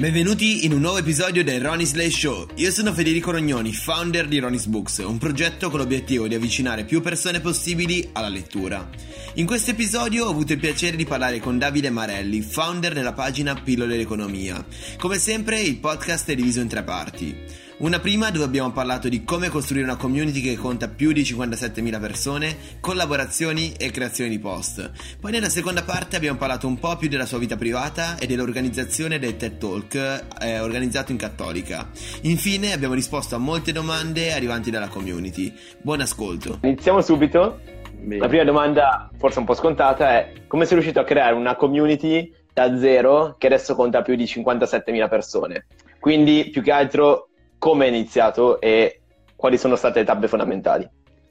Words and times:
Benvenuti 0.00 0.64
in 0.64 0.72
un 0.72 0.80
nuovo 0.80 0.96
episodio 0.96 1.44
del 1.44 1.60
Ronnie's 1.60 1.92
Lay 1.92 2.10
Show. 2.10 2.46
Io 2.54 2.70
sono 2.70 2.94
Federico 2.94 3.32
Rognoni, 3.32 3.74
founder 3.74 4.28
di 4.28 4.38
Ronnie's 4.38 4.64
Books, 4.64 4.96
un 5.04 5.18
progetto 5.18 5.68
con 5.68 5.78
l'obiettivo 5.78 6.26
di 6.26 6.34
avvicinare 6.34 6.84
più 6.84 7.02
persone 7.02 7.40
possibili 7.40 8.08
alla 8.12 8.30
lettura. 8.30 8.88
In 9.34 9.44
questo 9.44 9.72
episodio 9.72 10.24
ho 10.24 10.30
avuto 10.30 10.54
il 10.54 10.58
piacere 10.58 10.96
di 10.96 11.04
parlare 11.04 11.38
con 11.38 11.58
Davide 11.58 11.90
Marelli, 11.90 12.40
founder 12.40 12.94
della 12.94 13.12
pagina 13.12 13.52
Pillole 13.52 13.98
d'Economia. 13.98 14.64
Come 14.96 15.18
sempre 15.18 15.60
il 15.60 15.76
podcast 15.76 16.30
è 16.30 16.34
diviso 16.34 16.60
in 16.60 16.68
tre 16.68 16.82
parti. 16.82 17.68
Una 17.80 17.98
prima 17.98 18.30
dove 18.30 18.44
abbiamo 18.44 18.72
parlato 18.72 19.08
di 19.08 19.24
come 19.24 19.48
costruire 19.48 19.86
una 19.86 19.96
community 19.96 20.42
che 20.42 20.54
conta 20.54 20.86
più 20.86 21.12
di 21.12 21.22
57.000 21.22 21.98
persone, 21.98 22.56
collaborazioni 22.78 23.72
e 23.72 23.90
creazioni 23.90 24.28
di 24.28 24.38
post. 24.38 24.90
Poi 25.18 25.32
nella 25.32 25.48
seconda 25.48 25.82
parte 25.82 26.14
abbiamo 26.14 26.36
parlato 26.36 26.66
un 26.66 26.78
po' 26.78 26.94
più 26.96 27.08
della 27.08 27.24
sua 27.24 27.38
vita 27.38 27.56
privata 27.56 28.18
e 28.18 28.26
dell'organizzazione 28.26 29.18
del 29.18 29.38
TED 29.38 29.56
Talk 29.56 29.94
eh, 30.42 30.60
organizzato 30.60 31.10
in 31.12 31.16
Cattolica. 31.16 31.88
Infine 32.24 32.74
abbiamo 32.74 32.92
risposto 32.92 33.34
a 33.36 33.38
molte 33.38 33.72
domande 33.72 34.30
arrivanti 34.30 34.70
dalla 34.70 34.88
community. 34.88 35.50
Buon 35.80 36.02
ascolto. 36.02 36.58
Iniziamo 36.60 37.00
subito. 37.00 37.60
Bene. 37.98 38.20
La 38.20 38.28
prima 38.28 38.44
domanda, 38.44 39.08
forse 39.16 39.38
un 39.38 39.46
po' 39.46 39.54
scontata, 39.54 40.18
è 40.18 40.32
come 40.48 40.66
sei 40.66 40.74
riuscito 40.74 41.00
a 41.00 41.04
creare 41.04 41.34
una 41.34 41.56
community 41.56 42.30
da 42.52 42.78
zero 42.78 43.36
che 43.38 43.46
adesso 43.46 43.74
conta 43.74 44.02
più 44.02 44.16
di 44.16 44.24
57.000 44.24 45.08
persone? 45.08 45.64
Quindi 45.98 46.50
più 46.50 46.62
che 46.62 46.72
altro 46.72 47.29
come 47.60 47.84
è 47.84 47.88
iniziato 47.88 48.58
e 48.58 49.02
quali 49.36 49.58
sono 49.58 49.76
state 49.76 50.00
le 50.00 50.06
tappe 50.06 50.28
fondamentali? 50.28 50.88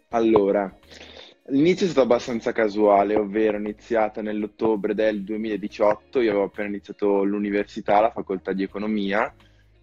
Allora, 0.10 0.72
l'inizio 1.48 1.88
è 1.88 1.90
stato 1.90 2.06
abbastanza 2.06 2.52
casuale, 2.52 3.16
ovvero 3.16 3.58
è 3.58 3.60
iniziato 3.60 4.22
nell'ottobre 4.22 4.94
del 4.94 5.24
2018, 5.24 6.22
io 6.22 6.30
avevo 6.30 6.46
appena 6.46 6.68
iniziato 6.68 7.24
l'università, 7.24 8.00
la 8.00 8.12
facoltà 8.12 8.54
di 8.54 8.62
economia 8.62 9.34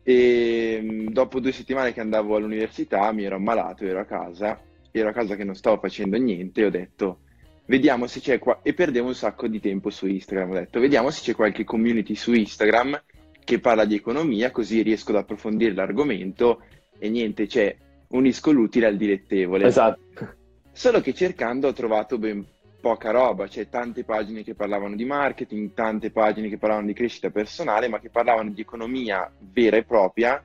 e 0.05 0.79
mm, 0.81 1.09
dopo 1.09 1.41
due 1.41 1.51
settimane 1.51 1.93
che 1.93 2.01
andavo 2.01 2.37
all'università 2.37 3.11
mi 3.11 3.25
ero 3.25 3.35
ammalato, 3.35 3.85
ero 3.85 3.99
a 3.99 4.05
casa, 4.05 4.61
ero 4.93 5.09
a 5.09 5.13
casa 5.13 5.35
che 5.35 5.43
non 5.43 5.57
stavo 5.57 5.79
facendo 5.81 6.17
niente 6.17 6.61
e 6.61 6.65
ho 6.65 6.71
detto 6.71 7.19
vediamo 7.67 8.07
se 8.07 8.21
c'è 8.21 8.39
qua 8.39 8.61
e 8.63 8.73
perdevo 8.73 9.09
un 9.09 9.17
sacco 9.17 9.49
di 9.49 9.59
tempo 9.59 9.91
su 9.91 10.07
Instagram, 10.07 10.51
ho 10.53 10.55
detto 10.55 10.79
vediamo 10.79 11.11
se 11.11 11.23
c'è 11.23 11.35
qualche 11.35 11.65
community 11.65 12.15
su 12.15 12.33
Instagram 12.33 13.03
che 13.47 13.61
parla 13.61 13.85
di 13.85 13.95
economia, 13.95 14.51
così 14.51 14.83
riesco 14.83 15.13
ad 15.13 15.19
approfondire 15.19 15.73
l'argomento 15.73 16.63
e 16.99 17.09
niente, 17.09 17.47
cioè 17.47 17.77
unisco 18.09 18.51
l'utile 18.51 18.87
al 18.87 18.97
dilettevole. 18.97 19.67
Esatto. 19.67 20.35
Solo 20.73 21.01
che 21.01 21.15
cercando 21.15 21.69
ho 21.69 21.73
trovato 21.73 22.19
ben 22.19 22.45
poca 22.81 23.13
roba, 23.13 23.47
cioè 23.47 23.69
tante 23.69 24.03
pagine 24.03 24.43
che 24.43 24.55
parlavano 24.55 24.97
di 24.97 25.05
marketing, 25.05 25.75
tante 25.75 26.11
pagine 26.11 26.49
che 26.49 26.59
parlavano 26.59 26.89
di 26.89 26.93
crescita 26.93 27.31
personale, 27.31 27.87
ma 27.87 28.01
che 28.01 28.11
parlavano 28.11 28.51
di 28.51 28.63
economia 28.63 29.33
vera 29.39 29.77
e 29.77 29.85
propria, 29.85 30.43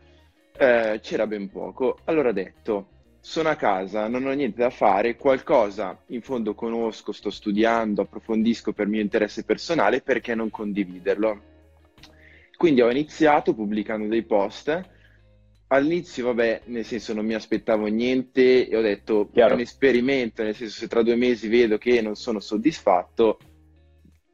eh, 0.55 0.99
c'era 1.01 1.25
ben 1.25 1.49
poco. 1.49 1.97
Allora 2.03 2.29
ho 2.29 2.33
detto, 2.33 2.87
sono 3.19 3.49
a 3.49 3.55
casa, 3.55 4.07
non 4.07 4.27
ho 4.27 4.31
niente 4.31 4.61
da 4.61 4.69
fare, 4.69 5.17
qualcosa 5.17 5.99
in 6.07 6.21
fondo 6.21 6.53
conosco, 6.53 7.11
sto 7.11 7.31
studiando, 7.31 8.03
approfondisco 8.03 8.73
per 8.73 8.85
mio 8.85 9.01
interesse 9.01 9.43
personale, 9.43 10.01
perché 10.01 10.35
non 10.35 10.51
condividerlo? 10.51 11.49
Quindi 12.61 12.81
ho 12.81 12.91
iniziato 12.91 13.55
pubblicando 13.55 14.05
dei 14.05 14.21
post. 14.21 14.87
All'inizio, 15.69 16.25
vabbè, 16.25 16.61
nel 16.65 16.85
senso 16.85 17.11
non 17.11 17.25
mi 17.25 17.33
aspettavo 17.33 17.87
niente 17.87 18.67
e 18.69 18.77
ho 18.77 18.81
detto 18.81 19.31
Chiaro. 19.33 19.53
è 19.53 19.55
un 19.55 19.61
esperimento, 19.61 20.43
nel 20.43 20.53
senso 20.53 20.77
se 20.77 20.87
tra 20.87 21.01
due 21.01 21.15
mesi 21.15 21.47
vedo 21.47 21.79
che 21.79 22.03
non 22.03 22.15
sono 22.15 22.39
soddisfatto, 22.39 23.39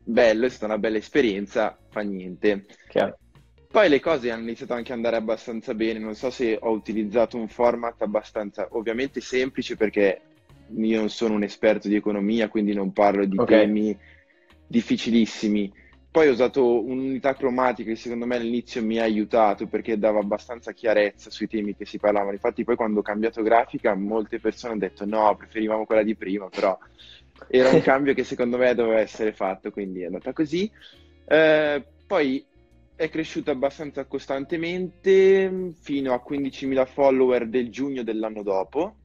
bello, 0.04 0.46
è 0.46 0.50
stata 0.50 0.66
una 0.66 0.78
bella 0.78 0.98
esperienza, 0.98 1.80
fa 1.90 2.02
niente. 2.02 2.66
Chiaro. 2.90 3.18
Poi 3.72 3.88
le 3.88 4.02
cose 4.02 4.30
hanno 4.30 4.44
iniziato 4.44 4.74
anche 4.74 4.92
ad 4.92 4.98
andare 4.98 5.16
abbastanza 5.16 5.74
bene, 5.74 5.98
non 5.98 6.14
so 6.14 6.30
se 6.30 6.58
ho 6.60 6.72
utilizzato 6.72 7.38
un 7.38 7.48
format 7.48 8.02
abbastanza, 8.02 8.68
ovviamente 8.72 9.22
semplice 9.22 9.78
perché 9.78 10.20
io 10.76 11.00
non 11.00 11.10
sono 11.10 11.36
un 11.36 11.44
esperto 11.44 11.88
di 11.88 11.96
economia, 11.96 12.50
quindi 12.50 12.74
non 12.74 12.92
parlo 12.92 13.24
di 13.24 13.38
okay. 13.38 13.60
temi 13.60 13.98
difficilissimi 14.68 15.72
poi 16.18 16.30
ho 16.30 16.32
usato 16.32 16.84
un'unità 16.84 17.36
cromatica 17.36 17.92
che 17.92 17.96
secondo 17.96 18.26
me 18.26 18.38
all'inizio 18.38 18.84
mi 18.84 18.98
ha 18.98 19.04
aiutato 19.04 19.68
perché 19.68 20.00
dava 20.00 20.18
abbastanza 20.18 20.72
chiarezza 20.72 21.30
sui 21.30 21.48
temi 21.48 21.76
che 21.76 21.86
si 21.86 22.00
parlavano. 22.00 22.32
Infatti 22.32 22.64
poi 22.64 22.76
quando 22.76 23.02
ho 23.02 23.04
cambiato 23.04 23.44
grafica 23.44 23.94
molte 23.94 24.40
persone 24.40 24.72
hanno 24.72 24.82
detto 24.82 25.06
no, 25.06 25.36
preferivamo 25.36 25.86
quella 25.86 26.02
di 26.02 26.16
prima, 26.16 26.50
però 26.50 26.76
era 27.48 27.70
un 27.70 27.82
cambio 27.86 28.16
che 28.16 28.24
secondo 28.24 28.58
me 28.58 28.74
doveva 28.74 29.00
essere 29.00 29.32
fatto, 29.32 29.70
quindi 29.70 30.02
è 30.02 30.06
andata 30.06 30.34
così. 30.34 30.68
Eh, 31.28 31.86
poi 32.08 32.44
è 32.96 33.10
cresciuto 33.10 33.52
abbastanza 33.52 34.06
costantemente 34.06 35.72
fino 35.80 36.14
a 36.14 36.24
15.000 36.28 36.88
follower 36.88 37.48
del 37.48 37.70
giugno 37.70 38.02
dell'anno 38.02 38.42
dopo. 38.42 38.96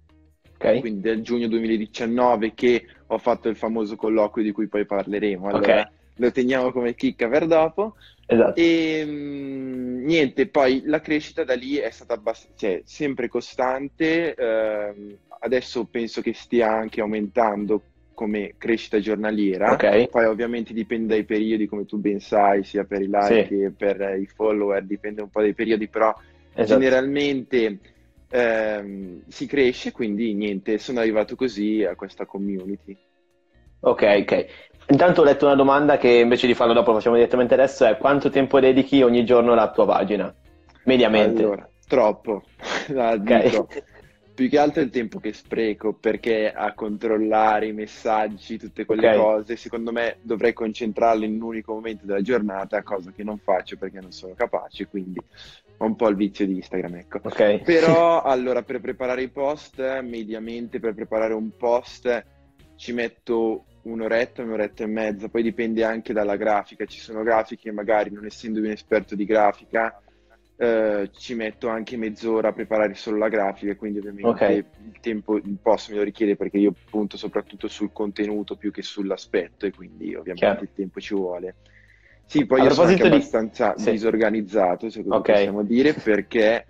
Okay. 0.55 0.81
Quindi 0.81 1.03
del 1.03 1.21
giugno 1.21 1.47
2019 1.49 2.55
che 2.55 2.87
ho 3.07 3.19
fatto 3.19 3.51
il 3.51 3.57
famoso 3.57 3.97
colloquio 3.97 4.43
di 4.43 4.53
cui 4.53 4.67
poi 4.67 4.87
parleremo. 4.87 5.49
Allora, 5.49 5.81
okay 5.81 6.01
lo 6.23 6.31
teniamo 6.31 6.71
come 6.71 6.95
chicca 6.95 7.29
per 7.29 7.47
dopo. 7.47 7.97
Esatto. 8.27 8.61
E 8.61 9.05
mh, 9.05 10.05
niente, 10.05 10.47
poi 10.47 10.83
la 10.85 11.01
crescita 11.01 11.43
da 11.45 11.55
lì 11.55 11.77
è 11.77 11.91
stata 11.91 12.15
abbast- 12.15 12.53
cioè, 12.57 12.83
sempre 12.85 13.29
costante. 13.29 14.35
Eh, 14.35 15.19
adesso 15.41 15.85
penso 15.87 16.21
che 16.21 16.33
stia 16.33 16.71
anche 16.71 17.01
aumentando 17.01 17.83
come 18.15 18.55
crescita 18.57 19.01
giornaliera. 19.01 19.73
Okay. 19.73 20.09
Poi 20.09 20.27
ovviamente 20.27 20.73
dipende 20.73 21.15
dai 21.15 21.25
periodi, 21.25 21.67
come 21.67 21.85
tu 21.85 21.99
ben 21.99 22.21
sai, 22.21 22.63
sia 22.63 22.85
per 22.85 23.03
i 23.03 23.09
like 23.09 23.47
sì. 23.49 23.49
che 23.49 23.73
per 23.77 24.17
i 24.21 24.27
follower, 24.27 24.85
dipende 24.85 25.23
un 25.23 25.29
po' 25.29 25.41
dai 25.41 25.55
periodi, 25.55 25.89
però 25.89 26.15
esatto. 26.55 26.81
generalmente 26.81 27.81
ehm, 28.31 29.23
si 29.27 29.47
cresce, 29.47 29.91
quindi 29.91 30.35
niente, 30.35 30.79
sono 30.79 31.01
arrivato 31.01 31.35
così 31.35 31.83
a 31.83 31.97
questa 31.97 32.25
community. 32.27 32.97
Ok, 33.85 34.03
ok. 34.21 34.47
Intanto 34.93 35.23
ho 35.23 35.25
letto 35.25 35.47
una 35.47 35.55
domanda 35.55 35.97
che 35.97 36.11
invece 36.11 36.47
di 36.47 36.53
farlo 36.53 36.75
dopo 36.75 36.93
facciamo 36.93 37.15
direttamente 37.15 37.55
adesso, 37.55 37.87
è 37.87 37.97
quanto 37.97 38.29
tempo 38.29 38.61
dedichi 38.61 39.01
ogni 39.01 39.25
giorno 39.25 39.53
alla 39.53 39.71
tua 39.71 39.87
pagina? 39.87 40.33
Mediamente. 40.85 41.43
Allora, 41.43 41.67
troppo, 41.89 42.43
okay. 42.93 43.65
Più 44.35 44.51
che 44.51 44.59
altro 44.59 44.83
il 44.83 44.91
tempo 44.91 45.19
che 45.19 45.33
spreco, 45.33 45.95
perché 45.95 46.53
a 46.53 46.75
controllare 46.75 47.69
i 47.69 47.73
messaggi, 47.73 48.59
tutte 48.59 48.85
quelle 48.85 49.07
okay. 49.09 49.19
cose, 49.19 49.57
secondo 49.57 49.93
me 49.93 50.19
dovrei 50.21 50.53
concentrarle 50.53 51.25
in 51.25 51.37
un 51.37 51.43
unico 51.43 51.73
momento 51.73 52.05
della 52.05 52.21
giornata, 52.21 52.83
cosa 52.83 53.13
che 53.17 53.25
non 53.25 53.39
faccio 53.39 53.79
perché 53.79 53.99
non 53.99 54.13
sono 54.13 54.35
capace, 54.35 54.89
quindi 54.89 55.19
ho 55.79 55.85
un 55.87 55.97
po' 55.97 56.09
il 56.09 56.17
vizio 56.17 56.45
di 56.45 56.57
Instagram, 56.57 56.97
ecco. 56.97 57.19
Okay. 57.23 57.63
Però, 57.63 58.21
allora, 58.25 58.63
per 58.63 58.83
preparare 58.83 59.23
i 59.23 59.29
post, 59.31 60.01
mediamente 60.03 60.81
per 60.81 60.93
preparare 60.93 61.33
un 61.33 61.51
post 61.57 62.25
ci 62.77 62.93
metto 62.93 63.65
un'oretta, 63.83 64.43
un'oretta 64.43 64.85
e 64.85 64.87
mezza, 64.87 65.29
poi 65.29 65.43
dipende 65.43 65.85
anche 65.85 66.13
dalla 66.13 66.37
grafica, 66.37 66.85
ci 66.87 67.01
sono 67.01 67.23
grafiche 67.23 67.63
che 67.63 67.73
magari 67.73 68.11
non 68.11 68.25
essendo 68.25 68.61
un 68.61 68.67
esperto 68.67 69.15
di 69.15 69.25
grafica 69.25 70.03
eh, 70.63 71.11
ci 71.13 71.35
metto 71.35 71.69
anche 71.69 71.97
mezz'ora 71.97 72.49
a 72.49 72.53
preparare 72.53 72.95
solo 72.95 73.17
la 73.17 73.29
grafica, 73.29 73.75
quindi 73.75 73.99
ovviamente 73.99 74.29
okay. 74.29 74.57
il 74.59 75.01
tempo 75.01 75.37
il 75.37 75.59
post 75.61 75.91
me 75.91 75.97
lo 75.97 76.03
richiede 76.05 76.37
perché 76.37 76.59
io 76.59 76.73
punto 76.89 77.17
soprattutto 77.17 77.67
sul 77.67 77.91
contenuto 77.93 78.55
più 78.57 78.71
che 78.71 78.83
sull'aspetto 78.83 79.67
e 79.67 79.73
quindi 79.73 80.15
ovviamente 80.15 80.37
Chiaro. 80.37 80.63
il 80.63 80.71
tempo 80.73 81.01
ci 81.01 81.15
vuole. 81.15 81.57
Sì, 82.27 82.47
poi 82.47 82.61
a 82.61 82.65
io 82.65 82.71
sono 82.71 82.89
anche 82.89 83.03
di... 83.03 83.09
abbastanza 83.09 83.77
sì. 83.77 83.91
disorganizzato, 83.91 84.89
se 84.89 85.03
così 85.03 85.17
okay. 85.17 85.35
possiamo 85.35 85.65
dire, 85.65 85.95
perché 85.95 86.67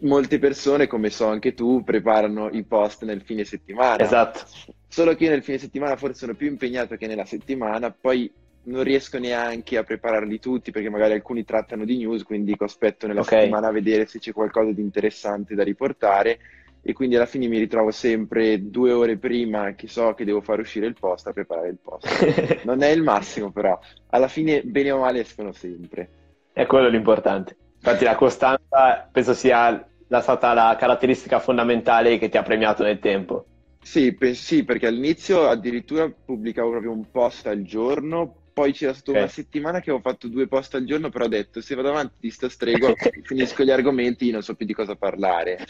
molte 0.00 0.38
persone, 0.40 0.88
come 0.88 1.10
so 1.10 1.28
anche 1.28 1.54
tu, 1.54 1.84
preparano 1.84 2.48
i 2.50 2.64
post 2.64 3.04
nel 3.04 3.22
fine 3.22 3.44
settimana. 3.44 4.02
Esatto. 4.02 4.40
Solo 4.88 5.14
che 5.14 5.24
io 5.24 5.30
nel 5.30 5.42
fine 5.42 5.58
settimana 5.58 5.96
forse 5.96 6.18
sono 6.18 6.34
più 6.34 6.48
impegnato 6.48 6.96
che 6.96 7.06
nella 7.06 7.24
settimana, 7.24 7.90
poi 7.90 8.30
non 8.64 8.82
riesco 8.82 9.18
neanche 9.18 9.76
a 9.76 9.82
prepararli 9.82 10.38
tutti 10.38 10.70
perché 10.70 10.88
magari 10.88 11.14
alcuni 11.14 11.44
trattano 11.44 11.84
di 11.84 11.98
news, 11.98 12.22
quindi 12.22 12.52
dico 12.52 12.64
aspetto 12.64 13.06
nella 13.06 13.20
okay. 13.20 13.40
settimana 13.40 13.68
a 13.68 13.72
vedere 13.72 14.06
se 14.06 14.18
c'è 14.18 14.32
qualcosa 14.32 14.72
di 14.72 14.82
interessante 14.82 15.54
da 15.54 15.62
riportare 15.62 16.38
e 16.82 16.92
quindi 16.92 17.16
alla 17.16 17.26
fine 17.26 17.48
mi 17.48 17.58
ritrovo 17.58 17.90
sempre 17.90 18.70
due 18.70 18.92
ore 18.92 19.16
prima 19.16 19.74
che 19.74 19.88
so 19.88 20.14
che 20.14 20.24
devo 20.24 20.40
fare 20.40 20.62
uscire 20.62 20.86
il 20.86 20.96
post 20.98 21.26
a 21.26 21.32
preparare 21.32 21.68
il 21.68 21.78
post. 21.82 22.62
non 22.64 22.82
è 22.82 22.88
il 22.88 23.02
massimo 23.02 23.50
però, 23.50 23.78
alla 24.08 24.28
fine 24.28 24.62
bene 24.62 24.90
o 24.90 24.98
male 24.98 25.20
escono 25.20 25.52
sempre. 25.52 26.08
È 26.52 26.66
quello 26.66 26.88
l'importante. 26.88 27.56
Infatti 27.76 28.04
la 28.04 28.16
costanza 28.16 29.08
penso 29.10 29.34
sia 29.34 29.86
la, 30.08 30.20
stata 30.20 30.52
la 30.52 30.76
caratteristica 30.78 31.38
fondamentale 31.38 32.18
che 32.18 32.28
ti 32.28 32.36
ha 32.36 32.42
premiato 32.42 32.82
nel 32.82 32.98
tempo. 32.98 33.44
Sì, 33.88 34.12
pe- 34.12 34.34
sì, 34.34 34.64
perché 34.64 34.86
all'inizio 34.86 35.48
addirittura 35.48 36.10
pubblicavo 36.10 36.68
proprio 36.68 36.92
un 36.92 37.10
post 37.10 37.46
al 37.46 37.62
giorno, 37.62 38.42
poi 38.52 38.72
c'era 38.72 38.92
stata 38.92 39.12
okay. 39.12 39.22
una 39.22 39.30
settimana 39.30 39.80
che 39.80 39.90
ho 39.90 39.98
fatto 40.00 40.28
due 40.28 40.46
post 40.46 40.74
al 40.74 40.84
giorno, 40.84 41.08
però 41.08 41.24
ho 41.24 41.28
detto 41.28 41.62
se 41.62 41.74
vado 41.74 41.88
avanti 41.88 42.16
di 42.20 42.30
sto 42.30 42.50
strego 42.50 42.92
finisco 43.24 43.64
gli 43.64 43.70
argomenti, 43.70 44.30
non 44.30 44.42
so 44.42 44.54
più 44.54 44.66
di 44.66 44.74
cosa 44.74 44.94
parlare. 44.94 45.64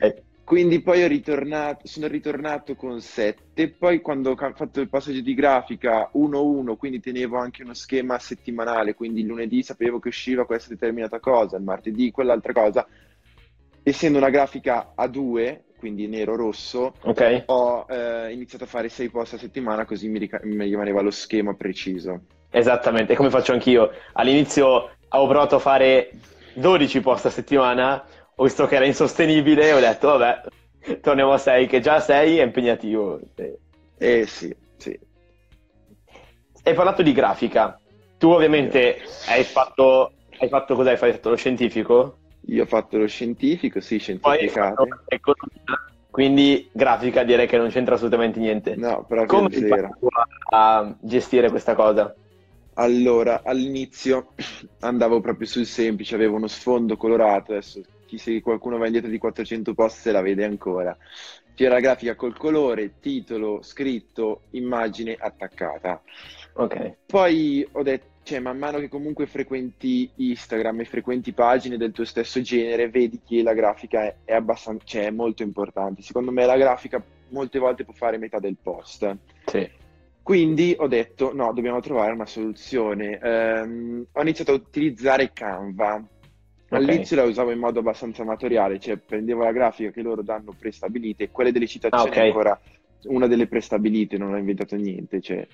Eh. 0.00 0.22
Quindi 0.44 0.82
poi 0.82 1.08
ritornato, 1.08 1.86
sono 1.86 2.08
ritornato 2.08 2.74
con 2.74 3.00
7, 3.00 3.70
poi 3.70 4.02
quando 4.02 4.32
ho 4.32 4.36
fatto 4.36 4.82
il 4.82 4.90
passaggio 4.90 5.22
di 5.22 5.32
grafica 5.32 6.10
1-1, 6.12 6.76
quindi 6.76 7.00
tenevo 7.00 7.38
anche 7.38 7.62
uno 7.62 7.72
schema 7.72 8.18
settimanale, 8.18 8.92
quindi 8.92 9.20
il 9.20 9.28
lunedì 9.28 9.62
sapevo 9.62 9.98
che 9.98 10.08
usciva 10.08 10.44
questa 10.44 10.74
determinata 10.74 11.20
cosa, 11.20 11.56
il 11.56 11.62
martedì 11.62 12.10
quell'altra 12.10 12.52
cosa, 12.52 12.86
essendo 13.82 14.18
una 14.18 14.28
grafica 14.28 14.92
a 14.94 15.08
2, 15.08 15.64
quindi 15.82 16.06
nero-rosso, 16.06 16.94
okay. 17.00 17.42
ho 17.46 17.86
eh, 17.88 18.30
iniziato 18.30 18.62
a 18.62 18.66
fare 18.68 18.88
6 18.88 19.10
post 19.10 19.34
a 19.34 19.38
settimana 19.38 19.84
così 19.84 20.06
mi, 20.06 20.20
rica- 20.20 20.38
mi 20.44 20.62
rimaneva 20.62 21.00
lo 21.00 21.10
schema 21.10 21.54
preciso. 21.54 22.20
Esattamente, 22.50 23.16
come 23.16 23.30
faccio 23.30 23.52
anch'io. 23.52 23.90
All'inizio 24.12 24.92
avevo 25.08 25.28
provato 25.28 25.56
a 25.56 25.58
fare 25.58 26.12
12 26.54 27.00
post 27.00 27.26
a 27.26 27.30
settimana, 27.30 28.04
ho 28.32 28.44
visto 28.44 28.64
che 28.68 28.76
era 28.76 28.84
insostenibile 28.84 29.70
e 29.70 29.72
ho 29.72 29.80
detto, 29.80 30.16
vabbè, 30.16 30.98
torniamo 31.00 31.32
a 31.32 31.38
6, 31.38 31.66
che 31.66 31.80
già 31.80 31.98
6 31.98 32.38
è 32.38 32.44
impegnativo. 32.44 33.18
Eh 33.98 34.26
sì, 34.28 34.54
sì. 34.76 34.96
Hai 36.62 36.74
parlato 36.74 37.02
di 37.02 37.12
grafica. 37.12 37.76
Tu 38.18 38.30
ovviamente 38.30 38.98
hai 39.26 39.42
fatto, 39.42 40.12
hai 40.38 40.48
fatto 40.48 40.76
cos'hai 40.76 40.96
fatto? 40.96 41.30
Lo 41.30 41.34
scientifico? 41.34 42.18
Io 42.46 42.62
ho 42.62 42.66
fatto 42.66 42.98
lo 42.98 43.06
scientifico, 43.06 43.80
sì, 43.80 43.98
scientificate. 43.98 44.88
Quindi 46.10 46.68
grafica 46.72 47.24
direi 47.24 47.46
che 47.46 47.56
non 47.56 47.70
c'entra 47.70 47.94
assolutamente 47.94 48.38
niente. 48.38 48.76
No, 48.76 49.04
però 49.06 49.24
come 49.24 49.50
fai 49.50 49.88
a 50.50 50.96
gestire 51.00 51.48
questa 51.48 51.74
cosa? 51.74 52.14
Allora, 52.74 53.42
all'inizio 53.44 54.34
andavo 54.80 55.20
proprio 55.20 55.46
sul 55.46 55.66
semplice, 55.66 56.14
avevo 56.14 56.36
uno 56.36 56.48
sfondo 56.48 56.96
colorato, 56.96 57.52
adesso 57.52 57.80
chi 58.04 58.18
se 58.18 58.40
qualcuno 58.40 58.76
va 58.76 58.86
indietro 58.86 59.10
di 59.10 59.18
400 59.18 59.72
post 59.74 60.00
se 60.00 60.12
la 60.12 60.20
vede 60.20 60.44
ancora. 60.44 60.96
C'era 61.54 61.74
la 61.74 61.80
grafica 61.80 62.14
col 62.14 62.36
colore, 62.36 62.96
titolo, 62.98 63.62
scritto, 63.62 64.44
immagine 64.50 65.16
attaccata. 65.18 66.02
Ok. 66.54 66.98
Poi 67.06 67.66
ho 67.72 67.82
detto, 67.82 68.11
cioè, 68.24 68.38
man 68.38 68.58
mano 68.58 68.78
che 68.78 68.88
comunque 68.88 69.26
frequenti 69.26 70.08
Instagram 70.14 70.80
e 70.80 70.84
frequenti 70.84 71.32
pagine 71.32 71.76
del 71.76 71.92
tuo 71.92 72.04
stesso 72.04 72.40
genere, 72.40 72.88
vedi 72.88 73.20
che 73.26 73.42
la 73.42 73.52
grafica 73.52 74.02
è, 74.02 74.14
è 74.24 74.34
abbastanza, 74.34 74.84
cioè, 74.84 75.06
è 75.06 75.10
molto 75.10 75.42
importante. 75.42 76.02
Secondo 76.02 76.30
me 76.30 76.46
la 76.46 76.56
grafica 76.56 77.02
molte 77.28 77.58
volte 77.58 77.84
può 77.84 77.92
fare 77.92 78.18
metà 78.18 78.38
del 78.38 78.56
post. 78.60 79.16
Sì. 79.46 79.68
Quindi 80.22 80.76
ho 80.78 80.86
detto, 80.86 81.34
no, 81.34 81.52
dobbiamo 81.52 81.80
trovare 81.80 82.12
una 82.12 82.26
soluzione. 82.26 83.18
Um, 83.20 84.06
ho 84.12 84.20
iniziato 84.20 84.52
a 84.52 84.54
utilizzare 84.54 85.32
Canva. 85.32 86.04
All'inizio 86.68 87.16
okay. 87.16 87.26
la 87.26 87.30
usavo 87.32 87.50
in 87.50 87.58
modo 87.58 87.80
abbastanza 87.80 88.22
amatoriale, 88.22 88.78
cioè 88.78 88.96
prendevo 88.96 89.42
la 89.42 89.52
grafica 89.52 89.90
che 89.90 90.00
loro 90.00 90.22
danno 90.22 90.54
prestabilite 90.58 91.30
quelle 91.30 91.52
delle 91.52 91.66
citazioni 91.66 92.08
ah, 92.08 92.10
okay. 92.10 92.26
ancora 92.28 92.58
una 93.04 93.26
delle 93.26 93.46
prestabilite, 93.46 94.16
non 94.16 94.32
ho 94.32 94.38
inventato 94.38 94.76
niente, 94.76 95.20
cioè 95.20 95.46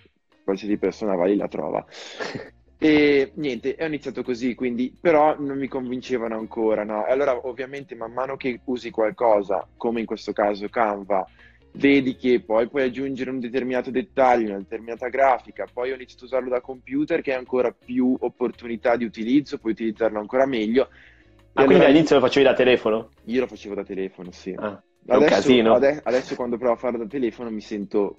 qualsiasi 0.44 0.76
persona 0.76 1.14
va 1.14 1.24
lì 1.24 1.34
la 1.36 1.48
trova. 1.48 1.84
E 2.80 3.32
niente, 3.34 3.76
ho 3.78 3.86
iniziato 3.86 4.22
così, 4.22 4.54
quindi, 4.54 4.96
però 4.98 5.36
non 5.38 5.58
mi 5.58 5.66
convincevano 5.66 6.36
ancora, 6.36 6.84
no? 6.84 7.06
E 7.06 7.10
allora 7.10 7.46
ovviamente 7.46 7.96
man 7.96 8.12
mano 8.12 8.36
che 8.36 8.60
usi 8.66 8.90
qualcosa, 8.90 9.66
come 9.76 9.98
in 10.00 10.06
questo 10.06 10.32
caso 10.32 10.68
Canva, 10.68 11.26
vedi 11.72 12.14
che 12.14 12.40
poi 12.40 12.68
puoi 12.68 12.84
aggiungere 12.84 13.30
un 13.30 13.40
determinato 13.40 13.90
dettaglio, 13.90 14.50
una 14.50 14.58
determinata 14.58 15.08
grafica, 15.08 15.66
poi 15.72 15.90
ho 15.90 15.94
iniziato 15.96 16.24
a 16.24 16.26
usarlo 16.26 16.50
da 16.50 16.60
computer 16.60 17.20
che 17.20 17.34
ha 17.34 17.38
ancora 17.38 17.72
più 17.72 18.16
opportunità 18.20 18.96
di 18.96 19.04
utilizzo, 19.04 19.58
puoi 19.58 19.72
utilizzarlo 19.72 20.20
ancora 20.20 20.46
meglio. 20.46 20.82
Ah, 20.82 21.62
allora, 21.62 21.66
quindi 21.66 21.84
all'inizio 21.84 22.14
lo 22.14 22.22
facevi 22.22 22.46
da 22.46 22.54
telefono? 22.54 23.10
Io 23.24 23.40
lo 23.40 23.46
facevo 23.48 23.74
da 23.74 23.82
telefono, 23.82 24.30
sì. 24.30 24.54
Ah, 24.56 24.80
adesso, 25.08 25.52
ade- 25.72 26.00
adesso 26.04 26.36
quando 26.36 26.56
provo 26.56 26.74
a 26.74 26.76
farlo 26.76 26.98
da 26.98 27.06
telefono 27.06 27.50
mi 27.50 27.60
sento 27.60 28.16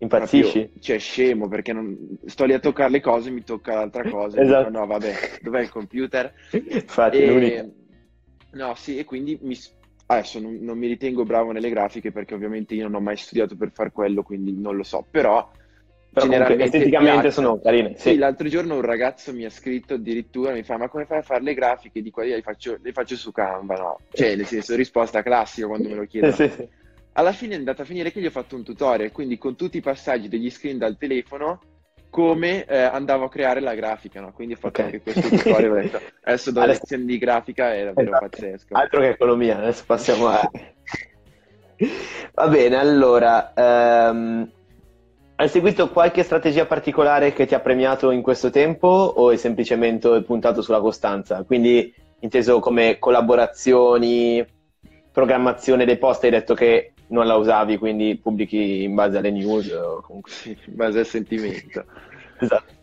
Impazzisci? 0.00 0.60
Proprio, 0.60 0.80
cioè 0.80 0.98
scemo 0.98 1.48
perché 1.48 1.72
non... 1.72 2.18
sto 2.26 2.44
lì 2.44 2.52
a 2.52 2.60
toccare 2.60 2.90
le 2.90 3.00
cose, 3.00 3.30
mi 3.30 3.42
tocca 3.42 3.74
l'altra 3.74 4.08
cosa. 4.08 4.40
esatto. 4.40 4.68
Dico, 4.68 4.78
no, 4.78 4.86
vabbè, 4.86 5.14
dov'è 5.42 5.60
il 5.60 5.70
computer? 5.70 6.32
Infatti, 6.52 7.16
e... 7.18 7.72
No, 8.52 8.74
sì, 8.76 8.96
e 8.96 9.04
quindi 9.04 9.38
mi... 9.42 9.56
adesso 10.06 10.38
non, 10.38 10.58
non, 10.60 10.78
mi 10.78 10.86
ritengo 10.86 11.24
bravo 11.24 11.50
nelle 11.50 11.68
grafiche 11.68 12.12
perché 12.12 12.34
ovviamente 12.34 12.74
io 12.74 12.84
non 12.84 12.94
ho 12.94 13.00
mai 13.00 13.16
studiato 13.16 13.56
per 13.56 13.72
far 13.72 13.90
quello, 13.90 14.22
quindi 14.22 14.52
non 14.56 14.76
lo 14.76 14.84
so, 14.84 15.04
però... 15.10 15.50
però 16.12 16.26
generalmente 16.26 16.64
esteticamente 16.64 17.20
piace. 17.20 17.30
sono 17.32 17.58
carine. 17.58 17.94
Sì. 17.96 18.10
sì. 18.10 18.16
l'altro 18.18 18.46
giorno 18.46 18.76
un 18.76 18.82
ragazzo 18.82 19.32
mi 19.32 19.44
ha 19.44 19.50
scritto 19.50 19.94
addirittura, 19.94 20.52
mi 20.52 20.62
fa, 20.62 20.78
ma 20.78 20.88
come 20.88 21.06
fai 21.06 21.18
a 21.18 21.22
fare 21.22 21.42
le 21.42 21.54
grafiche? 21.54 22.02
Di 22.02 22.10
qua 22.12 22.22
le 22.22 22.40
faccio, 22.40 22.78
le 22.80 22.92
faccio 22.92 23.16
su 23.16 23.32
Canva, 23.32 23.74
no? 23.74 23.98
Cioè, 24.12 24.36
nel 24.36 24.46
senso, 24.46 24.76
risposta 24.76 25.22
classica 25.22 25.66
quando 25.66 25.88
me 25.88 25.96
lo 25.96 26.04
chiedono. 26.06 26.34
sì, 26.34 26.48
sì. 26.48 26.68
Alla 27.18 27.32
fine 27.32 27.54
è 27.54 27.58
andata 27.58 27.82
a 27.82 27.84
finire 27.84 28.12
che 28.12 28.20
gli 28.20 28.26
ho 28.26 28.30
fatto 28.30 28.54
un 28.54 28.62
tutorial, 28.62 29.10
quindi 29.10 29.38
con 29.38 29.56
tutti 29.56 29.78
i 29.78 29.80
passaggi 29.80 30.28
degli 30.28 30.48
screen 30.50 30.78
dal 30.78 30.96
telefono, 30.96 31.60
come 32.10 32.64
eh, 32.64 32.78
andavo 32.78 33.24
a 33.24 33.28
creare 33.28 33.58
la 33.58 33.74
grafica, 33.74 34.20
no? 34.20 34.30
Quindi 34.32 34.54
ho 34.54 34.56
fatto 34.56 34.80
okay. 34.80 34.84
anche 34.84 35.00
questo 35.00 35.28
tutorial, 35.28 35.70
ho 35.72 35.74
detto, 35.74 36.00
adesso 36.22 36.52
do 36.52 36.60
adesso... 36.60 36.78
lezioni 36.82 37.04
di 37.06 37.18
grafica, 37.18 37.74
è 37.74 37.86
davvero 37.86 38.08
esatto. 38.08 38.28
pazzesco. 38.28 38.74
Altro 38.76 39.00
che 39.00 39.08
economia, 39.08 39.58
adesso 39.58 39.82
passiamo 39.84 40.28
a... 40.28 40.48
Va 42.34 42.46
bene, 42.46 42.76
allora, 42.76 43.52
um, 43.56 44.48
hai 45.34 45.48
seguito 45.48 45.90
qualche 45.90 46.22
strategia 46.22 46.66
particolare 46.66 47.32
che 47.32 47.46
ti 47.46 47.54
ha 47.56 47.60
premiato 47.60 48.12
in 48.12 48.22
questo 48.22 48.50
tempo 48.50 48.86
o 48.86 49.32
è 49.32 49.36
semplicemente 49.36 50.22
puntato 50.22 50.62
sulla 50.62 50.80
costanza? 50.80 51.42
Quindi 51.42 51.92
inteso 52.20 52.60
come 52.60 53.00
collaborazioni, 53.00 54.46
programmazione 55.10 55.84
dei 55.84 55.98
post, 55.98 56.22
hai 56.22 56.30
detto 56.30 56.54
che 56.54 56.92
non 57.08 57.26
la 57.26 57.36
usavi, 57.36 57.76
quindi 57.78 58.16
pubblichi 58.16 58.82
in 58.82 58.94
base 58.94 59.18
alle 59.18 59.30
news 59.30 59.70
o 59.70 60.00
comunque... 60.02 60.32
In 60.44 60.74
base 60.74 61.00
al 61.00 61.06
sentimento. 61.06 61.84
esatto. 62.40 62.76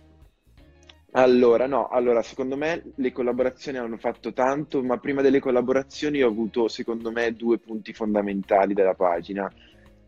Allora, 1.18 1.66
no, 1.66 1.88
allora 1.88 2.22
secondo 2.22 2.57
me 2.57 2.83
le 2.95 3.12
collaborazioni 3.13 3.77
hanno 3.77 3.98
fatto 3.98 4.33
tanto, 4.33 4.83
ma 4.83 4.98
prima 4.98 5.22
delle 5.22 5.39
collaborazioni 5.39 6.22
ho 6.22 6.27
avuto 6.27 6.68
secondo 6.68 7.10
me 7.10 7.33
due 7.33 7.57
punti 7.57 7.94
fondamentali 7.94 8.74
della 8.74 8.95
pagina, 8.95 9.50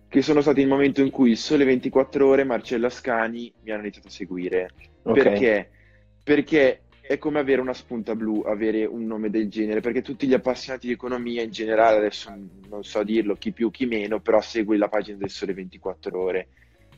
che 0.10 0.22
sono 0.22 0.42
stati 0.42 0.60
il 0.60 0.68
momento 0.68 1.02
in 1.02 1.10
cui 1.10 1.38
Sole 1.38 1.64
24 1.64 2.28
Ore 2.28 2.44
Marcello 2.44 2.88
Ascani 2.88 3.54
mi 3.64 3.72
hanno 3.72 3.84
iniziato 3.84 4.10
a 4.10 4.12
seguire. 4.12 4.69
Okay. 5.04 5.24
Perché? 5.24 5.69
Perché 6.24 6.81
è 7.07 7.18
come 7.18 7.39
avere 7.39 7.62
una 7.62 7.74
spunta 7.74 8.15
blu, 8.15 8.42
avere 8.45 8.83
un 8.83 9.06
nome 9.06 9.30
del 9.30 9.48
genere, 9.48 9.80
perché 9.80 10.01
tutti 10.01 10.27
gli 10.27 10.33
appassionati 10.33 10.88
di 10.88 10.94
economia 10.94 11.42
in 11.42 11.51
generale, 11.51 11.98
adesso 11.98 12.33
non 12.68 12.83
so 12.83 13.01
dirlo 13.04 13.36
chi 13.36 13.54
più 13.54 13.71
chi 13.71 13.86
meno, 13.86 14.19
però 14.19 14.42
segui 14.42 14.77
la 14.77 14.89
pagina 14.89 15.18
del 15.18 15.30
Sole 15.30 15.54
24 15.54 16.19
ore. 16.19 16.48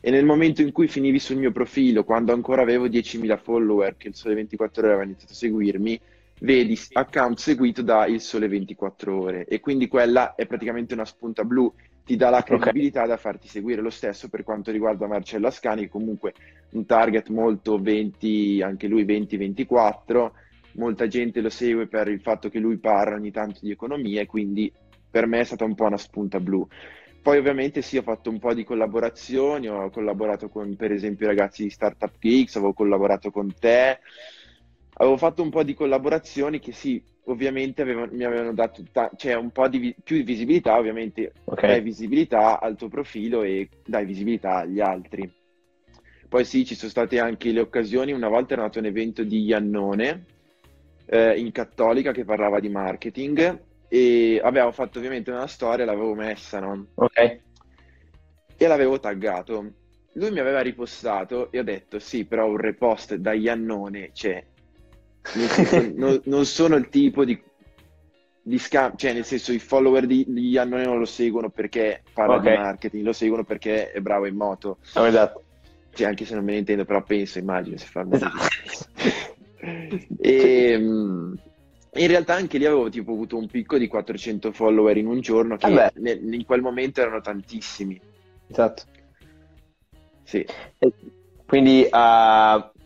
E 0.01 0.09
nel 0.09 0.25
momento 0.25 0.63
in 0.63 0.71
cui 0.71 0.87
finivi 0.87 1.19
sul 1.19 1.37
mio 1.37 1.51
profilo, 1.51 2.03
quando 2.03 2.33
ancora 2.33 2.63
avevo 2.63 2.87
10.000 2.87 3.37
follower, 3.37 3.97
che 3.97 4.07
il 4.07 4.15
Sole 4.15 4.33
24 4.33 4.81
ore 4.81 4.91
aveva 4.91 5.05
iniziato 5.05 5.33
a 5.33 5.35
seguirmi, 5.35 5.99
vedi 6.39 6.79
account 6.93 7.37
seguito 7.37 7.83
da 7.83 8.07
Il 8.07 8.21
Sole 8.21 8.47
24 8.47 9.15
ore. 9.15 9.45
E 9.45 9.59
quindi 9.59 9.87
quella 9.87 10.33
è 10.33 10.47
praticamente 10.47 10.95
una 10.95 11.05
spunta 11.05 11.43
blu 11.43 11.71
ti 12.09 12.15
dà 12.15 12.31
la 12.31 12.41
credibilità 12.41 13.01
okay. 13.01 13.11
da 13.11 13.17
farti 13.17 13.47
seguire. 13.47 13.83
Lo 13.83 13.91
stesso 13.91 14.29
per 14.29 14.41
quanto 14.41 14.71
riguarda 14.71 15.05
Marcello 15.05 15.45
Ascani, 15.45 15.87
comunque 15.87 16.33
un 16.71 16.87
target 16.87 17.29
molto 17.29 17.77
20, 17.77 18.63
anche 18.63 18.87
lui 18.87 19.05
20-24. 19.05 20.31
Molta 20.71 21.05
gente 21.05 21.39
lo 21.39 21.49
segue 21.49 21.85
per 21.85 22.07
il 22.07 22.19
fatto 22.19 22.49
che 22.49 22.57
lui 22.57 22.77
parla 22.77 23.15
ogni 23.15 23.29
tanto 23.29 23.59
di 23.61 23.69
economia 23.69 24.21
e 24.21 24.25
quindi 24.25 24.73
per 25.07 25.27
me 25.27 25.41
è 25.41 25.43
stata 25.43 25.65
un 25.65 25.75
po' 25.75 25.85
una 25.85 25.97
spunta 25.97 26.39
blu. 26.39 26.67
Poi 27.21 27.37
ovviamente 27.37 27.83
sì, 27.83 27.97
ho 27.97 28.01
fatto 28.01 28.31
un 28.31 28.39
po' 28.39 28.55
di 28.55 28.63
collaborazioni, 28.63 29.67
ho 29.67 29.91
collaborato 29.91 30.49
con 30.49 30.75
per 30.75 30.91
esempio 30.91 31.27
i 31.27 31.29
ragazzi 31.29 31.61
di 31.61 31.69
Startup 31.69 32.13
Geeks, 32.17 32.55
avevo 32.55 32.73
collaborato 32.73 33.29
con 33.29 33.53
te, 33.53 33.99
avevo 34.99 35.17
fatto 35.17 35.41
un 35.41 35.49
po' 35.49 35.63
di 35.63 35.73
collaborazioni 35.73 36.59
che 36.59 36.71
sì, 36.71 37.01
ovviamente 37.25 37.81
avevano, 37.81 38.11
mi 38.11 38.23
avevano 38.23 38.53
dato 38.53 38.83
ta- 38.91 39.11
cioè 39.15 39.33
un 39.35 39.51
po' 39.51 39.67
di 39.67 39.77
vi- 39.77 39.95
più 40.03 40.21
visibilità, 40.23 40.77
ovviamente 40.77 41.31
okay. 41.45 41.69
dai 41.69 41.81
visibilità 41.81 42.59
al 42.59 42.75
tuo 42.75 42.89
profilo 42.89 43.43
e 43.43 43.69
dai 43.85 44.05
visibilità 44.05 44.57
agli 44.57 44.79
altri. 44.81 45.31
Poi 46.27 46.45
sì, 46.45 46.65
ci 46.65 46.75
sono 46.75 46.91
state 46.91 47.19
anche 47.19 47.51
le 47.51 47.61
occasioni, 47.61 48.11
una 48.11 48.27
volta 48.27 48.53
era 48.53 48.63
nato 48.63 48.79
un 48.79 48.85
evento 48.85 49.23
di 49.23 49.43
Iannone 49.45 50.25
eh, 51.05 51.39
in 51.39 51.51
Cattolica 51.51 52.11
che 52.11 52.25
parlava 52.25 52.59
di 52.59 52.69
marketing 52.69 53.61
e 53.87 54.39
avevo 54.43 54.71
fatto 54.71 54.99
ovviamente 54.99 55.31
una 55.31 55.47
storia, 55.47 55.85
l'avevo 55.85 56.13
messa, 56.13 56.59
no? 56.59 56.87
Ok. 56.95 57.39
E 58.57 58.67
l'avevo 58.67 58.99
taggato. 58.99 59.73
Lui 60.13 60.31
mi 60.31 60.39
aveva 60.39 60.59
ripostato 60.59 61.51
e 61.51 61.59
ho 61.59 61.63
detto 61.63 61.99
sì, 61.99 62.25
però 62.25 62.47
un 62.47 62.57
repost 62.57 63.15
da 63.15 63.33
Iannone, 63.33 64.09
cioè 64.13 64.43
senso, 65.21 65.91
non, 65.95 66.21
non, 66.25 66.45
sono 66.45 66.75
il 66.75 66.89
tipo 66.89 67.25
di, 67.25 67.39
di 68.41 68.57
scam, 68.57 68.95
cioè 68.95 69.13
nel 69.13 69.25
senso 69.25 69.51
i 69.51 69.59
follower 69.59 70.05
di, 70.05 70.25
di 70.27 70.49
Iannone 70.49 70.85
non 70.85 70.99
lo 70.99 71.05
seguono 71.05 71.49
perché 71.49 72.03
parla 72.13 72.35
okay. 72.35 72.55
di 72.55 72.61
marketing, 72.61 73.05
lo 73.05 73.13
seguono 73.13 73.43
perché 73.43 73.91
è 73.91 73.99
bravo 74.01 74.25
in 74.25 74.35
moto. 74.35 74.77
Oh, 74.95 75.07
esatto. 75.07 75.43
Cioè, 75.91 76.07
anche 76.07 76.25
se 76.25 76.35
non 76.35 76.43
me 76.43 76.53
ne 76.53 76.59
intendo, 76.59 76.85
però 76.85 77.03
penso, 77.03 77.39
immagino, 77.39 77.77
se 77.77 77.85
fa 77.85 78.05
esatto. 78.09 78.47
e, 80.21 80.73
In 80.73 82.07
realtà 82.07 82.35
anche 82.35 82.57
lì 82.57 82.65
avevo 82.65 82.89
tipo 82.89 83.11
avuto 83.11 83.37
un 83.37 83.47
picco 83.47 83.77
di 83.77 83.87
400 83.87 84.51
follower 84.51 84.95
in 84.97 85.07
un 85.07 85.19
giorno 85.19 85.57
che 85.57 85.69
Vabbè. 85.69 85.93
ne- 85.95 86.19
in 86.35 86.45
quel 86.45 86.61
momento 86.61 87.01
erano 87.01 87.19
tantissimi. 87.21 87.99
Esatto. 88.47 88.83
Sì, 90.23 90.45
Quindi, 91.47 91.87
uh, 91.91 92.78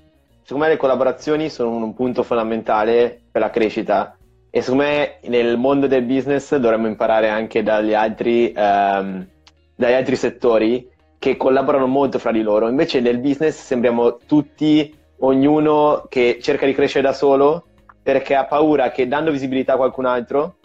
secondo 0.44 0.66
me 0.66 0.70
le 0.72 0.78
collaborazioni 0.78 1.50
sono 1.50 1.76
un 1.76 1.94
punto 1.94 2.24
fondamentale 2.24 3.22
per 3.32 3.42
la 3.42 3.50
crescita 3.50 4.18
e 4.50 4.62
secondo 4.62 4.84
me 4.84 5.20
nel 5.24 5.58
mondo 5.58 5.88
del 5.88 6.04
business 6.04 6.56
dovremmo 6.58 6.88
imparare 6.88 7.28
anche 7.30 7.64
dagli 7.64 7.94
altri, 7.94 8.52
ehm, 8.56 9.28
dagli 9.76 9.94
altri 9.94 10.16
settori 10.16 10.88
che 11.18 11.38
collaborano 11.38 11.88
molto 11.88 12.20
fra 12.20 12.32
di 12.32 12.42
loro. 12.42 12.68
Invece 12.68 13.00
nel 13.00 13.20
business 13.20 13.56
sembriamo 13.64 14.18
tutti, 14.28 14.94
ognuno 15.20 16.06
che 16.10 16.38
cerca 16.42 16.66
di 16.66 16.74
crescere 16.74 17.04
da 17.04 17.14
solo 17.14 17.66
perché 18.04 18.36
ha 18.36 18.46
paura 18.46 18.92
che 18.92 19.08
dando 19.08 19.32
visibilità 19.32 19.74
a 19.74 19.78
qualcun 19.78 20.06
altro, 20.06 20.58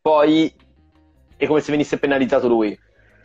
poi 0.00 0.52
è 1.36 1.46
come 1.46 1.60
se 1.60 1.70
venisse 1.70 1.98
penalizzato 1.98 2.48
lui. 2.48 2.76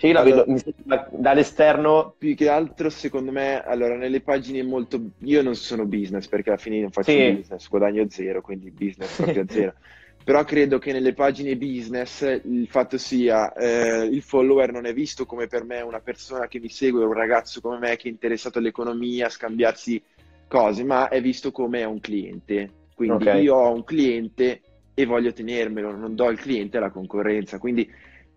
Cioè 0.02 0.10
io 0.10 0.16
la 0.16 0.22
Allora- 0.24 0.46
vedo 0.46 1.08
dall'esterno 1.12 2.16
più 2.18 2.34
che 2.34 2.50
altro 2.50 2.90
secondo 2.90 3.32
me, 3.32 3.62
allora 3.62 3.96
nelle 3.96 4.22
pagine 4.22 4.64
molto... 4.64 5.12
Io 5.20 5.44
non 5.44 5.54
sono 5.54 5.86
business 5.86 6.28
perché 6.28 6.50
alla 6.50 6.58
fine 6.58 6.82
non 6.82 6.90
faccio 6.90 7.12
Sì. 7.12 7.32
business, 7.36 7.70
guadagno 7.70 8.10
zero, 8.10 8.42
quindi 8.42 8.72
business 8.72 9.16
proprio 9.16 9.46
zero. 9.48 9.76
Però 10.26 10.44
credo 10.44 10.80
che 10.80 10.92
nelle 10.92 11.14
pagine 11.14 11.56
business 11.56 12.22
il 12.46 12.66
fatto 12.68 12.98
sia 12.98 13.54
eh, 13.54 14.06
il 14.06 14.24
follower 14.24 14.72
non 14.72 14.88
è 14.88 14.94
visto 14.94 15.28
come 15.28 15.46
per 15.46 15.66
me 15.66 15.82
una 15.82 16.00
persona 16.00 16.48
che 16.48 16.60
mi 16.60 16.70
segue, 16.70 17.06
un 17.06 17.14
ragazzo 17.14 17.62
come 17.62 17.78
me 17.78 17.96
che 17.96 18.08
è 18.08 18.12
interessato 18.12 18.58
all'economia, 18.58 19.28
a 19.28 19.30
scambiarsi 19.30 20.02
cose, 20.48 20.84
ma 20.84 21.10
è 21.10 21.22
visto 21.22 21.52
come 21.52 21.84
un 21.84 22.00
cliente. 22.00 22.72
Quindi 22.96 23.28
Ok. 23.28 23.40
io 23.44 23.54
ho 23.56 23.72
un 23.72 23.84
cliente 23.84 24.62
e 24.96 25.06
voglio 25.06 25.32
tenermelo, 25.32 25.96
non 25.96 26.16
do 26.16 26.26
al 26.26 26.40
cliente 26.40 26.78
alla 26.78 26.90
concorrenza. 26.90 27.60
Quindi 27.60 27.88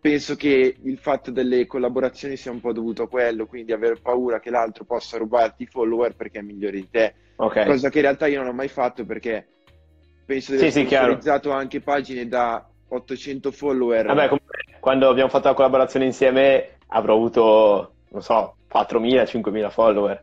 penso 0.04 0.36
che 0.36 0.76
il 0.82 0.98
fatto 0.98 1.30
delle 1.30 1.66
collaborazioni 1.66 2.36
sia 2.36 2.50
un 2.50 2.60
po' 2.60 2.74
dovuto 2.74 3.04
a 3.04 3.08
quello, 3.08 3.46
quindi 3.46 3.72
aver 3.72 4.02
paura 4.02 4.38
che 4.38 4.50
l'altro 4.50 4.84
possa 4.84 5.16
rubarti 5.16 5.62
i 5.62 5.66
follower 5.66 6.14
perché 6.14 6.40
è 6.40 6.42
migliore 6.42 6.76
di 6.76 6.90
te. 6.90 7.14
Ok. 7.36 7.64
Cosa 7.64 7.88
che 7.88 8.00
in 8.00 8.04
realtà 8.04 8.26
io 8.26 8.40
non 8.40 8.50
ho 8.50 8.52
mai 8.52 8.68
fatto 8.68 9.06
perché 9.06 9.46
penso 10.26 10.50
di 10.50 10.58
aver 10.58 10.70
Sì, 10.70 10.80
sì, 10.80 10.84
chiaro. 10.84 11.12
sponsorizzato 11.12 11.52
anche 11.52 11.80
pagine 11.80 12.28
da 12.28 12.68
800 12.86 13.50
follower. 13.50 14.04
Vabbè, 14.04 14.24
comunque, 14.28 14.58
quando 14.78 15.08
abbiamo 15.08 15.30
fatto 15.30 15.48
la 15.48 15.54
collaborazione 15.54 16.04
insieme 16.04 16.76
avrò 16.88 17.14
avuto, 17.14 17.94
non 18.10 18.20
so, 18.20 18.56
4.000, 18.70 19.24
5.000 19.24 19.70
follower. 19.70 20.22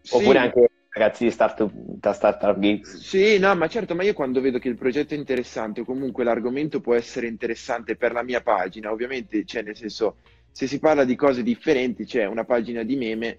Sì, 0.00 0.16
Oppure 0.16 0.38
anche 0.38 0.69
ragazzi 0.92 1.24
di 1.24 1.30
start- 1.30 1.70
da 1.72 2.12
Startup 2.12 2.58
Geeks. 2.58 2.96
Sì, 2.98 3.38
no, 3.38 3.54
ma 3.54 3.68
certo, 3.68 3.94
ma 3.94 4.02
io 4.02 4.12
quando 4.12 4.40
vedo 4.40 4.58
che 4.58 4.68
il 4.68 4.76
progetto 4.76 5.14
è 5.14 5.16
interessante 5.16 5.80
o 5.80 5.84
comunque 5.84 6.24
l'argomento 6.24 6.80
può 6.80 6.94
essere 6.94 7.26
interessante 7.28 7.96
per 7.96 8.12
la 8.12 8.22
mia 8.22 8.40
pagina, 8.40 8.90
ovviamente, 8.90 9.44
cioè 9.44 9.62
nel 9.62 9.76
senso, 9.76 10.16
se 10.50 10.66
si 10.66 10.78
parla 10.78 11.04
di 11.04 11.14
cose 11.14 11.42
differenti, 11.42 12.04
c'è 12.04 12.24
una 12.26 12.44
pagina 12.44 12.82
di 12.82 12.96
meme, 12.96 13.38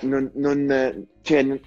non, 0.00 0.30
non- 0.34 1.06
cioè, 1.22 1.42
non- 1.42 1.60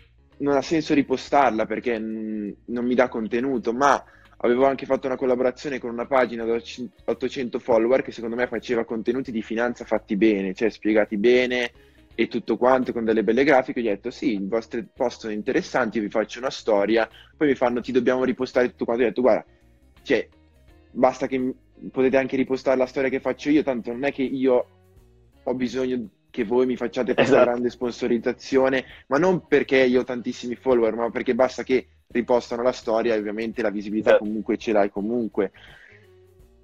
ha 0.56 0.62
senso 0.62 0.94
ripostarla 0.94 1.66
perché 1.66 1.98
non 2.00 2.86
mi 2.86 2.96
dà 2.96 3.10
contenuto, 3.10 3.74
ma 3.74 4.02
avevo 4.38 4.66
anche 4.66 4.86
fatto 4.86 5.06
una 5.08 5.18
collaborazione 5.18 5.80
con 5.80 5.92
una 5.92 6.06
pagina 6.06 6.46
da 6.46 6.58
800 7.06 7.60
follower 7.60 8.02
che 8.02 8.12
secondo 8.12 8.38
me 8.38 8.48
faceva 8.48 8.86
contenuti 8.86 9.32
di 9.32 9.42
finanza 9.42 9.84
fatti 9.84 10.16
bene, 10.16 10.54
cioè 10.54 10.70
spiegati 10.70 11.18
bene 11.18 11.72
e 12.20 12.28
tutto 12.28 12.58
quanto 12.58 12.92
con 12.92 13.06
delle 13.06 13.24
belle 13.24 13.46
grafiche, 13.46 13.82
gli 13.82 13.88
ho 13.88 13.92
detto 13.92 14.12
sì, 14.12 14.34
i 14.34 14.46
vostri 14.46 14.86
post 14.94 15.22
sono 15.22 15.32
interessanti, 15.32 16.02
vi 16.02 16.10
faccio 16.10 16.40
una 16.40 16.50
storia, 16.50 17.08
poi 17.38 17.48
mi 17.48 17.56
fanno 17.56 17.80
ti 17.80 17.94
dobbiamo 17.94 18.26
ripostare 18.26 18.72
tutto 18.72 18.84
quanto, 18.84 19.04
io 19.04 19.08
ho 19.08 19.12
detto 19.12 19.22
guarda, 19.22 19.46
cioè, 20.02 20.28
basta 20.92 21.28
che 21.28 21.54
potete 21.90 22.18
anche 22.18 22.36
ripostare 22.36 22.76
la 22.76 22.88
storia 22.88 23.10
che 23.10 23.22
faccio 23.22 23.50
io, 23.50 23.64
tanto 23.64 23.94
non 23.94 24.04
è 24.04 24.12
che 24.12 24.24
io 24.24 24.68
ho 25.42 25.54
bisogno 25.54 26.10
che 26.30 26.44
voi 26.44 26.66
mi 26.66 26.76
facciate 26.76 27.14
questa 27.14 27.36
Esatto. 27.36 27.52
grande 27.52 27.70
sponsorizzazione, 27.70 28.86
ma 29.08 29.18
non 29.18 29.48
perché 29.48 29.78
io 29.78 30.02
ho 30.02 30.04
tantissimi 30.04 30.56
follower, 30.56 30.96
ma 30.96 31.10
perché 31.12 31.34
basta 31.34 31.64
che 31.64 31.88
ripostano 32.08 32.64
la 32.64 32.74
storia 32.74 33.16
e 33.16 33.18
ovviamente 33.18 33.62
la 33.62 33.70
visibilità 33.70 34.10
Esatto. 34.10 34.26
comunque 34.26 34.58
ce 34.58 34.74
l'hai 34.74 34.90
comunque. 34.90 35.54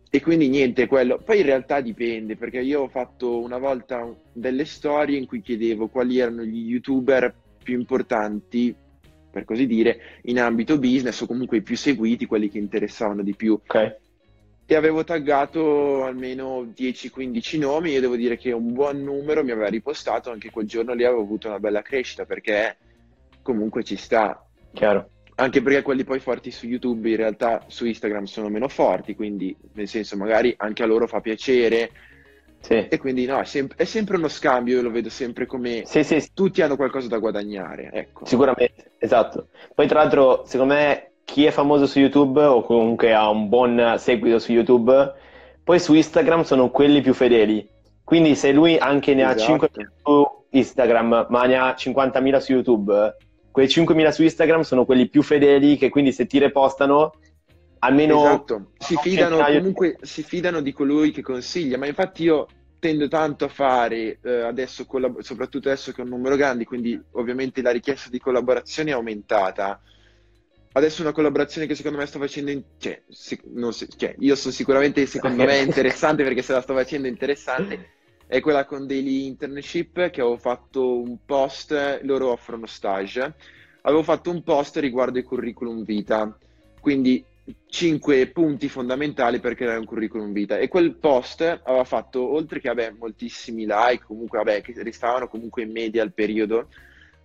E 0.10 0.22
quindi 0.22 0.48
niente, 0.48 0.88
quello. 0.88 1.18
Poi 1.18 1.40
in 1.40 1.46
realtà 1.46 1.82
dipende, 1.82 2.36
perché 2.36 2.60
io 2.60 2.84
ho 2.84 2.88
fatto 2.88 3.42
una 3.42 3.58
volta 3.58 4.10
delle 4.32 4.66
storie 4.66 5.18
in 5.18 5.26
cui 5.26 5.42
chiedevo 5.42 5.88
quali 5.88 6.20
erano 6.20 6.44
gli 6.44 6.70
youtuber 6.70 7.34
più 7.62 7.78
importanti, 7.78 8.74
per 9.30 9.44
così 9.44 9.66
dire, 9.66 10.20
in 10.24 10.40
ambito 10.40 10.80
business 10.80 11.20
o 11.22 11.26
comunque 11.26 11.58
i 11.58 11.62
più 11.62 11.76
seguiti, 11.76 12.26
quelli 12.26 12.50
che 12.50 12.60
interessavano 12.60 13.24
di 13.24 13.36
più. 13.36 13.54
Ok. 13.54 13.98
E 14.68 14.76
avevo 14.76 15.04
taggato 15.04 16.04
almeno 16.06 16.64
10-15 16.64 17.60
nomi 17.60 17.96
e 17.96 18.00
devo 18.00 18.16
dire 18.16 18.38
che 18.38 18.52
un 18.52 18.74
buon 18.74 19.04
numero 19.04 19.44
mi 19.44 19.52
aveva 19.52 19.68
ripostato, 19.68 20.32
anche 20.32 20.50
quel 20.50 20.66
giorno 20.66 20.94
lì 20.94 21.04
avevo 21.04 21.22
avuto 21.22 21.48
una 21.48 21.60
bella 21.60 21.82
crescita 21.82 22.26
perché 22.26 22.78
comunque 23.42 23.84
ci 23.84 23.96
sta. 23.96 24.44
Chiaro. 24.74 25.10
Anche 25.38 25.62
perché 25.62 25.82
quelli 25.82 26.04
poi 26.06 26.20
forti 26.20 26.50
su 26.50 26.66
YouTube 26.66 27.10
in 27.10 27.18
realtà 27.18 27.64
su 27.68 27.86
Instagram 27.86 28.24
sono 28.24 28.48
meno 28.48 28.68
forti, 28.70 29.16
quindi 29.16 29.56
nel 29.74 29.88
senso 29.88 30.16
magari 30.16 30.54
anche 30.58 30.82
a 30.82 30.86
loro 30.86 31.08
fa 31.08 31.20
piacere 31.20 31.92
Sì. 32.62 32.88
e 32.88 32.98
quindi 32.98 33.26
no, 33.26 33.40
è, 33.40 33.44
sem- 33.46 33.74
è 33.76 33.84
sempre 33.84 34.16
uno 34.16 34.30
scambio, 34.30 34.78
io 34.78 34.82
lo 34.82 34.92
vedo 34.92 35.10
sempre 35.10 35.46
come 35.46 35.84
Sì, 35.86 36.04
sì, 36.06 36.30
tutti 36.34 36.62
hanno 36.62 36.78
qualcosa 36.78 37.10
da 37.10 37.18
guadagnare, 37.18 37.90
ecco. 37.92 38.26
sicuramente, 38.26 38.92
esatto. 38.98 39.48
Poi 39.76 39.88
tra 39.88 40.00
l'altro, 40.00 40.44
secondo 40.46 40.74
me, 40.74 41.12
chi 41.26 41.46
è 41.46 41.52
famoso 41.52 41.86
su 41.86 42.00
YouTube 42.00 42.42
o 42.42 42.64
comunque 42.64 43.14
ha 43.14 43.30
un 43.30 43.50
buon 43.50 43.96
seguito 43.98 44.40
su 44.40 44.54
YouTube, 44.54 45.14
poi 45.64 45.80
su 45.80 45.94
Instagram 45.94 46.44
sono 46.44 46.70
quelli 46.70 47.02
più 47.02 47.14
fedeli. 47.14 47.68
Quindi 48.06 48.36
se 48.36 48.52
lui 48.54 48.78
anche 48.78 49.14
ne 49.16 49.24
ha 49.26 49.34
Esatto. 49.36 49.66
5.000 49.68 49.88
su 50.02 50.28
Instagram, 50.52 51.26
ma 51.30 51.44
ne 51.46 51.56
ha 51.58 51.76
50.000 51.76 52.38
su 52.40 52.54
YouTube, 52.54 53.16
quei 53.56 53.70
5.000 53.70 54.12
su 54.12 54.22
Instagram 54.22 54.62
sono 54.64 54.84
quelli 54.84 55.08
più 55.08 55.24
fedeli 55.24 55.78
che 55.78 55.88
quindi 55.90 56.12
se 56.12 56.26
ti 56.26 56.40
repostano 56.40 57.14
almeno 57.80 58.18
Esatto, 58.18 58.72
si 58.78 58.98
fidano 58.98 59.38
centinaio 59.38 59.54
di- 59.54 59.58
comunque 59.60 59.98
si 60.02 60.24
fidano 60.24 60.60
di 60.60 60.74
colui 60.74 61.12
che 61.12 61.22
consiglia, 61.22 61.78
ma 61.78 61.88
infatti 61.88 62.24
io 62.24 62.48
tendo 62.80 63.08
tanto 63.08 63.46
a 63.46 63.48
fare 63.48 64.20
eh, 64.22 64.42
adesso, 64.42 64.86
collab- 64.86 65.22
soprattutto 65.22 65.70
adesso 65.70 65.94
che 65.94 66.02
ho 66.02 66.04
un 66.04 66.10
numero 66.10 66.36
grande, 66.36 66.66
quindi 66.66 67.02
ovviamente 67.12 67.62
la 67.62 67.72
richiesta 67.72 68.10
di 68.10 68.20
collaborazione 68.20 68.90
è 68.92 68.94
aumentata. 68.94 69.82
Adesso 70.74 71.02
una 71.02 71.14
collaborazione 71.14 71.66
che 71.66 71.76
secondo 71.76 71.98
me 71.98 72.06
sto 72.08 72.20
facendo, 72.20 72.52
in- 72.52 72.62
cioè, 72.78 73.02
non 73.54 73.72
si- 73.72 73.88
cioè, 73.96 74.16
io 74.20 74.36
sono 74.36 74.54
sicuramente, 74.54 75.06
secondo 75.06 75.44
me, 75.46 75.60
interessante 75.64 76.24
perché 76.24 76.42
se 76.42 76.52
la 76.52 76.60
sto 76.62 76.74
facendo 76.74 77.08
interessante, 77.08 77.92
è 78.28 78.40
quella 78.40 78.66
con 78.66 78.88
Daily 78.88 79.26
Internship 79.26 80.10
che 80.10 80.22
avevo 80.22 80.38
fatto 80.38 81.00
un 81.00 81.18
post, 81.26 82.00
loro 82.04 82.32
offrono 82.32 82.66
stage, 82.66 83.34
avevo 83.82 84.04
fatto 84.04 84.32
un 84.32 84.44
post 84.44 84.78
riguardo 84.78 85.18
il 85.18 85.26
curriculum 85.26 85.84
vita, 85.84 86.38
quindi 86.80 87.24
cinque 87.68 88.28
punti 88.28 88.68
fondamentali 88.68 89.40
per 89.40 89.54
creare 89.54 89.78
un 89.78 89.86
curriculum 89.86 90.32
vita 90.32 90.58
e 90.58 90.68
quel 90.68 90.96
post 90.96 91.42
aveva 91.42 91.84
fatto 91.84 92.28
oltre 92.28 92.60
che 92.60 92.70
vabbè, 92.70 92.96
moltissimi 92.98 93.66
like 93.68 94.06
comunque 94.06 94.40
vabbè 94.40 94.62
che 94.62 94.74
restavano 94.82 95.28
comunque 95.28 95.62
in 95.62 95.72
media 95.72 96.02
al 96.02 96.12
periodo 96.12 96.70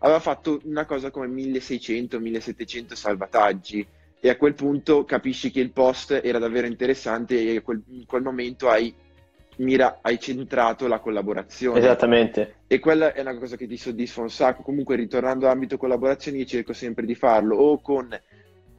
aveva 0.00 0.20
fatto 0.20 0.60
una 0.64 0.84
cosa 0.84 1.10
come 1.10 1.26
1600-1700 1.28 2.92
salvataggi. 2.92 3.86
E 4.22 4.28
a 4.28 4.36
quel 4.36 4.54
punto 4.54 5.04
capisci 5.04 5.50
che 5.50 5.60
il 5.60 5.70
post 5.70 6.20
era 6.22 6.38
davvero 6.38 6.66
interessante 6.66 7.54
e 7.54 7.62
quel- 7.62 7.82
in 7.88 8.04
quel 8.04 8.22
momento 8.22 8.68
hai, 8.68 8.94
mira, 9.60 9.98
hai 10.02 10.18
centrato 10.18 10.86
la 10.86 10.98
collaborazione 10.98 11.78
Esattamente. 11.78 12.56
e 12.66 12.78
quella 12.78 13.12
è 13.12 13.20
una 13.20 13.36
cosa 13.38 13.56
che 13.56 13.66
ti 13.66 13.76
soddisfa 13.76 14.20
un 14.20 14.30
sacco. 14.30 14.62
Comunque, 14.62 14.96
ritornando 14.96 15.46
all'ambito 15.46 15.76
collaborazioni, 15.76 16.38
io 16.38 16.44
cerco 16.44 16.72
sempre 16.72 17.06
di 17.06 17.14
farlo 17.14 17.56
o 17.56 17.80
con 17.80 18.08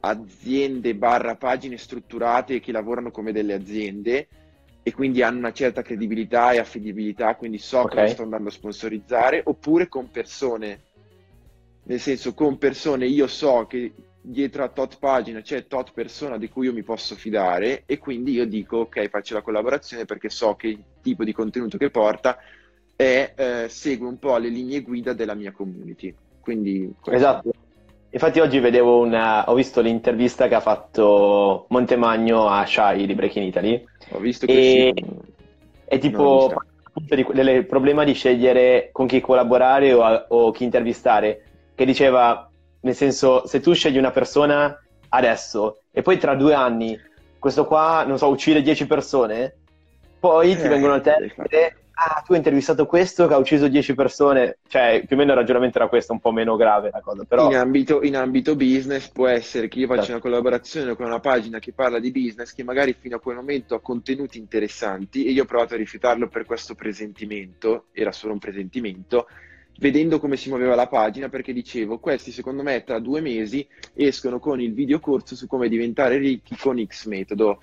aziende 0.04 0.94
barra 0.96 1.36
pagine 1.36 1.76
strutturate 1.76 2.58
che 2.60 2.72
lavorano 2.72 3.10
come 3.10 3.32
delle 3.32 3.54
aziende 3.54 4.26
e 4.82 4.92
quindi 4.92 5.22
hanno 5.22 5.38
una 5.38 5.52
certa 5.52 5.82
credibilità 5.82 6.50
e 6.50 6.58
affidabilità, 6.58 7.36
quindi 7.36 7.58
so 7.58 7.80
Ok. 7.80 7.94
che 7.94 8.08
sto 8.08 8.22
andando 8.22 8.48
a 8.48 8.52
sponsorizzare, 8.52 9.42
oppure 9.44 9.88
con 9.88 10.10
persone. 10.10 10.80
Nel 11.84 12.00
senso, 12.00 12.34
con 12.34 12.58
persone 12.58 13.06
io 13.06 13.28
so 13.28 13.66
che 13.68 13.92
dietro 14.24 14.62
a 14.62 14.68
tot 14.68 14.98
pagina 15.00 15.40
c'è 15.40 15.66
tot 15.66 15.90
persona 15.92 16.38
di 16.38 16.48
cui 16.48 16.66
io 16.66 16.72
mi 16.72 16.84
posso 16.84 17.16
fidare 17.16 17.82
e 17.86 17.98
quindi 17.98 18.32
io 18.32 18.46
dico 18.46 18.78
ok, 18.78 19.08
faccio 19.08 19.34
la 19.34 19.42
collaborazione 19.42 20.04
perché 20.04 20.30
so 20.30 20.54
che 20.54 20.68
il 20.68 20.82
tipo 21.02 21.24
di 21.24 21.32
contenuto 21.32 21.76
che 21.76 21.90
porta 21.90 22.38
è, 22.94 23.32
eh, 23.34 23.68
segue 23.68 24.06
un 24.06 24.18
po' 24.18 24.36
le 24.36 24.48
linee 24.48 24.82
guida 24.82 25.12
della 25.12 25.34
mia 25.34 25.50
community. 25.50 26.14
Quindi. 26.40 26.92
Esatto. 27.06 27.50
Infatti 28.10 28.40
oggi 28.40 28.60
vedevo 28.60 29.00
una, 29.00 29.48
ho 29.50 29.54
visto 29.54 29.80
l'intervista 29.80 30.46
che 30.46 30.54
ha 30.54 30.60
fatto 30.60 31.64
Montemagno 31.68 32.46
a 32.46 32.64
Shai 32.66 33.06
di 33.06 33.14
Breaking 33.14 33.46
Italy 33.46 33.82
Ho 34.10 34.18
visto 34.18 34.44
che 34.44 34.52
e 34.52 34.92
sì, 34.94 35.04
è 35.86 35.98
tipo 35.98 36.52
di- 37.06 37.26
del 37.32 37.64
problema 37.64 38.04
di 38.04 38.12
scegliere 38.12 38.90
con 38.92 39.06
chi 39.06 39.20
collaborare 39.20 39.94
o, 39.94 40.04
o 40.28 40.50
chi 40.50 40.64
intervistare, 40.64 41.42
che 41.74 41.86
diceva, 41.86 42.50
nel 42.82 42.94
senso, 42.94 43.46
se 43.46 43.60
tu 43.60 43.72
scegli 43.72 43.98
una 43.98 44.10
persona 44.12 44.78
adesso 45.08 45.82
e 45.90 46.02
poi 46.02 46.18
tra 46.18 46.34
due 46.34 46.54
anni 46.54 46.98
questo 47.38 47.66
qua, 47.66 48.04
non 48.06 48.18
so, 48.18 48.28
uccide 48.28 48.62
10 48.62 48.86
persone, 48.86 49.56
poi 50.20 50.54
ti 50.54 50.62
Eh, 50.62 50.68
vengono 50.68 50.94
a 50.94 51.00
te 51.00 51.14
e 51.16 51.32
dire, 51.48 51.76
ah, 51.94 52.22
tu 52.24 52.32
hai 52.32 52.38
intervistato 52.38 52.86
questo 52.86 53.26
che 53.26 53.34
ha 53.34 53.36
ucciso 53.36 53.66
10 53.66 53.94
persone, 53.94 54.58
cioè 54.68 55.02
più 55.04 55.16
o 55.16 55.18
meno 55.18 55.32
il 55.32 55.38
ragionamento 55.38 55.78
era 55.78 55.88
questo, 55.88 56.12
un 56.12 56.20
po' 56.20 56.30
meno 56.30 56.54
grave 56.54 56.90
la 56.92 57.00
cosa, 57.00 57.24
però... 57.24 57.50
In 57.50 57.56
ambito, 57.56 58.00
in 58.02 58.16
ambito 58.16 58.54
business 58.54 59.08
può 59.08 59.26
essere 59.26 59.66
che 59.66 59.80
io 59.80 59.88
faccia 59.88 60.02
Certo. 60.02 60.12
una 60.12 60.20
collaborazione 60.20 60.94
con 60.94 61.06
una 61.06 61.18
pagina 61.18 61.58
che 61.58 61.72
parla 61.72 61.98
di 61.98 62.12
business 62.12 62.54
che 62.54 62.62
magari 62.62 62.94
fino 62.98 63.16
a 63.16 63.20
quel 63.20 63.34
momento 63.36 63.74
ha 63.74 63.80
contenuti 63.80 64.38
interessanti 64.38 65.24
e 65.24 65.32
io 65.32 65.42
ho 65.42 65.46
provato 65.46 65.74
a 65.74 65.78
rifiutarlo 65.78 66.28
per 66.28 66.44
questo 66.44 66.76
presentimento, 66.76 67.86
era 67.92 68.12
solo 68.12 68.34
un 68.34 68.38
presentimento, 68.38 69.26
vedendo 69.78 70.20
come 70.20 70.36
si 70.36 70.48
muoveva 70.48 70.74
la 70.74 70.86
pagina 70.86 71.28
perché 71.28 71.52
dicevo 71.52 71.98
questi 71.98 72.30
secondo 72.30 72.62
me 72.62 72.84
tra 72.84 72.98
due 73.00 73.20
mesi 73.20 73.66
escono 73.94 74.38
con 74.38 74.60
il 74.60 74.74
video 74.74 75.00
corso 75.00 75.34
su 75.34 75.46
come 75.46 75.68
diventare 75.68 76.18
ricchi 76.18 76.56
con 76.56 76.82
X 76.84 77.06
metodo. 77.06 77.60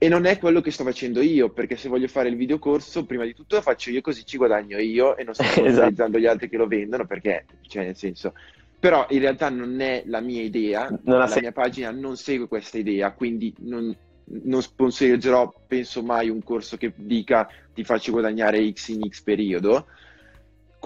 E 0.00 0.08
non 0.08 0.26
è 0.26 0.38
quello 0.38 0.60
che 0.60 0.70
sto 0.70 0.84
facendo 0.84 1.20
io, 1.20 1.50
perché 1.50 1.76
se 1.76 1.88
voglio 1.88 2.06
fare 2.06 2.28
il 2.28 2.36
video 2.36 2.60
corso, 2.60 3.04
prima 3.04 3.24
di 3.24 3.34
tutto 3.34 3.56
lo 3.56 3.62
faccio 3.62 3.90
io 3.90 4.00
così 4.00 4.24
ci 4.24 4.36
guadagno 4.36 4.78
io 4.78 5.16
e 5.16 5.24
non 5.24 5.34
sto 5.34 5.42
Esatto. 5.58 5.60
sponsorizzando 5.60 6.18
gli 6.20 6.26
altri 6.26 6.48
che 6.48 6.56
lo 6.56 6.68
vendono, 6.68 7.04
perché, 7.04 7.46
cioè, 7.62 7.82
nel 7.84 7.96
senso, 7.96 8.32
però 8.78 9.06
in 9.10 9.18
realtà 9.18 9.48
non 9.50 9.80
è 9.80 10.04
la 10.06 10.20
mia 10.20 10.42
idea, 10.42 10.86
ha 10.86 11.00
la 11.02 11.26
senso. 11.26 11.40
mia 11.40 11.50
pagina 11.50 11.90
non 11.90 12.16
segue 12.16 12.46
questa 12.46 12.78
idea, 12.78 13.10
quindi 13.10 13.52
non, 13.62 13.92
non 14.26 14.62
sponsorizzerò, 14.62 15.52
penso 15.66 16.00
mai, 16.04 16.28
un 16.28 16.44
corso 16.44 16.76
che 16.76 16.92
dica 16.94 17.48
ti 17.74 17.82
faccio 17.82 18.12
guadagnare 18.12 18.70
X 18.70 18.88
in 18.90 19.00
X 19.08 19.22
periodo. 19.22 19.86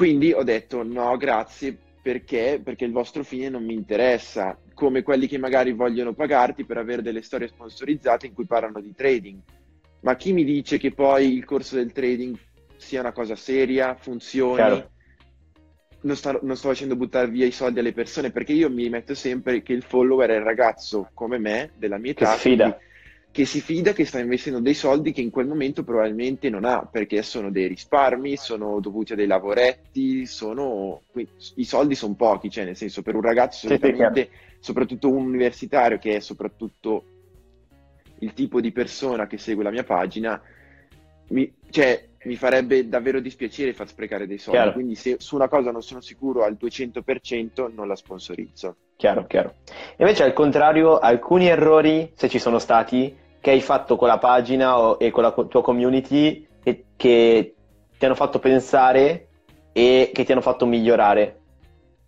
Quindi 0.03 0.33
ho 0.33 0.43
detto 0.43 0.83
no, 0.83 1.17
grazie, 1.17 1.79
perché? 2.03 2.61
Perché 2.61 2.85
il 2.85 2.91
vostro 2.91 3.23
fine 3.23 3.49
non 3.49 3.65
mi 3.65 3.73
interessa, 3.73 4.59
come 4.75 5.05
quelli 5.05 5.29
che 5.29 5.39
magari 5.39 5.71
vogliono 5.73 6.13
pagarti 6.13 6.65
per 6.65 6.77
avere 6.77 7.03
delle 7.03 7.23
storie 7.23 7.47
sponsorizzate 7.47 8.27
in 8.27 8.35
cui 8.35 8.45
parlano 8.45 8.81
di 8.81 8.93
trading. 8.97 9.39
Ma 10.01 10.17
chi 10.17 10.33
mi 10.33 10.43
dice 10.43 10.77
che 10.79 10.91
poi 10.93 11.33
il 11.33 11.45
corso 11.45 11.77
del 11.77 11.93
trading 11.93 12.37
sia 12.79 12.99
una 12.99 13.13
cosa 13.13 13.37
seria, 13.37 13.95
funzioni? 13.95 14.57
Chiaro. 14.57 14.91
Non 16.01 16.17
sto, 16.17 16.41
non 16.43 16.57
sto 16.57 16.71
facendo 16.71 16.97
buttare 16.97 17.29
via 17.29 17.47
i 17.47 17.53
soldi 17.53 17.79
alle 17.79 17.93
persone 17.93 18.33
perché 18.33 18.55
io 18.55 18.69
mi 18.69 18.89
metto 18.89 19.15
sempre 19.15 19.63
che 19.63 19.73
il 19.73 19.85
follower 19.85 20.31
è 20.31 20.35
il 20.35 20.43
ragazzo 20.43 21.11
come 21.15 21.39
me, 21.39 21.71
della 21.77 21.99
mia 21.99 22.13
Che 22.13 22.25
età, 22.25 22.33
si 22.33 22.49
fida. 22.49 22.65
quindi- 22.73 22.91
che 23.33 23.47
si 23.47 23.63
fida, 23.63 23.93
che 23.93 24.05
sta 24.05 24.19
investendo 24.19 24.61
dei 24.61 24.75
soldi 24.75 25.11
che 25.11 25.23
in 25.23 25.31
quel 25.31 25.47
momento 25.47 25.83
probabilmente 25.83 26.51
non 26.51 26.67
ha, 26.67 26.85
perché 26.85 27.23
sono 27.23 27.51
dei 27.51 27.67
risparmi, 27.67 28.37
sono 28.37 28.79
dovuti 28.79 29.15
a 29.15 29.17
dei 29.17 29.27
lavoretti, 29.27 30.27
sono... 30.27 31.01
i 31.55 31.65
soldi 31.65 31.95
sono 31.95 32.15
pochi, 32.15 32.51
cioè 32.51 32.67
nel 32.67 32.77
senso 32.77 33.01
per 33.01 33.15
un 33.15 33.23
ragazzo 33.23 33.67
solitamente, 33.67 34.29
soprattutto 34.61 35.11
un 35.11 35.25
universitario 35.25 35.99
che 35.99 36.17
è 36.17 36.21
soprattutto 36.21 37.05
il 38.19 38.35
tipo 38.35 38.61
di 38.61 38.71
persona 38.71 39.27
che 39.27 39.39
segue 39.39 39.65
la 39.65 39.71
mia 39.71 39.83
pagina, 39.83 40.41
mi, 41.29 41.51
cioè, 41.71 42.07
mi 42.25 42.37
farebbe 42.37 42.87
davvero 42.87 43.19
dispiacere 43.19 43.73
far 43.73 43.89
sprecare 43.89 44.27
dei 44.27 44.37
soldi, 44.37 44.59
Chiaro. 44.59 44.75
quindi 44.75 44.95
se 44.95 45.17
su 45.19 45.37
una 45.37 45.49
cosa 45.49 45.71
non 45.73 45.83
sono 45.83 46.03
sicuro 46.03 46.45
al 46.45 46.59
200% 46.61 47.73
non 47.73 47.89
la 47.89 47.97
sponsorizzo. 47.97 48.77
Chiaro, 48.97 49.25
chiaro. 49.27 49.55
Invece 49.97 50.23
al 50.23 50.35
contrario, 50.35 50.99
alcuni 50.99 51.49
errori, 51.49 52.13
se 52.15 52.29
ci 52.29 52.39
sono 52.39 52.59
stati, 52.59 53.21
che 53.43 53.51
hai 53.51 53.61
fatto 53.61 53.97
con 53.97 54.09
la 54.09 54.19
pagina 54.19 54.79
o- 54.81 54.99
e 54.99 55.11
con 55.11 55.25
la 55.25 55.33
tua 55.33 55.63
community 55.63 56.49
e 56.63 56.87
che 56.97 57.59
ti 57.99 58.07
hanno 58.07 58.15
fatto 58.15 58.41
pensare 58.41 59.29
e 59.73 60.11
che 60.15 60.25
ti 60.25 60.33
hanno 60.33 60.41
fatto 60.41 60.67
migliorare. 60.67 61.41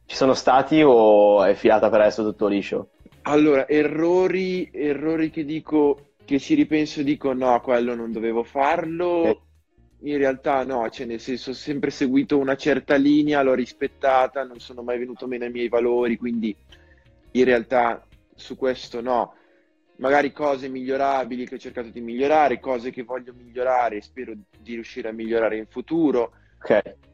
Ci 0.07 0.17
sono 0.17 0.35
stati 0.35 0.83
o 0.83 1.45
è 1.45 1.55
filata 1.55 1.91
per 1.91 2.01
adesso 2.01 2.23
tutto 2.25 2.47
liscio? 2.47 2.91
Allora, 3.27 3.67
errori, 3.69 4.71
errori 4.73 5.31
che 5.31 5.45
dico, 5.45 6.11
che 6.25 6.39
ci 6.39 6.55
ripenso 6.55 7.01
e 7.01 7.05
dico 7.05 7.33
no, 7.33 7.61
quello 7.61 7.95
non 7.95 8.13
dovevo 8.13 8.45
farlo. 8.45 9.31
Ok. 9.31 9.43
In 10.01 10.19
realtà 10.19 10.65
no, 10.65 10.89
cioè 10.91 11.07
nel 11.07 11.21
senso 11.21 11.51
ho 11.51 11.55
sempre 11.55 11.91
seguito 11.91 12.39
una 12.39 12.57
certa 12.57 12.97
linea, 12.97 13.43
l'ho 13.43 13.55
rispettata, 13.55 14.45
non 14.45 14.61
sono 14.61 14.83
mai 14.83 14.99
venuto 14.99 15.27
meno 15.27 15.45
ai 15.45 15.51
miei 15.51 15.69
valori, 15.69 16.17
quindi 16.19 16.55
in 17.33 17.45
realtà 17.45 18.07
su 18.35 18.57
questo 18.57 19.01
no. 19.01 19.35
Magari 19.97 20.33
cose 20.33 20.69
migliorabili 20.69 21.47
che 21.47 21.55
ho 21.55 21.59
cercato 21.59 21.89
di 21.89 22.01
migliorare, 22.01 22.59
cose 22.59 22.91
che 22.91 23.05
voglio 23.05 23.33
migliorare 23.33 23.97
e 23.97 24.01
spero 24.03 24.33
di 24.59 24.75
riuscire 24.75 25.09
a 25.09 25.13
migliorare 25.13 25.57
in 25.57 25.67
futuro, 25.67 26.33
Ok, 26.65 26.71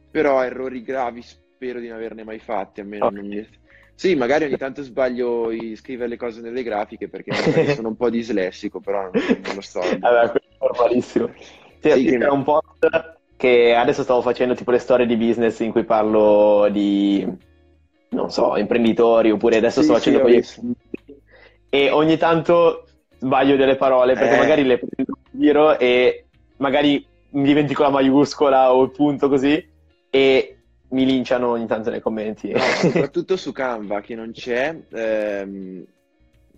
però 0.09 0.43
errori 0.43 0.81
gravi 0.81 1.21
spero 1.21 1.79
di 1.79 1.87
non 1.87 1.97
averne 1.97 2.23
mai 2.23 2.39
fatti, 2.39 2.81
almeno 2.81 3.07
Ok. 3.07 3.13
non 3.13 3.27
mi... 3.27 3.47
Sì, 3.93 4.15
magari 4.15 4.45
ogni 4.45 4.57
tanto 4.57 4.81
sbaglio 4.81 5.49
di 5.49 5.75
scrivere 5.75 6.09
le 6.09 6.17
cose 6.17 6.41
nelle 6.41 6.63
grafiche 6.63 7.07
perché 7.07 7.31
sono 7.67 7.89
un 7.89 7.95
po' 7.95 8.09
dislessico, 8.09 8.79
però 8.79 9.03
non, 9.03 9.13
non 9.43 9.55
lo 9.55 9.61
so. 9.61 9.79
Vabbè, 9.99 10.29
questo 10.31 10.37
è 10.57 10.65
normalissimo. 10.65 11.33
Sì, 11.79 11.89
Sì, 11.89 12.05
sì, 12.07 12.17
che- 12.17 12.25
un 12.27 12.43
post 12.43 13.19
che 13.35 13.73
adesso 13.75 14.03
stavo 14.03 14.21
facendo 14.21 14.53
tipo 14.53 14.71
le 14.71 14.77
storie 14.79 15.05
di 15.05 15.17
business 15.17 15.59
in 15.61 15.71
cui 15.71 15.83
parlo 15.83 16.67
di, 16.71 17.25
non 18.09 18.29
so, 18.29 18.55
imprenditori, 18.57 19.31
oppure 19.31 19.57
adesso 19.57 19.81
Sì, 19.81 19.83
sto 19.83 19.93
sì, 19.95 20.13
facendo 20.13 20.19
ho 20.19 20.21
con 20.21 20.29
gli 20.31 20.35
visto. 20.35 20.61
E 21.73 21.89
ogni 21.89 22.17
tanto 22.17 22.85
sbaglio 23.17 23.55
delle 23.55 23.77
parole 23.77 24.13
perché 24.13 24.35
Eh. 24.35 24.37
magari 24.39 24.63
le 24.63 24.77
prendo 24.77 25.13
in 25.31 25.39
giro 25.39 25.79
e 25.79 26.25
magari 26.57 27.03
mi 27.29 27.43
dimentico 27.43 27.83
la 27.83 27.89
maiuscola 27.89 28.73
o 28.73 28.83
il 28.83 28.91
punto 28.91 29.29
così 29.29 29.65
e 30.09 30.57
mi 30.89 31.05
linciano 31.05 31.47
ogni 31.51 31.65
tanto 31.67 31.89
nei 31.89 32.01
commenti. 32.01 32.51
No, 32.51 32.59
soprattutto 32.77 33.37
su 33.37 33.53
Canva 33.53 34.01
che 34.01 34.15
non 34.15 34.31
c'è, 34.33 34.77
ehm, 34.91 35.85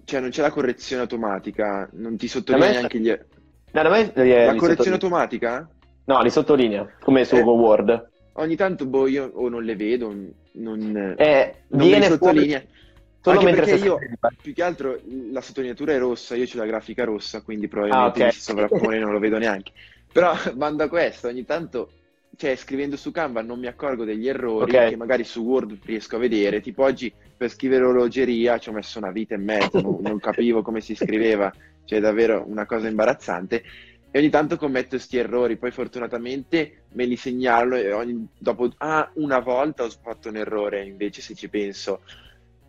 cioè 0.04 0.20
non 0.20 0.30
c'è 0.32 0.42
la 0.42 0.50
correzione 0.50 1.04
automatica, 1.04 1.88
non 1.94 2.18
ti 2.18 2.28
sottolinea 2.28 2.72
neanche 2.72 3.00
gli... 3.00 3.10
No, 3.10 3.82
da 3.84 3.90
me 3.90 4.12
eh, 4.14 4.46
La 4.46 4.56
correzione 4.56 4.94
automatica? 4.94 5.70
No, 6.06 6.22
li 6.24 6.32
sottolinea, 6.32 6.88
come 7.02 7.24
su 7.24 7.36
Eh. 7.36 7.42
Word. 7.42 8.10
Ogni 8.34 8.56
tanto 8.56 8.88
boh, 8.88 9.06
io 9.06 9.30
o 9.32 9.48
non 9.48 9.64
le 9.64 9.76
vedo, 9.76 10.12
non, 10.54 11.16
Eh, 11.18 11.56
non 11.68 11.88
viene 11.88 12.10
le 12.10 12.18
fuori 12.18 12.38
sottolinea. 12.40 12.64
Solo 13.24 13.40
Anche 13.40 13.46
mentre 13.46 13.76
io, 13.78 13.98
più 14.42 14.54
che 14.54 14.64
altro, 14.64 15.00
la 15.32 15.40
sottolineatura 15.42 15.94
è 15.94 15.98
rossa, 15.98 16.36
io 16.36 16.44
ho 16.44 16.58
la 16.58 16.66
grafica 16.66 17.06
rossa, 17.06 17.42
quindi 17.42 17.68
probabilmente 17.70 18.20
Ah, 18.20 18.26
ok. 18.26 18.26
mi 18.26 18.32
si 18.32 18.42
sovrappone 18.42 19.00
non 19.00 19.12
lo 19.14 19.20
vedo 19.20 19.38
neanche. 19.38 19.72
Però, 20.12 20.34
bando 20.56 20.84
a 20.84 20.90
questo, 20.90 21.28
ogni 21.30 21.46
tanto, 21.46 21.94
cioè, 22.36 22.56
scrivendo 22.58 22.98
su 22.98 23.12
Canva 23.12 23.42
non 23.42 23.60
mi 23.60 23.68
accorgo 23.68 24.04
degli 24.04 24.28
errori 24.28 24.74
Ok. 24.74 24.74
che 24.84 24.98
magari 24.98 25.24
su 25.24 25.42
Word 25.42 25.80
riesco 25.86 26.18
a 26.18 26.20
vedere. 26.20 26.60
Tipo 26.60 26.84
oggi, 26.84 27.14
per 27.36 27.50
scrivere 27.50 27.86
orologeria, 27.86 28.58
ci 28.58 28.70
ho 28.70 28.74
messo 28.74 28.98
una 29.00 29.12
vita 29.12 29.36
e 29.36 29.38
mezzo, 29.38 29.80
non, 29.80 29.96
non 30.02 30.20
capivo 30.20 30.62
come 30.62 30.82
si 30.82 30.94
scriveva, 30.96 31.54
cioè, 31.86 32.00
davvero 32.02 32.44
una 32.46 32.66
cosa 32.66 32.88
imbarazzante. 32.90 33.64
E 34.16 34.20
ogni 34.20 34.30
tanto 34.30 34.58
commetto 34.58 34.90
questi 34.90 35.18
errori, 35.18 35.58
poi 35.58 35.72
fortunatamente 35.72 36.84
me 36.90 37.06
li 37.06 37.16
segnalo 37.16 37.76
e 37.76 37.92
ogni, 37.94 38.28
dopo, 38.38 38.70
ah, 38.78 39.10
una 39.16 39.40
volta 39.40 39.84
ho 39.84 39.90
fatto 39.90 40.30
un 40.30 40.36
errore, 40.38 40.86
invece 40.86 41.22
se 41.22 41.34
ci 41.36 41.50
penso. 41.50 42.02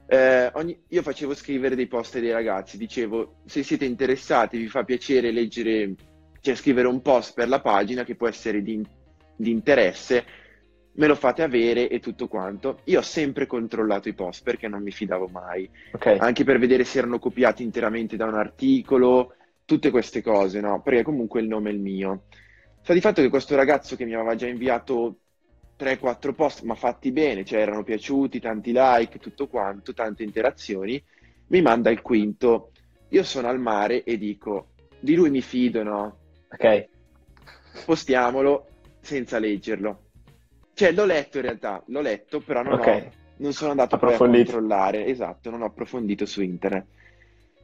Eh, 0.06 0.50
ogni- 0.54 0.78
io 0.88 1.02
facevo 1.02 1.34
scrivere 1.34 1.74
dei 1.74 1.86
post 1.86 2.14
ai 2.16 2.30
ragazzi, 2.30 2.76
dicevo 2.76 3.36
se 3.46 3.62
siete 3.62 3.84
interessati, 3.86 4.58
vi 4.58 4.68
fa 4.68 4.84
piacere 4.84 5.30
leggere, 5.32 5.94
cioè 6.40 6.54
scrivere 6.54 6.88
un 6.88 7.00
post 7.00 7.32
per 7.34 7.48
la 7.48 7.60
pagina 7.60 8.04
che 8.04 8.14
può 8.14 8.28
essere 8.28 8.62
di, 8.62 8.82
di 9.34 9.50
interesse, 9.50 10.24
me 10.96 11.06
lo 11.06 11.14
fate 11.14 11.42
avere 11.42 11.88
e 11.88 12.00
tutto 12.00 12.28
quanto. 12.28 12.80
Io 12.84 12.98
ho 13.00 13.02
sempre 13.02 13.46
controllato 13.46 14.08
i 14.08 14.14
post 14.14 14.42
perché 14.42 14.68
non 14.68 14.82
mi 14.82 14.90
fidavo 14.90 15.26
mai, 15.28 15.68
Ok, 15.94 16.06
anche 16.16 16.44
per 16.44 16.58
vedere 16.58 16.84
se 16.84 16.98
erano 16.98 17.18
copiati 17.18 17.62
interamente 17.62 18.16
da 18.16 18.26
un 18.26 18.34
articolo, 18.34 19.34
tutte 19.64 19.90
queste 19.90 20.22
cose, 20.22 20.60
no? 20.60 20.82
Perché 20.82 21.02
comunque 21.02 21.40
il 21.40 21.48
nome 21.48 21.70
è 21.70 21.72
il 21.72 21.80
mio. 21.80 22.24
Sta 22.82 22.92
di 22.92 23.00
fatto 23.00 23.22
che 23.22 23.30
questo 23.30 23.56
ragazzo 23.56 23.96
che 23.96 24.04
mi 24.04 24.14
aveva 24.14 24.34
già 24.34 24.46
inviato 24.46 25.20
3-4 25.78 26.32
post, 26.34 26.62
ma 26.62 26.74
fatti 26.74 27.10
bene, 27.10 27.44
cioè 27.44 27.60
erano 27.60 27.82
piaciuti, 27.82 28.40
tanti 28.40 28.72
like, 28.74 29.18
tutto 29.18 29.48
quanto, 29.48 29.92
tante 29.92 30.22
interazioni, 30.22 31.02
mi 31.48 31.62
manda 31.62 31.90
il 31.90 32.00
quinto. 32.02 32.70
Io 33.08 33.22
sono 33.22 33.48
al 33.48 33.60
mare 33.60 34.02
e 34.04 34.16
dico, 34.18 34.68
di 34.98 35.14
lui 35.14 35.30
mi 35.30 35.42
fido, 35.42 35.82
no? 35.82 36.18
ok. 36.50 36.88
Postiamolo 37.84 38.66
senza 39.00 39.38
leggerlo. 39.38 40.00
Cioè, 40.72 40.92
l'ho 40.92 41.04
letto 41.04 41.36
in 41.38 41.44
realtà, 41.44 41.82
l'ho 41.86 42.00
letto, 42.00 42.40
però 42.40 42.62
non, 42.62 42.74
Ok. 42.74 42.86
ho, 42.86 43.12
non 43.38 43.52
sono 43.52 43.70
andato 43.70 43.96
a 43.96 43.98
controllare, 43.98 45.06
esatto, 45.06 45.50
non 45.50 45.62
ho 45.62 45.66
approfondito 45.66 46.26
su 46.26 46.42
internet. 46.42 46.86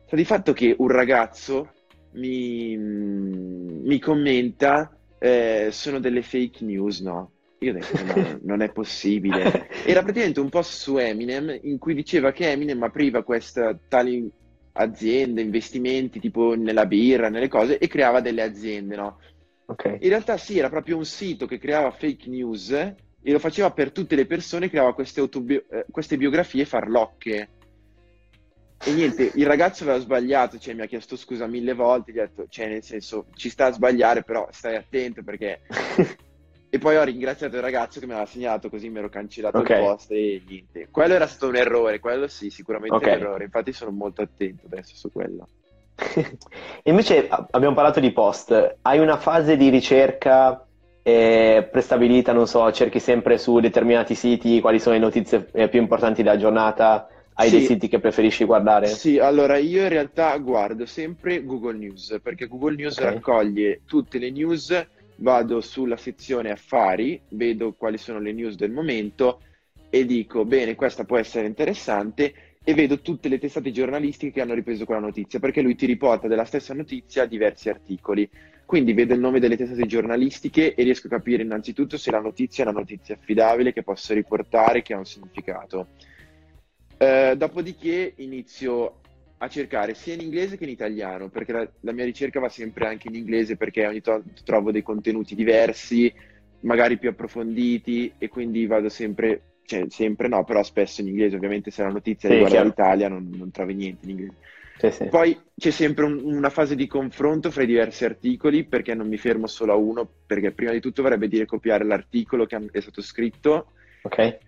Sta 0.07 0.17
di 0.17 0.25
fatto 0.25 0.53
che 0.53 0.75
un 0.79 0.89
ragazzo 0.89 1.73
mi, 2.13 2.77
mi 2.77 3.99
commenta, 3.99 4.97
eh, 5.19 5.69
sono 5.71 6.01
delle 6.01 6.23
fake 6.23 6.65
news, 6.65 7.01
no? 7.01 7.33
Io 7.63 7.73
ho 7.73 7.75
detto, 7.75 8.03
no, 8.05 8.39
non 8.43 8.63
è 8.63 8.73
possibile. 8.73 9.69
Era 9.85 10.03
praticamente 10.03 10.41
un 10.41 10.49
post 10.49 10.73
su 10.73 10.97
Eminem 10.97 11.59
in 11.65 11.77
cui 11.79 11.95
diceva 11.95 12.33
che 12.33 12.51
Eminem 12.51 12.83
apriva 12.83 13.23
queste 13.23 13.81
tali 13.87 14.31
aziende, 14.73 15.43
investimenti 15.43 16.21
tipo 16.21 16.55
nella 16.55 16.87
birra, 16.87 17.29
nelle 17.29 17.49
cose 17.49 17.77
e 17.77 17.87
creava 17.87 18.21
delle 18.21 18.41
aziende, 18.41 18.97
no? 18.97 19.19
Ok. 19.67 19.99
In 20.01 20.09
realtà 20.09 20.39
sì, 20.39 20.59
era 20.59 20.71
proprio 20.71 20.97
un 20.97 21.05
sito 21.05 21.47
che 21.47 21.59
creava 21.59 21.91
fake 21.91 22.31
news 22.31 22.71
e 22.71 23.31
lo 23.31 23.39
faceva 23.39 23.71
per 23.73 23.93
tutte 23.93 24.17
le 24.17 24.25
persone, 24.25 24.71
creava 24.71 24.95
queste, 24.95 25.21
autobio- 25.21 25.67
eh, 25.71 25.85
queste 25.91 26.17
biografie 26.17 26.65
farlocche. 26.65 27.49
E 28.83 28.93
niente, 28.95 29.33
il 29.35 29.45
ragazzo 29.45 29.83
aveva 29.83 29.99
sbagliato, 29.99 30.59
cioè 30.59 30.73
mi 30.73 30.81
ha 30.81 30.87
chiesto 30.87 31.15
scusa 31.15 31.47
mille 31.47 31.75
volte, 31.75 32.13
gli 32.13 32.19
ho 32.19 32.23
detto, 32.23 32.47
cioè 32.49 32.69
nel 32.69 32.83
senso, 32.83 33.27
ci 33.35 33.51
sta 33.51 33.67
a 33.67 33.73
sbagliare, 33.73 34.23
però 34.23 34.49
stai 34.51 34.77
attento 34.77 35.23
perché... 35.23 35.61
e 36.73 36.79
poi 36.79 36.97
ho 36.97 37.03
ringraziato 37.03 37.57
il 37.57 37.63
ragazzo 37.63 37.99
che 37.99 38.07
mi 38.07 38.13
aveva 38.13 38.27
segnato, 38.27 38.71
così 38.71 38.89
mi 38.89 38.99
ero 38.99 39.09
cancellato 39.09 39.59
okay. 39.59 39.81
il 39.81 39.85
post 39.85 40.11
e 40.13 40.43
niente. 40.47 40.89
Quello 40.89 41.15
era 41.15 41.27
stato 41.27 41.49
un 41.49 41.57
errore, 41.57 41.99
quello 41.99 42.29
sì, 42.29 42.49
sicuramente 42.49 42.95
okay. 42.95 43.17
un 43.17 43.21
errore, 43.21 43.45
infatti 43.45 43.73
sono 43.73 43.91
molto 43.91 44.23
attento 44.23 44.67
adesso 44.67 44.95
su 44.95 45.11
quello. 45.11 45.49
Invece 46.85 47.29
abbiamo 47.29 47.75
parlato 47.75 47.99
di 47.99 48.13
post, 48.13 48.77
hai 48.83 49.01
una 49.01 49.17
fase 49.17 49.57
di 49.57 49.69
ricerca 49.69 50.65
eh, 51.03 51.69
prestabilita, 51.71 52.33
non 52.33 52.47
so, 52.47 52.71
cerchi 52.71 53.01
sempre 53.01 53.37
su 53.37 53.59
determinati 53.59 54.15
siti 54.15 54.61
quali 54.61 54.79
sono 54.79 54.95
le 54.95 55.01
notizie 55.01 55.49
eh, 55.53 55.69
più 55.69 55.81
importanti 55.81 56.23
della 56.23 56.37
giornata? 56.37 57.09
Hai 57.33 57.49
sì. 57.49 57.57
dei 57.57 57.67
siti 57.67 57.89
che 57.89 57.99
preferisci 57.99 58.45
guardare? 58.45 58.87
Sì, 58.87 59.19
allora 59.19 59.57
io 59.57 59.83
in 59.83 59.89
realtà 59.89 60.37
guardo 60.39 60.85
sempre 60.87 61.43
Google 61.43 61.79
News 61.79 62.19
perché 62.23 62.47
Google 62.47 62.77
News 62.77 62.99
okay. 62.99 63.15
raccoglie 63.15 63.81
tutte 63.87 64.19
le 64.19 64.31
news, 64.31 64.87
vado 65.21 65.61
sulla 65.61 65.97
sezione 65.97 66.51
affari, 66.51 67.21
vedo 67.31 67.73
quali 67.73 67.99
sono 67.99 68.21
le 68.21 68.33
news 68.33 68.57
del 68.57 68.71
momento 68.71 69.41
e 69.89 70.07
dico 70.07 70.45
bene, 70.45 70.75
questa 70.75 71.05
può 71.05 71.17
essere 71.17 71.47
interessante 71.47 72.35
e 72.63 72.75
vedo 72.75 73.01
tutte 73.01 73.29
le 73.29 73.39
testate 73.39 73.71
giornalistiche 73.73 74.33
che 74.33 74.41
hanno 74.41 74.55
ripreso 74.55 74.85
quella 74.85 75.01
notizia 75.01 75.41
perché 75.41 75.63
lui 75.63 75.75
ti 75.75 75.87
riporta 75.87 76.29
della 76.29 76.45
stessa 76.45 76.75
notizia 76.75 77.27
diversi 77.27 77.69
articoli. 77.69 78.29
Quindi 78.65 78.93
vedo 78.93 79.15
il 79.15 79.21
nome 79.21 79.41
delle 79.41 79.57
testate 79.57 79.85
giornalistiche 79.87 80.75
e 80.75 80.85
riesco 80.85 81.09
a 81.09 81.11
capire 81.11 81.43
innanzitutto 81.43 81.97
se 81.97 82.13
la 82.13 82.21
notizia 82.21 82.63
è 82.63 82.69
una 82.69 82.79
notizia 82.79 83.17
affidabile 83.17 83.73
che 83.73 83.83
posso 83.83 84.15
riportare, 84.15 84.83
che 84.83 84.95
ha 84.95 84.99
un 84.99 85.07
significato. 85.07 85.89
Eh, 86.97 87.35
dopodiché 87.37 88.13
inizio 88.19 89.00
a 89.43 89.49
cercare 89.49 89.95
sia 89.95 90.15
in 90.15 90.21
inglese 90.21 90.59
che 90.59 90.65
in 90.65 90.71
italiano, 90.71 91.31
perché 91.31 91.53
la, 91.53 91.69
la, 91.81 91.93
mia 91.93 92.05
ricerca 92.05 92.41
va 92.41 92.51
sempre 92.51 92.87
anche 92.87 93.09
in 93.09 93.15
inglese 93.15 93.57
perché 93.57 93.87
ogni 93.87 94.03
tanto 94.03 94.43
trovo 94.45 94.71
dei 94.71 94.83
contenuti 94.83 95.35
diversi, 95.35 96.13
magari 96.61 96.99
più 96.99 97.09
approfonditi 97.09 98.13
e 98.19 98.29
quindi 98.29 98.67
vado 98.67 98.91
sempre, 98.91 99.55
cioè 99.65 99.87
sempre 99.89 100.29
no, 100.29 100.45
però 100.45 100.63
spesso 100.63 101.01
in 101.01 101.09
inglese, 101.09 101.37
ovviamente 101.37 101.71
se 101.71 101.83
la 101.83 101.89
notizia 101.89 102.29
sì, 102.29 102.35
riguarda 102.35 102.63
l'Italia 102.63 103.09
non, 103.09 103.31
non, 103.35 103.51
trovi 103.51 103.75
niente 103.75 104.05
in 104.05 104.11
inglese. 104.11 104.35
Sì, 104.77 104.91
sì. 104.91 105.05
Poi 105.07 105.39
c'è 105.57 105.71
sempre 105.71 106.05
un, 106.05 106.21
una 106.23 106.51
fase 106.51 106.75
di 106.75 106.87
confronto 106.87 107.51
fra 107.51 107.63
i 107.63 107.67
diversi 107.67 108.05
articoli 108.05 108.65
perché 108.65 108.95
non 108.95 109.09
mi 109.09 109.17
fermo 109.17 109.47
solo 109.47 109.73
a 109.73 109.77
uno, 109.77 110.07
perché 110.27 110.53
prima 110.53 110.73
di 110.73 110.81
tutto 110.81 111.01
vorrebbe 111.01 111.29
dire 111.29 111.47
copiare 111.47 111.85
l'articolo 111.85 112.45
che 112.45 112.61
è 112.71 112.81
stato 112.81 113.01
scritto. 113.01 113.73
Ok. 114.03 114.39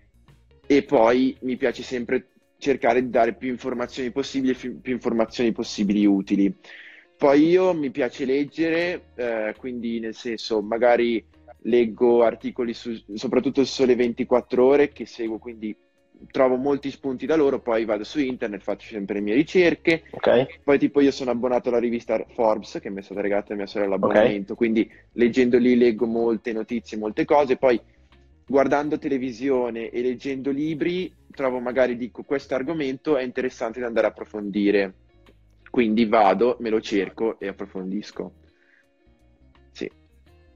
E 0.66 0.82
poi 0.82 1.36
mi 1.40 1.56
piace 1.56 1.82
sempre 1.82 2.26
cercare 2.62 3.02
di 3.02 3.10
dare 3.10 3.34
più 3.34 3.48
informazioni 3.48 4.12
possibili 4.12 4.52
e 4.52 4.54
più 4.54 4.92
informazioni 4.92 5.50
possibili 5.50 6.06
utili. 6.06 6.54
Poi 7.16 7.48
io 7.48 7.74
mi 7.74 7.90
piace 7.90 8.24
leggere, 8.24 9.06
eh, 9.16 9.54
quindi 9.58 9.98
nel 9.98 10.14
senso 10.14 10.62
magari 10.62 11.24
leggo 11.62 12.22
articoli 12.22 12.72
su, 12.72 12.96
soprattutto 13.14 13.64
su 13.64 13.72
Sole 13.72 13.96
24 13.96 14.64
ore 14.64 14.92
che 14.92 15.06
seguo, 15.06 15.38
quindi 15.38 15.76
trovo 16.30 16.54
molti 16.54 16.92
spunti 16.92 17.26
da 17.26 17.34
loro, 17.34 17.58
poi 17.58 17.84
vado 17.84 18.04
su 18.04 18.20
internet, 18.20 18.62
faccio 18.62 18.86
sempre 18.86 19.14
le 19.14 19.22
mie 19.22 19.34
ricerche. 19.34 20.04
Okay. 20.10 20.46
Poi 20.62 20.78
tipo 20.78 21.00
io 21.00 21.10
sono 21.10 21.32
abbonato 21.32 21.68
alla 21.68 21.80
rivista 21.80 22.24
Forbes 22.32 22.78
che 22.80 22.90
mi 22.90 23.00
è 23.00 23.02
stata 23.02 23.20
regalata 23.22 23.48
da 23.48 23.54
mia 23.56 23.66
sorella 23.66 23.90
l'abbonamento, 23.90 24.52
okay. 24.52 24.56
quindi 24.56 24.88
leggendo 25.14 25.58
lì 25.58 25.76
leggo 25.76 26.06
molte 26.06 26.52
notizie, 26.52 26.96
molte 26.96 27.24
cose, 27.24 27.56
poi 27.56 27.80
guardando 28.52 28.98
televisione 28.98 29.88
e 29.88 30.02
leggendo 30.02 30.50
libri 30.50 31.10
trovo 31.30 31.58
magari 31.58 31.96
dico 31.96 32.22
questo 32.22 32.54
argomento 32.54 33.16
è 33.16 33.22
interessante 33.22 33.80
da 33.80 33.86
andare 33.86 34.06
a 34.06 34.10
approfondire. 34.10 34.92
Quindi 35.70 36.04
vado, 36.04 36.58
me 36.60 36.68
lo 36.68 36.78
cerco 36.82 37.40
e 37.40 37.48
approfondisco. 37.48 38.32
Sì. 39.70 39.90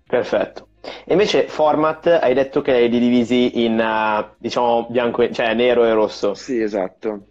Perfetto. 0.07 0.69
E 1.07 1.13
invece 1.13 1.49
format, 1.49 2.07
hai 2.07 2.35
detto 2.35 2.61
che 2.61 2.87
li 2.87 2.99
divisi 2.99 3.65
in, 3.65 3.79
uh, 3.81 4.35
diciamo, 4.39 4.89
bianco, 4.91 5.23
e, 5.23 5.33
cioè 5.33 5.55
nero 5.55 5.87
e 5.87 5.95
rosso. 5.95 6.35
Sì, 6.35 6.61
esatto. 6.61 7.29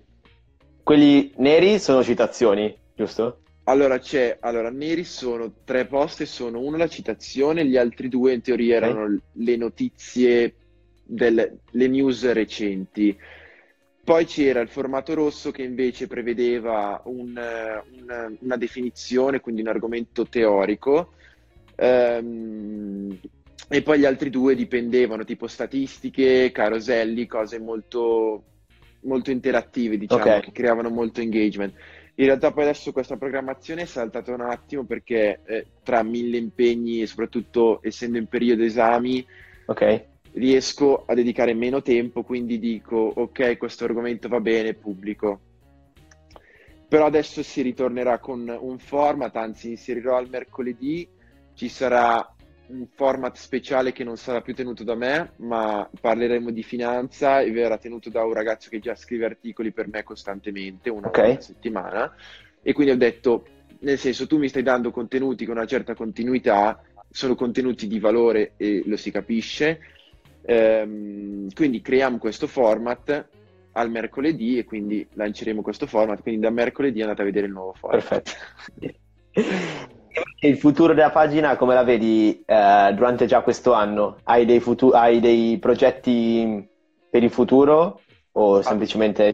Quelli 0.82 1.32
neri 1.38 1.78
sono 1.78 2.04
citazioni, 2.04 2.76
giusto? 2.96 3.42
Allora, 3.68 3.98
c'è, 3.98 4.38
allora, 4.42 4.70
neri 4.70 5.04
sono 5.04 5.52
tre 5.64 5.86
post 5.86 6.22
e 6.22 6.26
sono 6.26 6.60
uno 6.60 6.78
la 6.78 6.88
citazione, 6.88 7.66
gli 7.66 7.78
altri 7.78 8.10
due 8.10 8.34
in 8.34 8.42
teoria 8.42 8.76
erano 8.76 9.04
okay. 9.04 9.20
le 9.34 9.56
notizie, 9.56 10.56
delle, 11.04 11.58
le 11.72 11.88
news 11.88 12.32
recenti. 12.32 13.18
Poi 14.04 14.26
c'era 14.26 14.60
il 14.60 14.70
formato 14.70 15.16
rosso 15.16 15.50
che 15.50 15.64
invece 15.64 16.06
prevedeva 16.06 17.02
un, 17.06 17.34
un, 17.36 18.38
una 18.40 18.58
definizione, 18.58 19.40
quindi 19.40 19.62
un 19.62 19.68
argomento 19.68 20.28
teorico, 20.28 21.14
ehm, 21.76 23.20
e 23.68 23.82
poi 23.82 23.98
gli 23.98 24.06
altri 24.06 24.30
due 24.30 24.54
dipendevano 24.54 25.24
tipo 25.24 25.48
statistiche, 25.48 26.52
caroselli, 26.52 27.26
cose 27.26 27.58
molto, 27.60 28.44
molto 29.02 29.32
interattive, 29.32 29.98
diciamo, 29.98 30.22
okay. 30.22 30.42
che 30.42 30.52
creavano 30.52 30.90
molto 30.90 31.22
engagement. 31.22 31.74
In 32.18 32.26
realtà 32.26 32.52
poi 32.52 32.64
adesso 32.64 32.92
questa 32.92 33.18
programmazione 33.18 33.82
è 33.82 33.86
saltata 33.86 34.34
un 34.34 34.42
attimo 34.42 34.86
perché 34.86 35.42
eh, 35.46 35.66
tra 35.84 36.02
mille 36.02 36.38
impegni 36.38 37.02
e 37.02 37.08
soprattutto 37.08 37.80
essendo 37.82 38.18
in 38.18 38.28
periodo 38.28 38.64
esami, 38.64 39.26
okay 39.66 40.14
riesco 40.36 41.04
a 41.06 41.14
dedicare 41.14 41.54
meno 41.54 41.82
tempo, 41.82 42.24
quindi 42.24 42.60
dico 42.60 42.96
ok, 42.98 43.58
questo 43.58 43.86
argomento 43.86 44.28
va 44.28 44.40
bene, 44.40 44.74
pubblico. 44.74 45.40
Però 46.88 47.06
adesso 47.06 47.42
si 47.44 47.62
ritornerà 47.62 48.20
con 48.20 48.56
un 48.60 48.78
format, 48.78 49.36
anzi 49.36 49.70
inserirò 49.70 50.18
al 50.18 50.30
mercoledì, 50.30 51.08
ci 51.54 51.68
sarà 51.68 52.35
un 52.68 52.88
format 52.94 53.36
speciale 53.36 53.92
che 53.92 54.04
non 54.04 54.18
sarà 54.18 54.42
più 54.42 54.54
tenuto 54.54 54.84
da 54.84 54.96
me, 54.96 55.32
ma 55.38 55.90
parleremo 56.00 56.52
di 56.52 56.64
finanza 56.64 57.42
e 57.42 57.52
verrà 57.52 57.78
tenuto 57.78 58.10
da 58.10 58.24
un 58.24 58.34
ragazzo 58.34 58.70
che 58.70 58.80
già 58.80 58.96
scrive 58.96 59.26
articoli 59.26 59.72
per 59.72 59.88
me 59.88 60.04
costantemente, 60.04 60.90
una 60.90 61.08
okay. 61.08 61.26
volta 61.26 61.40
a 61.40 61.44
settimana. 61.44 62.16
E 62.62 62.74
quindi 62.74 62.94
ho 62.94 62.98
detto, 62.98 63.46
nel 63.80 63.98
senso, 63.98 64.28
tu 64.28 64.38
mi 64.38 64.50
stai 64.50 64.64
dando 64.64 64.92
contenuti 64.92 65.46
con 65.46 65.58
una 65.58 65.66
certa 65.66 65.94
continuità, 65.94 66.82
sono 67.10 67.36
contenuti 67.36 67.88
di 67.88 68.00
valore 68.00 68.54
e 68.58 68.84
lo 68.86 68.98
si 68.98 69.12
capisce, 69.12 69.80
Ehm, 70.46 71.50
quindi 71.54 71.82
creiamo 71.82 72.18
questo 72.18 72.46
format 72.48 73.28
al 73.74 73.90
mercoledì 73.90 74.58
e 74.58 74.64
quindi 74.64 75.06
lanceremo 75.14 75.62
questo 75.62 75.88
format. 75.88 76.22
Quindi 76.22 76.42
da 76.42 76.50
mercoledì 76.50 77.02
andate 77.02 77.22
a 77.22 77.26
vedere 77.26 77.48
il 77.48 77.54
nuovo 77.54 77.74
format. 77.74 78.24
Perfetto. 78.74 79.94
il 80.40 80.58
futuro 80.58 80.94
della 80.94 81.12
pagina 81.12 81.56
come 81.56 81.74
la 81.74 81.84
vedi 81.84 82.44
eh, 82.46 82.94
durante 82.94 83.26
già 83.26 83.42
questo 83.42 83.74
anno? 83.74 84.20
Hai 84.24 84.46
dei, 84.46 84.60
futu- 84.60 84.94
hai 84.94 85.20
dei 85.20 85.58
progetti 85.60 86.68
per 87.10 87.24
il 87.24 87.32
futuro 87.32 88.02
o 88.34 88.62
semplicemente 88.62 89.34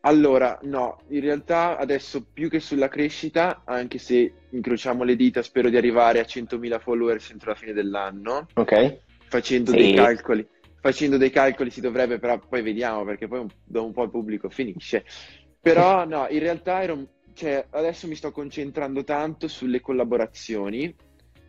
Allora, 0.00 0.58
no, 0.62 0.98
in 1.08 1.20
realtà 1.20 1.78
adesso 1.78 2.26
più 2.32 2.50
che 2.50 2.60
sulla 2.60 2.88
crescita, 2.88 3.62
anche 3.64 3.98
se 3.98 4.32
incrociamo 4.50 5.04
le 5.04 5.16
dita, 5.16 5.42
spero 5.42 5.70
di 5.70 5.76
arrivare 5.76 6.20
a 6.20 6.24
100.000 6.24 6.78
followers 6.78 7.30
entro 7.30 7.50
la 7.50 7.56
fine 7.56 7.72
dell'anno. 7.72 8.46
Ok 8.54 9.02
facendo 9.34 9.72
sì. 9.72 9.76
dei 9.78 9.94
calcoli. 9.94 10.46
Facendo 10.80 11.16
dei 11.16 11.30
calcoli 11.30 11.70
si 11.70 11.80
dovrebbe, 11.80 12.18
però 12.18 12.38
poi 12.38 12.62
vediamo 12.62 13.04
perché 13.04 13.26
poi 13.26 13.46
dopo 13.64 13.86
un 13.86 13.92
po' 13.92 14.02
il 14.04 14.10
pubblico 14.10 14.50
finisce. 14.50 15.04
Però 15.60 16.04
no, 16.04 16.26
in 16.28 16.40
realtà 16.40 16.82
ero, 16.82 17.13
cioè, 17.34 17.66
adesso 17.70 18.06
mi 18.06 18.14
sto 18.14 18.30
concentrando 18.30 19.04
tanto 19.04 19.48
sulle 19.48 19.80
collaborazioni, 19.80 20.94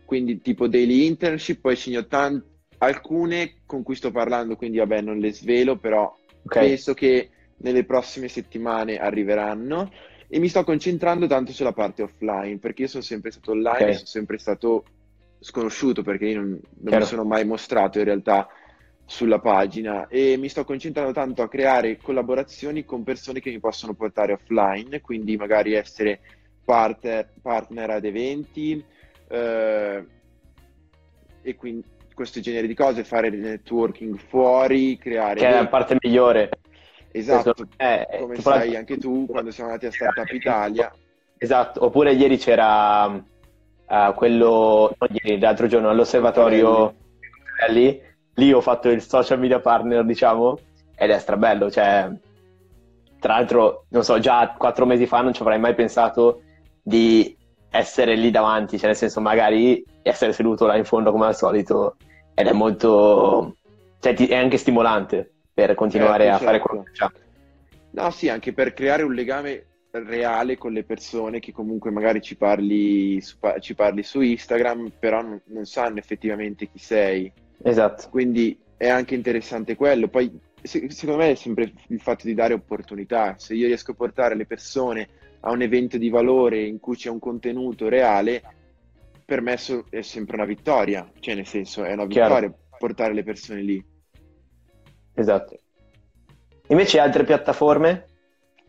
quindi 0.04 0.42
tipo 0.42 0.68
daily 0.68 1.06
internship, 1.06 1.62
poi 1.62 1.78
ci 1.78 1.96
ho 1.96 2.06
tant- 2.08 2.44
alcune 2.80 3.62
con 3.66 3.84
cui 3.84 3.96
sto 3.96 4.12
parlando, 4.12 4.56
quindi 4.56 4.78
vabbè 4.78 5.02
non 5.02 5.18
le 5.18 5.32
svelo, 5.32 5.78
però 5.78 6.14
okay. 6.44 6.68
penso 6.70 6.94
che 6.94 7.30
nelle 7.58 7.86
prossime 7.86 8.28
settimane 8.28 8.98
arriveranno 8.98 9.92
e 10.28 10.40
mi 10.40 10.50
sto 10.50 10.64
concentrando 10.64 11.28
tanto 11.28 11.52
sulla 11.52 11.72
parte 11.72 12.02
offline 12.02 12.58
perché 12.58 12.84
io 12.84 12.88
sono 12.88 13.04
sempre 13.04 13.32
stato 13.32 13.52
online, 13.52 13.76
okay. 13.76 13.94
sono 13.94 14.06
sempre 14.08 14.38
stato 14.38 14.86
sconosciuto 15.40 16.02
perché 16.02 16.26
io 16.26 16.42
non, 16.42 16.60
non 16.80 17.00
mi 17.00 17.06
sono 17.06 17.24
mai 17.24 17.46
mostrato 17.46 18.00
in 18.00 18.06
realtà 18.06 18.48
sulla 19.06 19.40
pagina 19.40 20.08
e 20.08 20.36
mi 20.38 20.50
sto 20.50 20.64
concentrando 20.64 21.14
tanto 21.14 21.44
a 21.44 21.48
creare 21.48 21.98
collaborazioni 21.98 22.84
con 22.86 23.04
persone 23.04 23.40
che 23.40 23.52
mi 23.52 23.60
possono 23.60 23.94
portare 23.94 24.34
offline, 24.34 25.00
quindi 25.02 25.38
magari 25.38 25.74
essere 25.74 26.20
partner, 26.64 27.32
partner 27.42 27.92
ad 27.92 28.06
eventi 28.06 28.84
eh, 29.28 30.06
e 31.42 31.56
quindi 31.56 31.84
questo 32.16 32.40
genere 32.40 32.66
di 32.66 32.74
cose, 32.74 33.04
fare 33.04 33.30
networking 33.30 34.18
fuori, 34.18 34.98
creare... 34.98 35.40
Che 35.40 35.48
è 35.48 35.54
la 35.54 35.68
parte 35.68 35.98
migliore. 36.00 36.50
Esatto, 37.12 37.54
è, 37.78 38.18
come 38.20 38.36
sai 38.42 38.76
anche 38.76 38.98
tu 38.98 39.26
quando 39.28 39.52
siamo 39.52 39.70
andati 39.70 39.88
a 39.88 39.92
Startup 39.92 40.34
Italia. 40.34 40.92
Esatto, 41.38 41.86
oppure 41.86 42.14
ieri 42.14 42.38
c'era 42.38 43.06
uh, 43.06 44.14
quello 44.16 44.96
ieri, 45.12 45.40
l'altro 45.40 45.68
giorno 45.68 45.90
all'osservatorio 45.90 46.96
lì, 47.70 48.02
lì 48.36 48.54
ho 48.54 48.62
fatto 48.62 48.90
il 48.90 49.02
social 49.02 49.40
media 49.40 49.60
partner, 49.60 50.06
diciamo, 50.06 50.58
ed 50.96 51.10
è 51.10 51.20
strabello, 51.20 51.70
cioè 51.70 52.10
tra 53.20 53.34
l'altro, 53.34 53.86
non 53.90 54.04
so, 54.04 54.20
già 54.20 54.54
quattro 54.58 54.86
mesi 54.86 55.08
fa 55.08 55.22
non 55.22 55.34
ci 55.34 55.42
avrei 55.42 55.60
mai 55.60 55.74
pensato 55.74 56.42
di 56.82 57.36
essere 57.72 58.16
lì 58.16 58.30
davanti, 58.30 58.78
cioè 58.78 58.88
nel 58.88 58.96
senso 58.96 59.20
magari 59.20 59.84
essere 60.04 60.32
seduto 60.32 60.66
là 60.66 60.78
in 60.78 60.86
fondo 60.86 61.12
come 61.12 61.26
al 61.26 61.36
solito 61.36 61.96
ed 62.36 62.48
è 62.48 62.54
molto, 62.54 63.56
cioè 64.00 64.14
ti, 64.14 64.28
è 64.28 64.36
anche 64.36 64.58
stimolante 64.58 65.32
per 65.54 65.74
continuare 65.74 66.26
certo, 66.26 66.44
a 66.44 66.46
fare 66.46 66.60
quello 66.60 66.84
che 66.84 66.90
facciamo. 66.90 67.12
No, 67.92 68.12
sì, 68.12 68.30
anche 68.30 68.54
per 68.54 68.74
creare 68.74 69.04
un 69.04 69.14
legame 69.14 69.66
reale 69.92 70.58
con 70.58 70.74
le 70.74 70.84
persone 70.84 71.40
che 71.40 71.52
comunque 71.52 71.90
magari 71.90 72.22
ci 72.22 72.36
parli 72.36 73.20
su, 73.22 73.38
ci 73.60 73.74
parli 73.74 74.04
su 74.04 74.22
Instagram, 74.22 74.92
però 75.00 75.22
non, 75.22 75.42
non 75.46 75.66
sanno 75.66 75.98
effettivamente 75.98 76.68
chi 76.68 76.78
sei. 76.78 77.32
Esatto. 77.64 78.10
Quindi 78.10 78.58
è 78.78 78.88
anche 78.88 79.16
interessante 79.16 79.76
quello. 79.76 80.08
Poi 80.08 80.40
secondo 80.62 81.18
me 81.18 81.32
è 81.32 81.36
sempre 81.36 81.72
il 81.88 82.00
fatto 82.00 82.26
di 82.26 82.34
dare 82.34 82.54
opportunità. 82.54 83.36
Se 83.38 83.54
io 83.54 83.68
riesco 83.68 83.92
a 83.92 83.96
portare 83.96 84.36
le 84.36 84.46
persone 84.46 85.10
a 85.42 85.52
un 85.52 85.62
evento 85.62 85.98
di 85.98 86.10
valore 86.10 86.64
in 86.64 86.80
cui 86.80 86.96
c'è 86.96 87.10
un 87.10 87.20
contenuto 87.20 87.88
reale, 87.88 88.42
per 89.24 89.42
me 89.42 89.58
è 89.90 90.02
sempre 90.02 90.36
una 90.36 90.46
vittoria. 90.46 91.10
Cioè, 91.20 91.36
nel 91.36 91.48
senso, 91.48 91.84
è 91.84 91.94
una 91.94 92.06
vittoria 92.06 92.40
Chiaro. 92.40 92.58
portare 92.78 93.14
le 93.14 93.24
persone 93.24 93.62
lì. 93.62 93.84
Esatto. 95.14 95.60
Invece 96.68 97.00
altre 97.00 97.24
piattaforme 97.24 98.06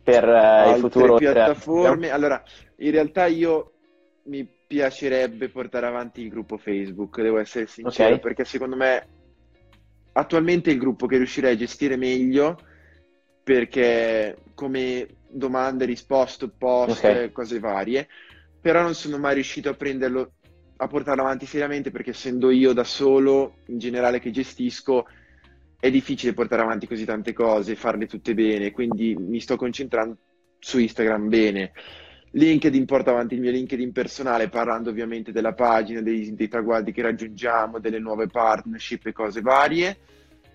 per 0.02 0.24
uh, 0.24 0.74
il 0.74 0.80
futuro? 0.80 1.16
piattaforme, 1.16 2.10
allora, 2.10 2.42
in 2.76 2.90
realtà 2.90 3.26
io 3.26 3.72
mi 4.24 4.46
piacerebbe 4.66 5.48
portare 5.48 5.86
avanti 5.86 6.22
il 6.22 6.28
gruppo 6.28 6.56
Facebook, 6.56 7.20
devo 7.20 7.38
essere 7.38 7.66
sincero, 7.66 8.14
okay. 8.14 8.20
perché 8.20 8.44
secondo 8.44 8.76
me 8.76 9.06
attualmente 10.12 10.70
è 10.70 10.72
il 10.72 10.80
gruppo 10.80 11.06
che 11.06 11.18
riuscirei 11.18 11.52
a 11.52 11.56
gestire 11.56 11.96
meglio 11.96 12.58
perché 13.42 14.38
come 14.54 15.06
domande, 15.28 15.84
risposte, 15.84 16.48
post, 16.48 16.98
okay. 17.04 17.30
cose 17.30 17.60
varie, 17.60 18.08
però 18.60 18.82
non 18.82 18.94
sono 18.94 19.18
mai 19.18 19.34
riuscito 19.34 19.68
a 19.68 19.74
prenderlo, 19.74 20.32
a 20.78 20.88
portarlo 20.88 21.22
avanti 21.22 21.46
seriamente 21.46 21.92
perché 21.92 22.10
essendo 22.10 22.50
io 22.50 22.72
da 22.72 22.82
solo, 22.82 23.58
in 23.66 23.78
generale 23.78 24.18
che 24.18 24.32
gestisco, 24.32 25.06
è 25.78 25.90
difficile 25.90 26.32
portare 26.32 26.62
avanti 26.62 26.88
così 26.88 27.04
tante 27.04 27.32
cose, 27.32 27.76
farle 27.76 28.06
tutte 28.06 28.34
bene, 28.34 28.72
quindi 28.72 29.14
mi 29.14 29.38
sto 29.38 29.54
concentrando 29.56 30.16
su 30.58 30.80
Instagram 30.80 31.28
bene. 31.28 31.72
LinkedIn 32.36 32.84
porta 32.84 33.10
avanti 33.10 33.34
il 33.34 33.40
mio 33.40 33.50
LinkedIn 33.50 33.92
personale 33.92 34.48
parlando 34.48 34.90
ovviamente 34.90 35.32
della 35.32 35.54
pagina, 35.54 36.02
dei, 36.02 36.34
dei 36.34 36.48
traguardi 36.48 36.92
che 36.92 37.00
raggiungiamo, 37.00 37.78
delle 37.78 37.98
nuove 37.98 38.26
partnership 38.26 39.06
e 39.06 39.12
cose 39.12 39.40
varie. 39.40 39.96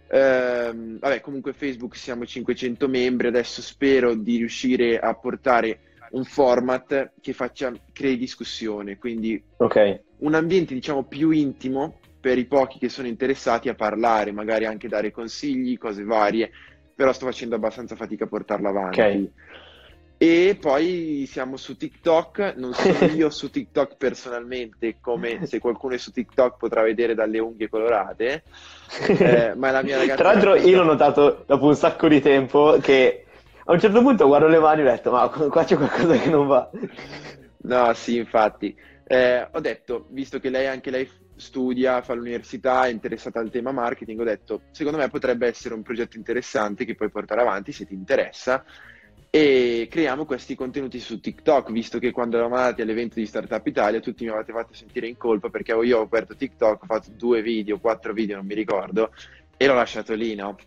Ehm, 0.08 1.00
vabbè, 1.00 1.22
comunque 1.22 1.54
Facebook 1.54 1.96
siamo 1.96 2.24
500 2.24 2.88
membri, 2.88 3.28
adesso 3.28 3.64
spero 3.64 4.14
di 4.14 4.38
riuscire 4.38 5.00
a 5.00 5.16
portare 5.16 5.80
un 6.12 6.24
format 6.24 7.14
che 7.20 7.34
faccia, 7.34 7.72
crei 7.92 8.18
discussione, 8.18 8.98
quindi 8.98 9.42
okay. 9.58 10.00
un 10.20 10.36
ambiente 10.36 10.76
diciamo 10.76 11.06
più 11.06 11.32
intimo 11.32 12.00
per 12.20 12.38
i 12.38 12.46
pochi 12.46 12.78
che 12.78 12.90
sono 12.90 13.08
interessati 13.08 13.70
a 13.70 13.74
parlare, 13.74 14.32
magari 14.32 14.66
anche 14.66 14.88
dare 14.88 15.10
consigli, 15.10 15.80
cose 15.80 16.04
varie, 16.04 16.52
però 16.94 17.12
sto 17.12 17.26
facendo 17.26 17.56
abbastanza 17.56 17.96
fatica 17.96 18.26
a 18.26 18.28
portarla 18.28 18.70
avanti. 18.70 19.00
Okay. 19.00 19.32
E 20.24 20.56
poi 20.62 21.26
siamo 21.28 21.58
su 21.58 21.76
TikTok, 21.76 22.54
non 22.56 22.74
sono 22.74 23.06
io 23.12 23.32
su 23.32 23.50
TikTok 23.50 23.96
personalmente, 23.98 24.98
come 25.02 25.48
se 25.48 25.58
qualcuno 25.58 25.96
è 25.96 25.98
su 25.98 26.12
TikTok 26.12 26.58
potrà 26.58 26.84
vedere 26.84 27.16
dalle 27.16 27.40
unghie 27.40 27.68
colorate, 27.68 28.44
eh, 29.08 29.56
ma 29.56 29.72
la 29.72 29.82
mia 29.82 29.98
ragazza... 29.98 30.22
Tra 30.22 30.32
l'altro 30.32 30.56
io 30.58 30.78
l'ho 30.78 30.84
notato 30.84 31.44
dopo 31.48 31.66
un 31.66 31.76
sacco 31.76 32.08
di 32.08 32.22
tempo 32.22 32.78
che 32.80 33.26
a 33.66 33.72
un 33.72 33.80
certo 33.80 34.00
punto 34.04 34.28
guardo 34.28 34.46
le 34.46 34.60
mani 34.60 34.82
e 34.82 34.84
ho 34.84 34.92
detto 34.92 35.10
ma 35.10 35.28
qua 35.28 35.64
c'è 35.64 35.76
qualcosa 35.76 36.16
che 36.16 36.30
non 36.30 36.46
va. 36.46 36.70
No, 37.64 37.92
sì, 37.96 38.18
infatti. 38.18 38.78
Eh, 39.04 39.48
ho 39.52 39.60
detto, 39.60 40.06
visto 40.10 40.40
che 40.40 40.52
lei 40.52 40.68
anche 40.68 40.92
lei 40.92 41.10
studia, 41.36 42.04
fa 42.04 42.14
l'università, 42.14 42.86
è 42.86 42.92
interessata 42.92 43.40
al 43.40 43.50
tema 43.50 43.72
marketing, 43.72 44.20
ho 44.20 44.26
detto, 44.26 44.62
secondo 44.70 45.00
me 45.00 45.10
potrebbe 45.10 45.48
essere 45.48 45.74
un 45.74 45.82
progetto 45.82 46.16
interessante 46.16 46.86
che 46.86 46.94
puoi 46.94 47.10
portare 47.10 47.42
avanti 47.42 47.72
se 47.72 47.88
ti 47.88 47.96
interessa 47.96 48.64
e 49.34 49.88
creiamo 49.90 50.26
questi 50.26 50.56
contenuti 50.56 51.00
su 51.00 51.22
TikTok, 51.22 51.72
visto 51.72 52.00
che 52.00 52.12
quando 52.12 52.36
eravamo 52.36 52.58
andati 52.58 52.82
all'evento 52.82 53.16
di 53.16 53.26
Startup 53.26 53.66
Italia 53.66 54.02
tutti 54.02 54.26
mi 54.26 54.30
avete 54.30 54.52
fatto 54.52 54.74
sentire 54.74 55.08
in 55.08 55.16
colpa 55.16 55.50
perché 55.50 55.72
io 55.72 56.00
ho 56.00 56.02
aperto 56.02 56.36
TikTok, 56.36 56.84
ho 56.84 56.86
fatto 56.86 57.12
due 57.16 57.42
video, 57.42 57.80
quattro 57.80 58.12
video, 58.12 58.36
non 58.36 58.46
mi 58.46 58.56
ricordo, 58.56 59.14
e 59.56 59.68
l'ho 59.68 59.74
lasciato 59.74 60.14
lì, 60.16 60.36
no? 60.36 60.58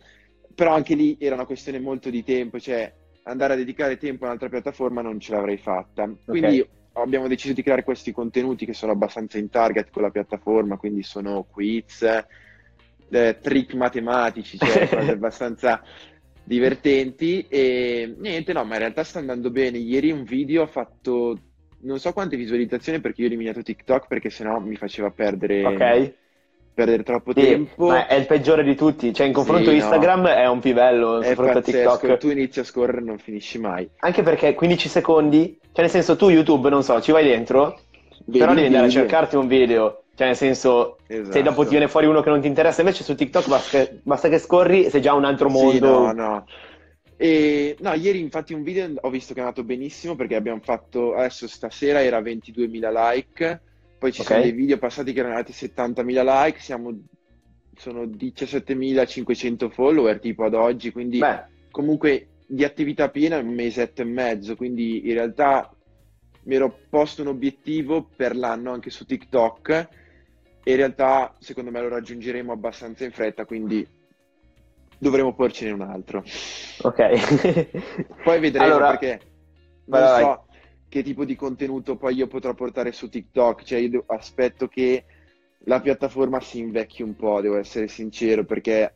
Però 0.55 0.73
anche 0.73 0.95
lì 0.95 1.15
era 1.21 1.35
una 1.35 1.45
questione 1.45 1.79
molto 1.79 2.09
di 2.09 2.25
tempo, 2.25 2.59
cioè 2.59 2.91
andare 3.25 3.53
a 3.53 3.57
dedicare 3.57 3.99
tempo 3.99 4.25
a 4.25 4.29
un'altra 4.29 4.49
piattaforma 4.49 5.03
non 5.03 5.21
ce 5.21 5.33
l'avrei 5.33 5.59
fatta. 5.59 6.11
Quindi 6.25 6.61
okay. 6.61 6.69
abbiamo 6.93 7.29
deciso 7.29 7.53
di 7.53 7.63
creare 7.63 7.85
questi 7.85 8.13
contenuti 8.13 8.65
che 8.65 8.73
sono 8.73 8.93
abbastanza 8.93 9.37
in 9.37 9.51
target 9.51 9.91
con 9.91 10.01
la 10.01 10.11
piattaforma, 10.11 10.79
quindi 10.79 11.03
sono 11.03 11.45
quiz, 11.51 12.03
eh, 12.03 13.39
trick 13.43 13.75
matematici, 13.75 14.57
cioè 14.57 14.89
abbastanza 15.13 15.83
divertenti 16.45 17.47
e 17.49 18.15
niente, 18.19 18.53
no, 18.53 18.65
ma 18.65 18.75
in 18.75 18.81
realtà 18.81 19.03
sta 19.03 19.19
andando 19.19 19.51
bene. 19.51 19.79
Ieri 19.79 20.11
un 20.11 20.25
video 20.25 20.63
ha 20.63 20.67
fatto 20.67 21.39
non 21.85 21.99
so 21.99 22.13
quante 22.13 22.37
visualizzazioni 22.37 23.01
perché 23.01 23.21
io 23.21 23.27
ho 23.27 23.31
eliminato 23.31 23.63
TikTok 23.63 24.07
perché 24.07 24.31
sennò 24.31 24.59
mi 24.59 24.77
faceva 24.77 25.11
perdere, 25.11 25.65
okay. 25.65 26.15
perdere 26.73 27.03
troppo 27.03 27.33
sì, 27.35 27.41
tempo. 27.41 27.89
Ma 27.89 28.07
è 28.07 28.15
il 28.15 28.27
peggiore 28.27 28.63
di 28.65 28.75
tutti, 28.75 29.13
cioè 29.13 29.27
in 29.27 29.33
confronto 29.33 29.71
sì, 29.71 29.77
Instagram 29.77 30.23
no. 30.23 30.29
è 30.29 30.49
un 30.49 30.61
pivello, 30.61 31.17
in 31.17 31.25
confronto 31.25 31.61
pazzesco. 31.61 31.89
a 31.91 31.99
TikTok. 31.99 32.19
Tu 32.19 32.31
inizi 32.31 32.61
a 32.61 32.65
scorrere 32.65 32.99
e 32.99 33.05
non 33.05 33.19
finisci 33.19 33.59
mai. 33.59 33.89
Anche 33.99 34.23
perché 34.23 34.55
15 34.55 34.89
secondi, 34.89 35.59
cioè 35.61 35.83
nel 35.83 35.91
senso 35.91 36.17
tu 36.17 36.29
YouTube, 36.29 36.69
non 36.69 36.83
so, 36.83 37.01
ci 37.01 37.13
vai 37.13 37.25
dentro, 37.25 37.81
Vedi 38.27 38.39
però 38.39 38.55
devi 38.55 38.67
andare 38.67 38.87
a 38.87 38.91
cercarti 38.91 39.37
un 39.37 39.47
video 39.47 40.04
cioè, 40.15 40.29
nel 40.29 40.37
senso, 40.37 40.99
esatto. 41.09 41.33
se 41.33 41.43
dopo 41.43 41.65
ti 41.65 41.71
viene 41.71 41.89
fuori 41.89 42.07
uno 42.07 42.23
che 42.23 42.31
non 42.31 42.41
ti 42.41 42.47
interessa, 42.47 42.83
invece 42.83 43.03
su 43.03 43.17
TikTok 43.17 43.49
basta 43.49 43.79
che, 43.79 43.99
basta 44.03 44.29
che 44.29 44.39
scorri, 44.39 44.89
sei 44.89 45.01
già 45.01 45.13
un 45.13 45.25
altro 45.25 45.49
mondo. 45.49 45.73
Sì, 45.73 45.81
no, 45.81 46.13
no. 46.13 46.47
E, 47.17 47.77
no, 47.81 47.93
ieri 47.95 48.21
infatti 48.21 48.55
un 48.55 48.63
video 48.63 48.93
ho 49.01 49.11
visto 49.11 49.35
che 49.35 49.41
è 49.41 49.43
andato 49.43 49.65
benissimo 49.65 50.15
perché 50.15 50.37
abbiamo 50.37 50.61
fatto, 50.63 51.15
adesso 51.15 51.49
stasera 51.49 52.01
era 52.01 52.21
22.000 52.21 53.13
like, 53.13 53.61
poi 53.99 54.13
ci 54.13 54.21
okay. 54.21 54.37
sono 54.37 54.41
dei 54.41 54.53
video 54.53 54.79
passati 54.79 55.13
che 55.13 55.19
erano 55.19 55.35
andati 55.35 55.53
70.000 55.53 56.45
like, 56.45 56.61
siamo, 56.61 56.97
sono 57.77 58.05
17.500 58.05 59.69
follower 59.69 60.21
tipo 60.21 60.45
ad 60.45 60.55
oggi, 60.55 60.93
quindi 60.93 61.19
Beh. 61.19 61.45
comunque 61.73 62.29
di 62.47 62.63
attività 62.63 63.09
piena 63.11 63.39
un 63.39 63.53
mesetto 63.53 64.03
e 64.03 64.05
mezzo, 64.05 64.55
quindi 64.55 65.09
in 65.09 65.15
realtà 65.15 65.75
mi 66.45 66.55
ero 66.55 66.73
posto 66.89 67.23
un 67.23 67.29
obiettivo 67.29 68.09
per 68.15 68.37
l'anno 68.37 68.71
anche 68.71 68.91
su 68.91 69.05
TikTok 69.07 70.03
e 70.65 70.71
in 70.71 70.77
realtà 70.77 71.35
secondo 71.39 71.71
me 71.71 71.81
lo 71.81 71.89
raggiungeremo 71.89 72.51
abbastanza 72.51 73.05
in 73.05 73.13
fretta, 73.13 73.45
quindi 73.45 73.87
dovremo 74.99 75.35
porcene 75.35 75.71
un 75.71 75.83
altro. 75.83 76.25
Ok. 76.83 77.69
poi 78.25 78.41
vedremo 78.41 78.65
allora, 78.65 78.97
perché 78.97 79.21
non 79.85 80.01
vai, 80.01 80.23
so 80.23 80.47
che 80.89 81.03
tipo 81.03 81.25
di 81.25 81.35
contenuto 81.35 81.97
poi 81.97 82.15
io 82.15 82.29
potrò 82.29 82.55
portare 82.55 82.93
su 82.93 83.09
TikTok, 83.09 83.65
cioè 83.65 83.81
io 83.81 84.05
aspetto 84.07 84.69
che 84.69 85.05
la 85.65 85.81
piattaforma 85.81 86.41
si 86.41 86.59
invecchi 86.59 87.03
un 87.03 87.17
po', 87.17 87.41
devo 87.41 87.59
essere 87.59 87.89
sincero, 87.89 88.45
perché 88.45 88.95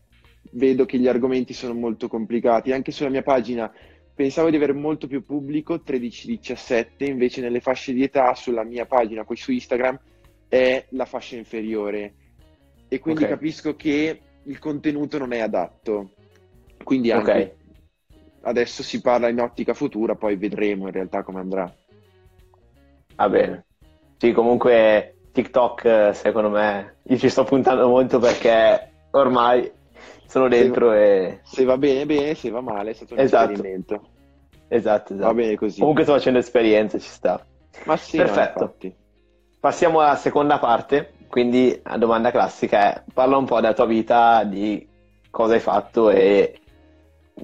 vedo 0.52 0.84
che 0.84 0.98
gli 0.98 1.08
argomenti 1.08 1.52
sono 1.52 1.74
molto 1.74 2.08
complicati. 2.08 2.72
Anche 2.72 2.92
sulla 2.92 3.08
mia 3.08 3.22
pagina 3.22 3.72
pensavo 4.14 4.48
di 4.48 4.56
avere 4.56 4.72
molto 4.72 5.06
più 5.06 5.24
pubblico, 5.24 5.82
13-17, 5.84 7.04
invece 7.04 7.40
nelle 7.40 7.60
fasce 7.60 7.92
di 7.92 8.02
età 8.02 8.34
sulla 8.34 8.64
mia 8.64 8.86
pagina, 8.86 9.24
poi 9.24 9.36
su 9.36 9.50
Instagram, 9.50 9.98
è 10.48 10.86
la 10.90 11.04
fascia 11.04 11.36
inferiore 11.36 12.14
e 12.88 12.98
quindi 12.98 13.24
okay. 13.24 13.34
capisco 13.34 13.76
che 13.76 14.20
il 14.42 14.58
contenuto 14.58 15.18
non 15.18 15.32
è 15.32 15.40
adatto. 15.40 16.12
Quindi 16.82 17.10
anche 17.10 17.30
okay. 17.30 17.52
adesso 18.42 18.82
si 18.82 19.00
parla 19.00 19.28
in 19.28 19.40
ottica 19.40 19.74
futura, 19.74 20.14
poi 20.14 20.36
vedremo 20.36 20.86
in 20.86 20.92
realtà 20.92 21.22
come 21.22 21.40
andrà. 21.40 21.72
Va 23.16 23.28
bene. 23.28 23.66
Sì, 24.16 24.32
comunque 24.32 25.16
TikTok 25.32 26.14
secondo 26.14 26.50
me 26.50 26.96
io 27.02 27.18
ci 27.18 27.28
sto 27.28 27.44
puntando 27.44 27.86
molto 27.88 28.18
perché 28.18 28.90
ormai 29.10 29.70
sono 30.26 30.48
dentro 30.48 30.90
se, 30.92 31.26
e... 31.26 31.40
Se 31.42 31.64
va 31.64 31.76
bene 31.76 32.06
bene, 32.06 32.34
se 32.34 32.50
va 32.50 32.60
male 32.60 32.90
è 32.90 32.94
stato 32.94 33.14
un 33.14 33.20
esatto. 33.20 33.52
esperimento. 33.52 34.08
Esatto, 34.68 35.14
esatto. 35.14 35.28
Va 35.28 35.34
bene 35.34 35.56
così. 35.56 35.80
Comunque 35.80 36.04
sto 36.04 36.12
facendo 36.12 36.38
esperienze, 36.38 37.00
ci 37.00 37.08
sta. 37.08 37.44
Ma 37.84 37.96
sì, 37.96 38.16
Perfetto. 38.16 38.74
No, 38.80 38.92
Passiamo 39.60 40.00
alla 40.00 40.14
seconda 40.14 40.58
parte, 40.58 41.14
quindi 41.28 41.80
la 41.82 41.96
domanda 41.96 42.30
classica 42.30 42.94
è 42.94 43.02
parla 43.12 43.36
un 43.36 43.44
po' 43.44 43.56
della 43.60 43.74
tua 43.74 43.86
vita, 43.86 44.44
di 44.44 44.86
cosa 45.30 45.54
hai 45.54 45.60
fatto 45.60 46.10
e 46.10 46.60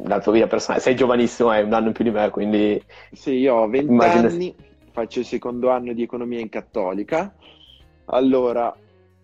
la 0.05 0.21
tua 0.21 0.33
vita 0.33 0.47
personale. 0.47 0.81
Sei 0.81 0.95
giovanissimo, 0.95 1.51
hai 1.51 1.65
un 1.65 1.73
anno 1.73 1.89
in 1.89 1.93
più 1.93 2.05
di 2.05 2.11
me, 2.11 2.31
quindi... 2.31 2.81
Sì, 3.13 3.33
io 3.33 3.55
ho 3.55 3.69
20 3.69 3.91
immagino... 3.91 4.29
anni, 4.29 4.55
faccio 4.93 5.19
il 5.19 5.25
secondo 5.25 5.71
anno 5.71 5.93
di 5.93 6.03
economia 6.03 6.39
in 6.39 6.49
cattolica. 6.49 7.35
Allora, 8.07 8.73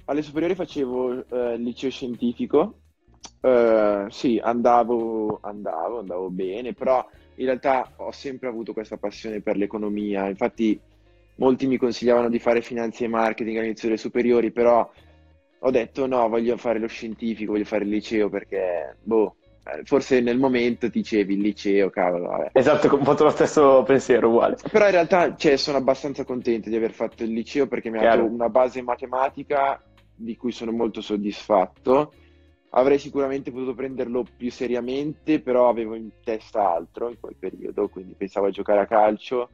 alle 0.07 0.23
superiori 0.23 0.57
facevo 0.57 1.29
eh, 1.29 1.57
liceo 1.59 1.91
scientifico, 1.91 2.75
uh, 3.43 4.09
sì, 4.09 4.41
andavo, 4.43 5.39
andavo, 5.43 6.01
andavo 6.01 6.31
bene, 6.31 6.73
però 6.73 7.07
in 7.37 7.45
realtà 7.45 7.93
ho 7.97 8.11
sempre 8.11 8.49
avuto 8.49 8.73
questa 8.73 8.97
passione 8.97 9.41
per 9.41 9.57
l'economia, 9.57 10.29
infatti 10.29 10.81
molti 11.41 11.67
mi 11.67 11.79
consigliavano 11.79 12.29
di 12.29 12.39
fare 12.39 12.61
finanza 12.61 13.05
e 13.05 13.09
marketing 13.09 13.57
all'inizio 13.57 13.89
delle 13.89 14.01
superiori, 14.01 14.53
però 14.53 14.89
ho 15.63 15.71
detto 15.71 16.07
no, 16.07 16.29
voglio 16.29 16.57
fare 16.57 16.79
lo 16.79 16.87
scientifico, 16.87 17.53
voglio 17.53 17.65
fare 17.65 17.85
il 17.85 17.91
liceo 17.91 18.29
perché, 18.29 18.97
boh, 19.03 19.37
eh, 19.65 19.83
forse 19.85 20.21
nel 20.21 20.39
momento 20.39 20.89
dicevi 20.89 21.35
il 21.35 21.41
liceo, 21.41 21.89
cavolo. 21.89 22.29
Vabbè. 22.29 22.51
Esatto, 22.53 22.89
ho 22.89 23.05
fatto 23.05 23.25
lo 23.25 23.31
stesso 23.31 23.83
pensiero, 23.85 24.29
uguale. 24.29 24.57
Però 24.71 24.85
in 24.85 24.91
realtà 24.91 25.35
cioè, 25.35 25.57
sono 25.57 25.79
abbastanza 25.79 26.25
contento 26.25 26.69
di 26.69 26.77
aver 26.77 26.93
fatto 26.93 27.25
il 27.25 27.33
liceo 27.33 27.67
perché 27.67 27.91
mi 27.91 27.99
ha 27.99 28.17
dato 28.17 28.25
una 28.25 28.51
base 28.51 28.83
matematica 28.83 29.83
di 30.15 30.37
cui 30.37 30.53
sono 30.53 30.73
molto 30.73 31.01
soddisfatto. 31.01 32.13
Avrei 32.73 32.99
sicuramente 32.99 33.51
potuto 33.51 33.75
prenderlo 33.75 34.25
più 34.37 34.51
seriamente, 34.51 35.41
però 35.41 35.69
avevo 35.71 35.95
in 35.95 36.11
testa 36.23 36.71
altro 36.71 37.09
in 37.09 37.17
quel 37.19 37.35
periodo, 37.37 37.89
quindi 37.89 38.15
pensavo 38.17 38.47
a 38.47 38.51
giocare 38.51 38.81
a 38.81 38.87
calcio 38.87 39.49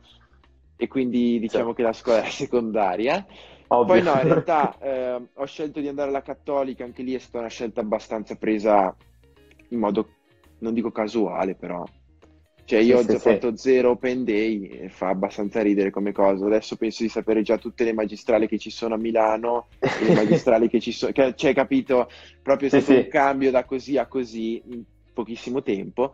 e 0.76 0.88
quindi 0.88 1.38
diciamo 1.38 1.70
sì. 1.70 1.76
che 1.76 1.82
la 1.82 1.92
scuola 1.92 2.18
era 2.18 2.28
secondaria. 2.28 3.26
Ovvio. 3.68 3.94
Poi 3.94 4.02
no, 4.02 4.12
in 4.12 4.28
realtà 4.28 4.76
eh, 4.80 5.20
ho 5.34 5.44
scelto 5.46 5.80
di 5.80 5.88
andare 5.88 6.10
alla 6.10 6.22
Cattolica, 6.22 6.84
anche 6.84 7.02
lì 7.02 7.14
è 7.14 7.18
stata 7.18 7.38
una 7.38 7.48
scelta 7.48 7.80
abbastanza 7.80 8.36
presa 8.36 8.94
in 9.70 9.78
modo, 9.78 10.08
non 10.58 10.74
dico 10.74 10.92
casuale, 10.92 11.54
però. 11.54 11.84
Cioè 12.66 12.80
io 12.80 13.00
sì, 13.00 13.12
ho 13.12 13.18
sì, 13.18 13.18
fatto 13.18 13.50
sì. 13.50 13.56
zero 13.58 13.90
open 13.90 14.24
day 14.24 14.66
e 14.66 14.88
fa 14.88 15.08
abbastanza 15.08 15.62
ridere 15.62 15.90
come 15.90 16.10
cosa. 16.10 16.46
Adesso 16.46 16.74
penso 16.74 17.04
di 17.04 17.08
sapere 17.08 17.42
già 17.42 17.58
tutte 17.58 17.84
le 17.84 17.92
magistrali 17.92 18.48
che 18.48 18.58
ci 18.58 18.70
sono 18.70 18.94
a 18.94 18.98
Milano 18.98 19.68
le 19.78 20.14
magistrali 20.14 20.68
che 20.68 20.80
ci 20.80 20.90
sono. 20.90 21.12
Cioè, 21.12 21.54
capito? 21.54 22.08
Proprio 22.42 22.68
è 22.68 22.80
stato 22.80 22.98
un 22.98 23.06
cambio 23.08 23.52
da 23.52 23.64
così 23.64 23.98
a 23.98 24.06
così 24.06 24.60
in 24.66 24.82
pochissimo 25.12 25.62
tempo. 25.62 26.12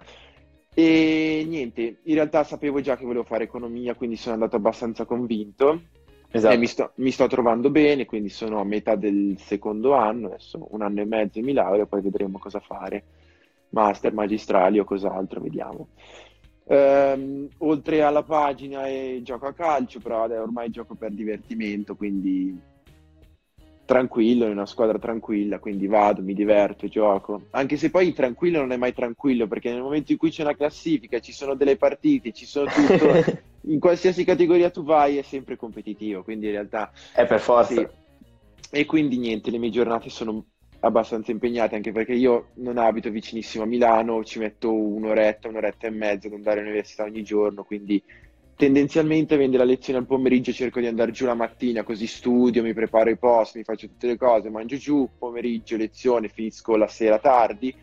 E 0.75 1.45
niente, 1.47 1.99
in 2.03 2.15
realtà 2.15 2.45
sapevo 2.45 2.81
già 2.81 2.97
che 2.97 3.05
volevo 3.05 3.25
fare 3.25 3.45
economia, 3.45 3.95
quindi 3.95 4.17
sono 4.17 4.35
andato 4.35 4.57
abbastanza 4.57 5.05
convinto. 5.05 5.83
Esatto. 6.31 6.59
Mi 6.59 6.67
sto, 6.67 6.93
mi, 6.97 7.11
sto, 7.11 7.27
trovando 7.27 7.69
bene, 7.69 8.07
quindi 8.07 8.31
sono 8.31 8.59
a 8.59 8.65
metà 8.65 8.95
del 8.95 9.37
secondo 9.39 9.93
anno, 9.93 10.29
adesso 10.29 10.67
un 10.71 10.81
anno 10.81 11.03
e 11.03 11.05
mezzo 11.05 11.41
mi 11.41 11.53
laureo, 11.53 11.87
poi 11.87 12.01
vedremo 12.01 12.39
cosa 12.39 12.59
fare 12.59 13.05
master, 13.69 14.15
magistrali 14.15 14.79
o 14.79 14.85
cos'altro, 14.85 15.41
vediamo. 15.41 15.89
Ehm, 16.69 17.49
oltre 17.59 18.03
alla 18.03 18.23
pagina 18.23 18.87
e 18.87 19.21
gioco 19.23 19.47
a 19.47 19.53
calcio, 19.53 20.01
però 20.01 20.23
ormai 20.23 20.71
gioco 20.71 20.95
per 20.95 21.13
divertimento, 21.13 21.97
quindi 21.97 22.59
tranquillo, 23.93 24.47
in 24.47 24.53
una 24.53 24.65
squadra 24.65 24.99
tranquilla, 24.99 25.59
quindi 25.59 25.87
vado, 25.87 26.23
mi 26.23 26.33
diverto, 26.33 26.89
gioco. 26.89 27.43
Anche 27.51 27.77
se 27.77 27.91
poi 27.91 28.15
tranquillo 28.15 28.61
non 28.61 28.73
è 28.73 28.79
mai 28.79 28.95
tranquillo, 28.95 29.47
perché 29.47 29.71
nel 29.71 29.83
momento 29.83 30.13
in 30.13 30.19
cui 30.19 30.31
c'è 30.31 30.43
una 30.43 30.57
classifica, 30.57 31.21
ci 31.21 31.33
sono 31.33 31.55
delle 31.55 31.77
partite, 31.77 32.33
ci 32.33 32.47
sono 32.47 32.71
tutto, 32.71 33.41
in 33.69 33.79
qualsiasi 33.79 34.25
categoria 34.25 34.71
tu 34.71 34.83
vai 34.83 35.19
è 35.19 35.23
sempre 35.23 35.57
competitivo, 35.57 36.23
quindi 36.23 36.47
in 36.47 36.53
realtà... 36.53 36.91
È 37.13 37.27
per 37.27 37.41
forza. 37.41 37.75
Sì. 37.75 37.87
E 38.71 38.87
quindi 38.87 39.19
niente, 39.19 39.51
le 39.51 39.59
mie 39.59 39.69
giornate 39.69 40.09
sono 40.09 40.43
abbastanza 40.81 41.31
impegnate 41.31 41.77
anche 41.77 41.93
perché 41.93 42.15
io 42.15 42.49
non 42.55 42.79
abito 42.79 43.11
vicinissimo 43.11 43.65
a 43.65 43.67
Milano, 43.67 44.25
ci 44.25 44.39
metto 44.39 44.73
un'oretta, 44.73 45.49
un'oretta 45.49 45.87
e 45.87 45.91
mezza 45.91 46.29
ad 46.29 46.33
andare 46.33 46.61
all'università 46.61 47.05
ogni 47.05 47.23
giorno, 47.23 47.63
quindi 47.63 48.03
tendenzialmente 48.57 49.35
avendo 49.35 49.57
la 49.57 49.65
lezione 49.65 49.99
al 49.99 50.07
pomeriggio 50.07 50.53
cerco 50.53 50.81
di 50.81 50.87
andare 50.87 51.11
giù 51.11 51.27
la 51.27 51.35
mattina, 51.35 51.83
così 51.83 52.07
studio, 52.07 52.63
mi 52.63 52.75
preparo 52.75 53.11
i 53.11 53.19
post, 53.19 53.57
mi 53.57 53.65
faccio 53.65 53.89
tutte 53.89 54.07
le 54.07 54.17
cose, 54.17 54.51
mangio 54.51 54.77
giù, 54.77 55.09
pomeriggio 55.19 55.77
lezione, 55.77 56.29
finisco 56.29 56.77
la 56.77 56.89
sera 56.89 57.19
tardi, 57.19 57.75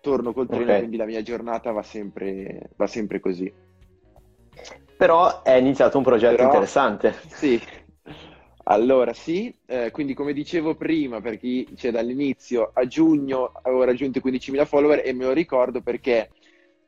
torno 0.00 0.32
col 0.32 0.48
treno, 0.48 0.64
okay. 0.64 0.78
quindi 0.78 0.96
la 0.96 1.06
mia 1.06 1.22
giornata 1.22 1.72
va 1.72 1.82
sempre, 1.82 2.70
va 2.76 2.86
sempre 2.86 3.20
così. 3.20 3.52
Però 4.96 5.42
è 5.42 5.54
iniziato 5.54 5.96
un 5.98 6.04
progetto 6.04 6.36
Però, 6.36 6.48
interessante. 6.48 7.14
Sì, 7.28 7.60
allora, 8.70 9.14
sì, 9.14 9.54
eh, 9.64 9.90
quindi 9.90 10.12
come 10.12 10.34
dicevo 10.34 10.74
prima, 10.74 11.22
per 11.22 11.38
chi 11.38 11.66
c'è 11.74 11.90
dall'inizio, 11.90 12.70
a 12.74 12.86
giugno 12.86 13.52
avevo 13.62 13.84
raggiunto 13.84 14.18
i 14.18 14.22
15.000 14.22 14.66
follower 14.66 15.02
e 15.04 15.14
me 15.14 15.24
lo 15.24 15.32
ricordo 15.32 15.80
perché 15.80 16.28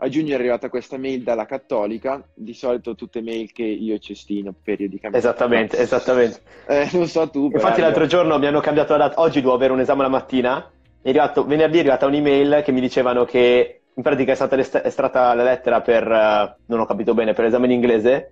a 0.02 0.08
giugno 0.08 0.32
è 0.32 0.34
arrivata 0.34 0.70
questa 0.70 0.96
mail 0.96 1.22
dalla 1.22 1.44
Cattolica, 1.44 2.22
di 2.32 2.54
solito 2.54 2.94
tutte 2.94 3.20
mail 3.20 3.52
che 3.52 3.64
io 3.64 3.98
cestino 3.98 4.54
periodicamente. 4.62 5.18
Esattamente, 5.18 5.76
no? 5.76 5.82
esattamente. 5.82 6.40
Eh, 6.70 6.88
non 6.92 7.06
so 7.06 7.28
tu. 7.28 7.50
Infatti 7.52 7.80
l'altro 7.80 8.06
giorno 8.06 8.38
mi 8.38 8.46
hanno 8.46 8.60
cambiato 8.60 8.96
la 8.96 9.08
data, 9.08 9.20
oggi 9.20 9.40
devo 9.40 9.54
avere 9.54 9.72
un 9.72 9.80
esame 9.80 10.02
la 10.02 10.08
mattina, 10.08 10.70
è 11.02 11.08
arrivato, 11.08 11.44
venerdì 11.44 11.78
è 11.78 11.80
arrivata 11.80 12.06
un'email 12.06 12.62
che 12.64 12.72
mi 12.72 12.80
dicevano 12.80 13.24
che 13.24 13.80
in 13.92 14.02
pratica 14.02 14.32
è 14.32 14.34
stata 14.36 14.56
estratta 14.56 15.34
la 15.34 15.42
lettera 15.42 15.80
per, 15.80 16.06
uh, 16.06 16.62
non 16.66 16.80
ho 16.80 16.86
capito 16.86 17.12
bene, 17.12 17.32
per 17.32 17.44
l'esame 17.44 17.66
in 17.66 17.72
inglese 17.72 18.30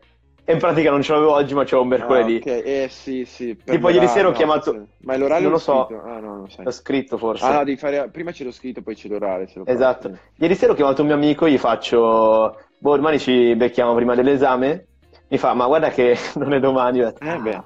e 0.49 0.55
in 0.55 0.61
pratica 0.61 0.91
non 0.91 1.03
ce 1.03 1.13
l'avevo 1.13 1.33
oggi, 1.33 1.53
ma 1.53 1.67
ce 1.67 1.75
l'ho 1.75 1.83
un 1.83 1.89
mercoledì. 1.89 2.37
Ah, 2.37 2.39
ok, 2.39 2.63
eh 2.65 2.87
sì, 2.89 3.27
sì. 3.27 3.55
Tipo 3.63 3.91
ieri 3.91 4.09
sera 4.09 4.29
ho 4.29 4.33
chiamato... 4.33 4.73
Sì. 4.73 4.81
Ma 5.01 5.13
è 5.13 5.19
l'orale 5.19 5.43
non 5.43 5.51
lo 5.51 5.59
so. 5.59 5.87
Ah, 5.89 6.21
no, 6.21 6.37
non 6.37 6.49
sai. 6.49 6.65
L'ho 6.65 6.71
scritto 6.71 7.19
forse. 7.19 7.45
Ah, 7.45 7.53
no, 7.53 7.65
devi 7.65 7.77
fare... 7.77 8.09
Prima 8.09 8.31
c'è 8.31 8.45
lo 8.45 8.51
scritto, 8.51 8.81
poi 8.81 8.95
c'è 8.95 9.09
l'orale. 9.09 9.47
esatto. 9.67 10.09
Fai. 10.09 10.19
Ieri 10.37 10.55
sera 10.55 10.73
ho 10.73 10.75
chiamato 10.75 11.03
un 11.03 11.09
mio 11.09 11.17
amico, 11.17 11.47
gli 11.47 11.59
faccio... 11.59 12.59
Boh, 12.79 12.97
domani 12.97 13.19
ci 13.19 13.55
becchiamo 13.57 13.95
prima 13.95 14.15
dell'esame. 14.15 14.87
Mi 15.29 15.37
fa, 15.37 15.53
ma 15.53 15.67
guarda 15.67 15.91
che 15.91 16.17
non 16.37 16.55
è 16.55 16.61
domani. 16.61 17.01
Detto, 17.01 17.23
eh 17.25 17.37
beh. 17.37 17.63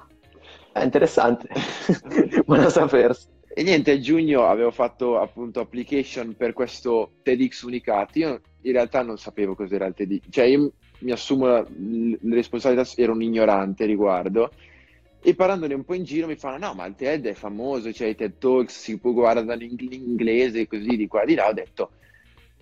È 0.73 0.83
interessante. 0.83 1.47
Buona 2.45 2.67
sapersi. 2.67 3.27
E 3.47 3.63
niente, 3.63 3.91
a 3.91 3.99
giugno 3.99 4.45
avevo 4.45 4.71
fatto 4.71 5.19
appunto 5.19 5.61
application 5.61 6.35
per 6.35 6.51
questo 6.51 7.11
TEDx 7.23 7.61
Unicati. 7.61 8.19
Io 8.19 8.41
in 8.63 8.71
realtà 8.73 9.03
non 9.03 9.17
sapevo 9.17 9.55
cos'era 9.55 9.85
il 9.85 9.93
TEDx. 9.93 10.25
Cioè, 10.29 10.43
io 10.43 10.73
mi 11.03 11.11
assumo 11.11 11.45
la, 11.47 11.65
le 11.69 12.35
responsabilità, 12.35 12.89
ero 12.95 13.13
un 13.13 13.21
ignorante 13.21 13.85
riguardo. 13.85 14.51
E 15.25 15.35
parlandone 15.35 15.73
un 15.73 15.85
po' 15.85 15.93
in 15.93 16.03
giro 16.03 16.27
mi 16.27 16.35
fanno: 16.35 16.65
No, 16.65 16.73
ma 16.73 16.85
il 16.85 16.95
TED 16.95 17.27
è 17.27 17.33
famoso, 17.33 17.87
c'è 17.87 17.93
cioè 17.93 18.07
i 18.09 18.15
TED 18.15 18.37
Talks, 18.39 18.77
si 18.77 18.97
può 18.99 19.13
guardare 19.13 19.63
in 19.63 19.77
inglese, 19.79 20.67
così 20.67 20.97
di 20.97 21.07
qua 21.07 21.23
di 21.23 21.35
là. 21.35 21.47
Ho 21.47 21.53
detto: 21.53 21.91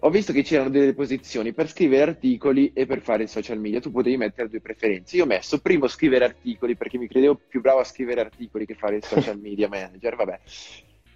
Ho 0.02 0.10
visto 0.10 0.32
che 0.32 0.44
c'erano 0.44 0.70
delle 0.70 0.94
posizioni 0.94 1.54
per 1.54 1.70
scrivere 1.70 2.12
articoli 2.12 2.72
e 2.74 2.86
per 2.86 3.02
fare 3.02 3.26
social 3.26 3.60
media. 3.60 3.80
Tu 3.80 3.92
potevi 3.92 4.18
mettere 4.18 4.48
due 4.48 4.62
preferenze. 4.62 5.16
Io 5.16 5.24
ho 5.24 5.28
messo 5.28 5.60
primo 5.60 5.88
scrivere 5.88 6.26
articoli 6.26 6.76
perché 6.76 7.00
mi 7.00 7.08
credevo 7.08 7.40
più 7.48 7.62
bravo 7.62 7.80
a 7.80 7.84
scrivere 7.84 8.22
articoli 8.22 8.66
che 8.68 8.76
fare 8.76 8.98
il 8.98 9.04
social 9.04 9.40
media 9.42 9.68
manager. 9.68 10.16
Vabbè. 10.16 10.40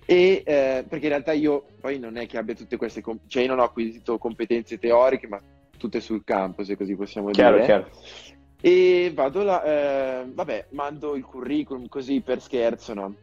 E 0.07 0.43
eh, 0.45 0.85
perché 0.87 1.05
in 1.05 1.11
realtà 1.11 1.31
io 1.31 1.65
poi 1.79 1.97
non 1.99 2.17
è 2.17 2.27
che 2.27 2.37
abbia 2.37 2.53
tutte 2.53 2.77
queste, 2.77 3.01
com- 3.01 3.19
cioè 3.27 3.43
io 3.43 3.49
non 3.49 3.59
ho 3.59 3.63
acquisito 3.63 4.17
competenze 4.17 4.77
teoriche, 4.77 5.27
ma 5.27 5.39
tutte 5.77 5.99
sul 5.99 6.23
campo, 6.23 6.63
se 6.63 6.77
così 6.77 6.95
possiamo 6.95 7.29
chiaro, 7.29 7.55
dire. 7.55 7.65
Chiaro. 7.65 7.89
E 8.61 9.11
vado 9.13 9.43
là, 9.43 9.63
eh, 9.63 10.25
vabbè, 10.33 10.67
mando 10.71 11.15
il 11.15 11.23
curriculum 11.23 11.87
così 11.87 12.21
per 12.21 12.41
scherzo, 12.41 12.93
no? 12.93 13.15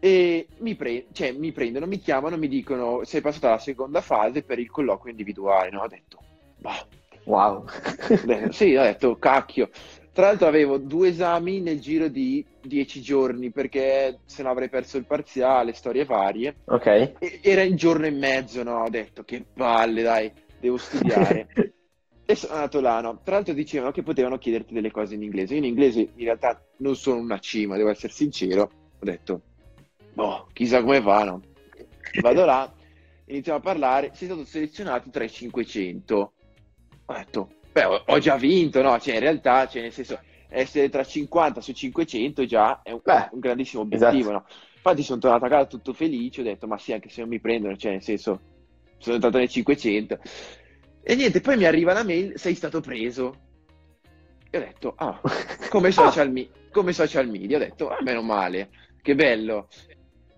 E 0.00 0.48
mi, 0.58 0.74
pre- 0.74 1.06
cioè, 1.12 1.32
mi 1.32 1.52
prendono, 1.52 1.86
mi 1.86 1.98
chiamano, 1.98 2.36
mi 2.36 2.48
dicono 2.48 3.04
sei 3.04 3.20
passato 3.20 3.46
alla 3.46 3.58
seconda 3.58 4.00
fase 4.00 4.42
per 4.42 4.58
il 4.58 4.68
colloquio 4.68 5.12
individuale, 5.12 5.70
no? 5.70 5.82
Ho 5.82 5.88
detto, 5.88 6.18
bah. 6.58 6.86
Wow. 7.24 7.64
sì, 8.50 8.74
ho 8.74 8.82
detto, 8.82 9.16
cacchio. 9.16 9.70
Tra 10.12 10.26
l'altro 10.26 10.46
avevo 10.46 10.76
due 10.76 11.08
esami 11.08 11.60
nel 11.60 11.80
giro 11.80 12.08
di 12.08 12.44
dieci 12.60 13.00
giorni 13.00 13.50
perché 13.50 14.18
se 14.26 14.42
no 14.42 14.50
avrei 14.50 14.68
perso 14.68 14.98
il 14.98 15.06
parziale, 15.06 15.72
storie 15.72 16.04
varie. 16.04 16.56
Ok. 16.66 16.86
E- 16.86 17.40
era 17.40 17.62
in 17.62 17.76
giorno 17.76 18.06
e 18.06 18.10
mezzo, 18.10 18.62
no? 18.62 18.82
Ho 18.82 18.90
detto, 18.90 19.22
che 19.22 19.42
palle, 19.54 20.02
dai 20.02 20.30
devo 20.62 20.76
studiare. 20.76 21.48
e 22.24 22.36
sono 22.36 22.54
andato 22.54 22.80
là, 22.80 23.00
no? 23.00 23.20
Tra 23.22 23.34
l'altro 23.34 23.52
dicevano 23.52 23.90
che 23.90 24.02
potevano 24.02 24.38
chiederti 24.38 24.72
delle 24.72 24.92
cose 24.92 25.14
in 25.14 25.22
inglese. 25.22 25.54
Io 25.54 25.58
in 25.58 25.66
inglese 25.66 26.00
in 26.00 26.24
realtà 26.24 26.64
non 26.78 26.94
sono 26.94 27.18
una 27.18 27.38
cima, 27.38 27.76
devo 27.76 27.90
essere 27.90 28.12
sincero. 28.12 28.70
Ho 28.98 29.04
detto, 29.04 29.42
boh, 30.14 30.46
chissà 30.52 30.82
come 30.82 31.02
fa, 31.02 31.24
no? 31.24 31.42
Vado 32.20 32.44
là, 32.44 32.72
iniziamo 33.26 33.58
a 33.58 33.62
parlare, 33.62 34.12
sei 34.14 34.28
stato 34.28 34.44
selezionato 34.44 35.10
tra 35.10 35.24
i 35.24 35.30
500. 35.30 36.32
Ho 37.06 37.12
detto, 37.12 37.50
beh, 37.72 38.02
ho 38.06 38.18
già 38.18 38.36
vinto, 38.36 38.80
no? 38.82 38.98
Cioè, 39.00 39.14
in 39.14 39.20
realtà, 39.20 39.66
cioè, 39.66 39.82
nel 39.82 39.92
senso, 39.92 40.20
essere 40.48 40.88
tra 40.90 41.02
50 41.02 41.60
su 41.60 41.72
500 41.72 42.44
già 42.44 42.82
è 42.82 42.92
un, 42.92 43.00
beh, 43.02 43.30
un 43.32 43.40
grandissimo 43.40 43.82
obiettivo, 43.82 44.30
esatto. 44.30 44.32
no? 44.32 44.44
Infatti 44.76 45.02
sono 45.02 45.20
tornato 45.20 45.44
a 45.44 45.48
casa 45.48 45.66
tutto 45.66 45.92
felice, 45.92 46.40
ho 46.40 46.44
detto, 46.44 46.66
ma 46.66 46.78
sì, 46.78 46.92
anche 46.92 47.08
se 47.08 47.20
non 47.20 47.30
mi 47.30 47.40
prendono, 47.40 47.76
cioè, 47.76 47.92
nel 47.92 48.02
senso, 48.02 48.40
sono 49.02 49.16
entrato 49.16 49.38
nel 49.38 49.48
500. 49.48 50.18
E 51.02 51.14
niente, 51.16 51.40
poi 51.40 51.56
mi 51.56 51.64
arriva 51.64 51.92
la 51.92 52.04
mail, 52.04 52.34
sei 52.36 52.54
stato 52.54 52.80
preso. 52.80 53.34
E 54.48 54.58
ho 54.58 54.60
detto, 54.60 54.94
ah, 54.96 55.20
come 55.68 55.90
social, 55.92 56.30
me- 56.30 56.48
come 56.70 56.92
social 56.92 57.28
media. 57.28 57.56
Ho 57.56 57.60
detto, 57.60 57.90
ah, 57.90 58.00
meno 58.02 58.22
male, 58.22 58.70
che 59.02 59.14
bello. 59.14 59.68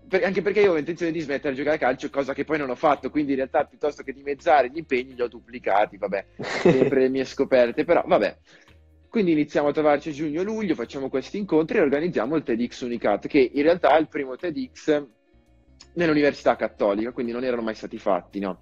Per- 0.07 0.23
anche 0.23 0.41
perché 0.41 0.59
io 0.59 0.65
avevo 0.65 0.79
intenzione 0.79 1.11
di 1.11 1.19
smettere 1.19 1.51
di 1.51 1.57
giocare 1.57 1.75
a 1.75 1.79
calcio, 1.79 2.09
cosa 2.09 2.33
che 2.33 2.43
poi 2.43 2.57
non 2.57 2.69
ho 2.69 2.75
fatto, 2.75 3.09
quindi 3.11 3.31
in 3.31 3.37
realtà 3.37 3.65
piuttosto 3.65 4.01
che 4.01 4.13
dimezzare 4.13 4.69
gli 4.69 4.77
impegni 4.77 5.13
li 5.13 5.21
ho 5.21 5.27
duplicati, 5.27 5.97
vabbè, 5.97 6.25
sempre 6.39 7.01
le 7.01 7.09
mie 7.09 7.25
scoperte, 7.25 7.83
però 7.85 8.03
vabbè. 8.05 8.37
Quindi 9.09 9.31
iniziamo 9.31 9.69
a 9.69 9.71
trovarci 9.71 10.11
giugno-luglio, 10.11 10.75
facciamo 10.75 11.09
questi 11.09 11.37
incontri 11.37 11.77
e 11.77 11.81
organizziamo 11.81 12.35
il 12.35 12.43
TEDx 12.43 12.81
Unicat, 12.81 13.27
che 13.27 13.49
in 13.53 13.61
realtà 13.61 13.95
è 13.95 13.99
il 13.99 14.09
primo 14.09 14.35
TEDx 14.35 15.05
nell'università 15.93 16.55
cattolica, 16.55 17.11
quindi 17.11 17.31
non 17.31 17.43
erano 17.43 17.61
mai 17.61 17.75
stati 17.75 17.97
fatti, 17.97 18.39
no? 18.39 18.61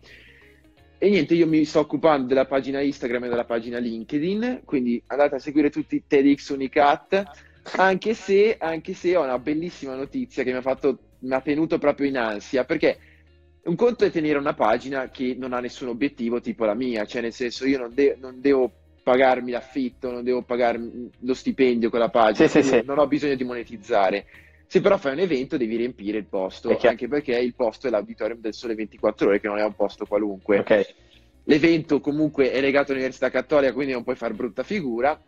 E 0.98 1.10
niente, 1.10 1.34
io 1.34 1.48
mi 1.48 1.66
sto 1.66 1.80
occupando 1.80 2.28
della 2.28 2.46
pagina 2.46 2.80
Instagram 2.80 3.26
e 3.26 3.30
della 3.30 3.44
pagina 3.44 3.78
LinkedIn, 3.78 4.62
quindi 4.64 5.02
andate 5.08 5.36
a 5.36 5.40
seguire 5.40 5.70
tutti 5.70 6.04
TEDx 6.08 6.50
Unicat, 6.50 7.24
anche 7.76 8.14
se, 8.14 8.56
anche 8.58 8.94
se 8.94 9.16
ho 9.16 9.24
una 9.24 9.38
bellissima 9.40 9.96
notizia 9.96 10.44
che 10.44 10.52
mi 10.52 10.58
ha, 10.58 10.62
fatto, 10.62 11.00
mi 11.20 11.34
ha 11.34 11.42
tenuto 11.42 11.78
proprio 11.78 12.08
in 12.08 12.18
ansia, 12.18 12.64
perché 12.64 13.00
un 13.64 13.76
conto 13.76 14.06
è 14.06 14.12
tenere 14.12 14.38
una 14.38 14.54
pagina 14.54 15.10
che 15.10 15.36
non 15.38 15.52
ha 15.54 15.60
nessun 15.60 15.90
obiettivo 15.90 16.40
tipo 16.40 16.64
la 16.64 16.74
mia, 16.74 17.06
cioè 17.06 17.22
nel 17.22 17.34
senso 17.34 17.66
io 17.66 17.80
non, 17.80 17.94
de- 17.94 18.16
non 18.20 18.40
devo 18.40 18.72
pagarmi 19.04 19.52
l'affitto, 19.52 20.10
non 20.10 20.24
devo 20.24 20.42
pagarmi 20.44 21.10
lo 21.20 21.34
stipendio 21.34 21.90
con 21.90 22.00
la 22.00 22.10
pagina, 22.10 22.48
sì, 22.48 22.64
sì, 22.64 22.82
non 22.86 22.98
ho 22.98 23.08
bisogno 23.08 23.36
di 23.36 23.44
monetizzare. 23.44 24.26
Se 24.74 24.82
però 24.82 24.98
fai 24.98 25.12
un 25.12 25.20
evento 25.20 25.56
devi 25.56 25.76
riempire 25.76 26.18
il 26.18 26.26
posto, 26.26 26.76
anche 26.82 27.08
perché 27.08 27.38
il 27.38 27.54
posto 27.54 27.86
è 27.86 27.92
l'auditorium 27.92 28.40
del 28.40 28.56
Sole 28.56 28.74
24 28.74 29.28
ore, 29.28 29.40
che 29.40 29.46
non 29.46 29.60
è 29.60 29.64
un 29.64 29.76
posto 29.76 30.08
qualunque. 30.08 30.58
Okay. 30.58 30.84
L'evento 31.44 32.00
comunque 32.00 32.52
è 32.52 32.60
legato 32.60 32.90
all'Università 32.90 33.30
Cattolica, 33.30 33.72
quindi 33.72 33.94
non 33.94 34.04
puoi 34.04 34.16
fare 34.16 34.34
brutta 34.34 34.64
figura. 34.64 35.22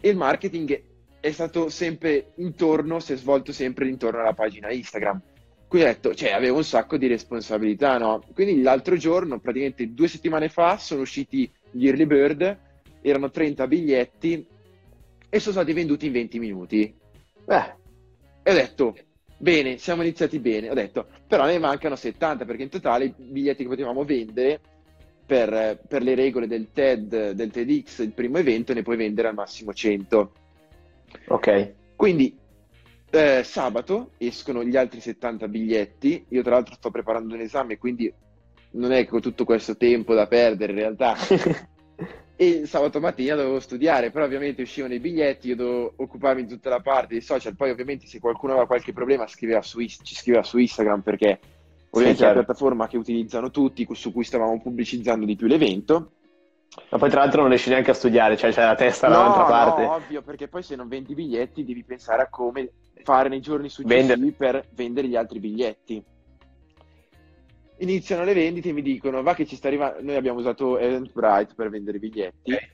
E 0.00 0.08
il 0.08 0.16
marketing 0.16 0.82
è 1.20 1.30
stato 1.30 1.68
sempre 1.68 2.32
intorno, 2.36 2.98
si 2.98 3.12
è 3.12 3.16
svolto 3.16 3.52
sempre 3.52 3.86
intorno 3.86 4.20
alla 4.20 4.32
pagina 4.32 4.72
Instagram. 4.72 5.20
Quindi 5.68 5.88
ho 5.88 5.92
detto, 5.92 6.14
cioè, 6.14 6.30
avevo 6.30 6.56
un 6.56 6.64
sacco 6.64 6.96
di 6.96 7.06
responsabilità, 7.06 7.98
no? 7.98 8.22
Quindi 8.32 8.62
l'altro 8.62 8.96
giorno, 8.96 9.40
praticamente 9.40 9.92
due 9.92 10.08
settimane 10.08 10.48
fa, 10.48 10.78
sono 10.78 11.02
usciti 11.02 11.52
gli 11.70 11.86
early 11.86 12.06
bird, 12.06 12.58
erano 13.02 13.30
30 13.30 13.66
biglietti 13.66 14.46
e 15.28 15.38
sono 15.38 15.54
stati 15.54 15.74
venduti 15.74 16.06
in 16.06 16.12
20 16.12 16.38
minuti. 16.38 16.94
Beh, 17.44 17.75
e 18.46 18.52
ho 18.52 18.54
detto, 18.54 18.96
bene, 19.38 19.76
siamo 19.76 20.02
iniziati 20.02 20.38
bene. 20.38 20.70
Ho 20.70 20.74
detto, 20.74 21.08
però 21.26 21.46
ne 21.46 21.58
mancano 21.58 21.96
70 21.96 22.44
perché 22.44 22.62
in 22.62 22.68
totale 22.68 23.06
i 23.06 23.14
biglietti 23.16 23.64
che 23.64 23.68
potevamo 23.68 24.04
vendere 24.04 24.60
per, 25.26 25.80
per 25.88 26.02
le 26.04 26.14
regole 26.14 26.46
del 26.46 26.68
TED, 26.72 27.32
del 27.32 27.50
TEDx, 27.50 27.98
il 28.04 28.12
primo 28.12 28.38
evento, 28.38 28.72
ne 28.72 28.82
puoi 28.82 28.96
vendere 28.96 29.26
al 29.26 29.34
massimo 29.34 29.74
100. 29.74 30.32
Ok. 31.26 31.72
Quindi 31.96 32.38
eh, 33.10 33.42
sabato 33.42 34.12
escono 34.16 34.62
gli 34.62 34.76
altri 34.76 35.00
70 35.00 35.48
biglietti. 35.48 36.26
Io, 36.28 36.42
tra 36.42 36.52
l'altro, 36.52 36.76
sto 36.76 36.92
preparando 36.92 37.34
un 37.34 37.40
esame, 37.40 37.78
quindi 37.78 38.14
non 38.74 38.92
è 38.92 39.04
che 39.08 39.16
ho 39.16 39.18
tutto 39.18 39.44
questo 39.44 39.76
tempo 39.76 40.14
da 40.14 40.28
perdere 40.28 40.70
in 40.70 40.78
realtà. 40.78 41.16
e 42.36 42.66
sabato 42.66 43.00
mattina 43.00 43.34
dovevo 43.34 43.60
studiare, 43.60 44.10
però 44.10 44.26
ovviamente 44.26 44.60
uscivano 44.60 44.92
i 44.92 45.00
biglietti, 45.00 45.48
io 45.48 45.56
dovevo 45.56 45.94
occuparmi 45.96 46.42
di 46.44 46.48
tutta 46.48 46.68
la 46.68 46.80
parte 46.80 47.14
dei 47.14 47.22
social, 47.22 47.56
poi 47.56 47.70
ovviamente 47.70 48.06
se 48.06 48.20
qualcuno 48.20 48.52
aveva 48.52 48.66
qualche 48.66 48.92
problema 48.92 49.26
scriveva 49.26 49.62
su, 49.62 49.80
ci 49.80 50.14
scriveva 50.14 50.42
su 50.42 50.58
Instagram 50.58 51.00
perché 51.00 51.40
ovviamente 51.88 52.22
sì, 52.22 52.24
è 52.24 52.34
la 52.34 52.44
piattaforma 52.44 52.88
che 52.88 52.98
utilizzano 52.98 53.50
tutti, 53.50 53.88
su 53.92 54.12
cui 54.12 54.24
stavamo 54.24 54.60
pubblicizzando 54.60 55.24
di 55.24 55.34
più 55.34 55.46
l'evento. 55.46 56.10
Ma 56.90 56.98
poi 56.98 57.08
tra 57.08 57.20
l'altro 57.20 57.40
non 57.40 57.48
riesci 57.48 57.70
neanche 57.70 57.92
a 57.92 57.94
studiare, 57.94 58.36
cioè 58.36 58.52
c'è 58.52 58.62
la 58.62 58.74
testa 58.74 59.08
no, 59.08 59.14
dall'altra 59.14 59.44
parte. 59.44 59.82
No, 59.82 59.94
ovvio, 59.94 60.20
perché 60.20 60.46
poi 60.46 60.62
se 60.62 60.76
non 60.76 60.88
vendi 60.88 61.14
biglietti 61.14 61.64
devi 61.64 61.84
pensare 61.84 62.20
a 62.20 62.28
come 62.28 62.70
fare 63.02 63.30
nei 63.30 63.40
giorni 63.40 63.70
successivi 63.70 64.06
Vendere. 64.08 64.32
per 64.32 64.66
vendere 64.74 65.08
gli 65.08 65.16
altri 65.16 65.38
biglietti 65.38 66.04
iniziano 67.78 68.24
le 68.24 68.34
vendite 68.34 68.70
e 68.70 68.72
mi 68.72 68.82
dicono 68.82 69.22
va 69.22 69.34
che 69.34 69.46
ci 69.46 69.56
sta 69.56 69.68
arrivando 69.68 70.02
noi 70.02 70.16
abbiamo 70.16 70.38
usato 70.38 70.78
Eventbrite 70.78 71.54
per 71.54 71.70
vendere 71.70 71.98
biglietti. 71.98 72.52
Okay. 72.52 72.68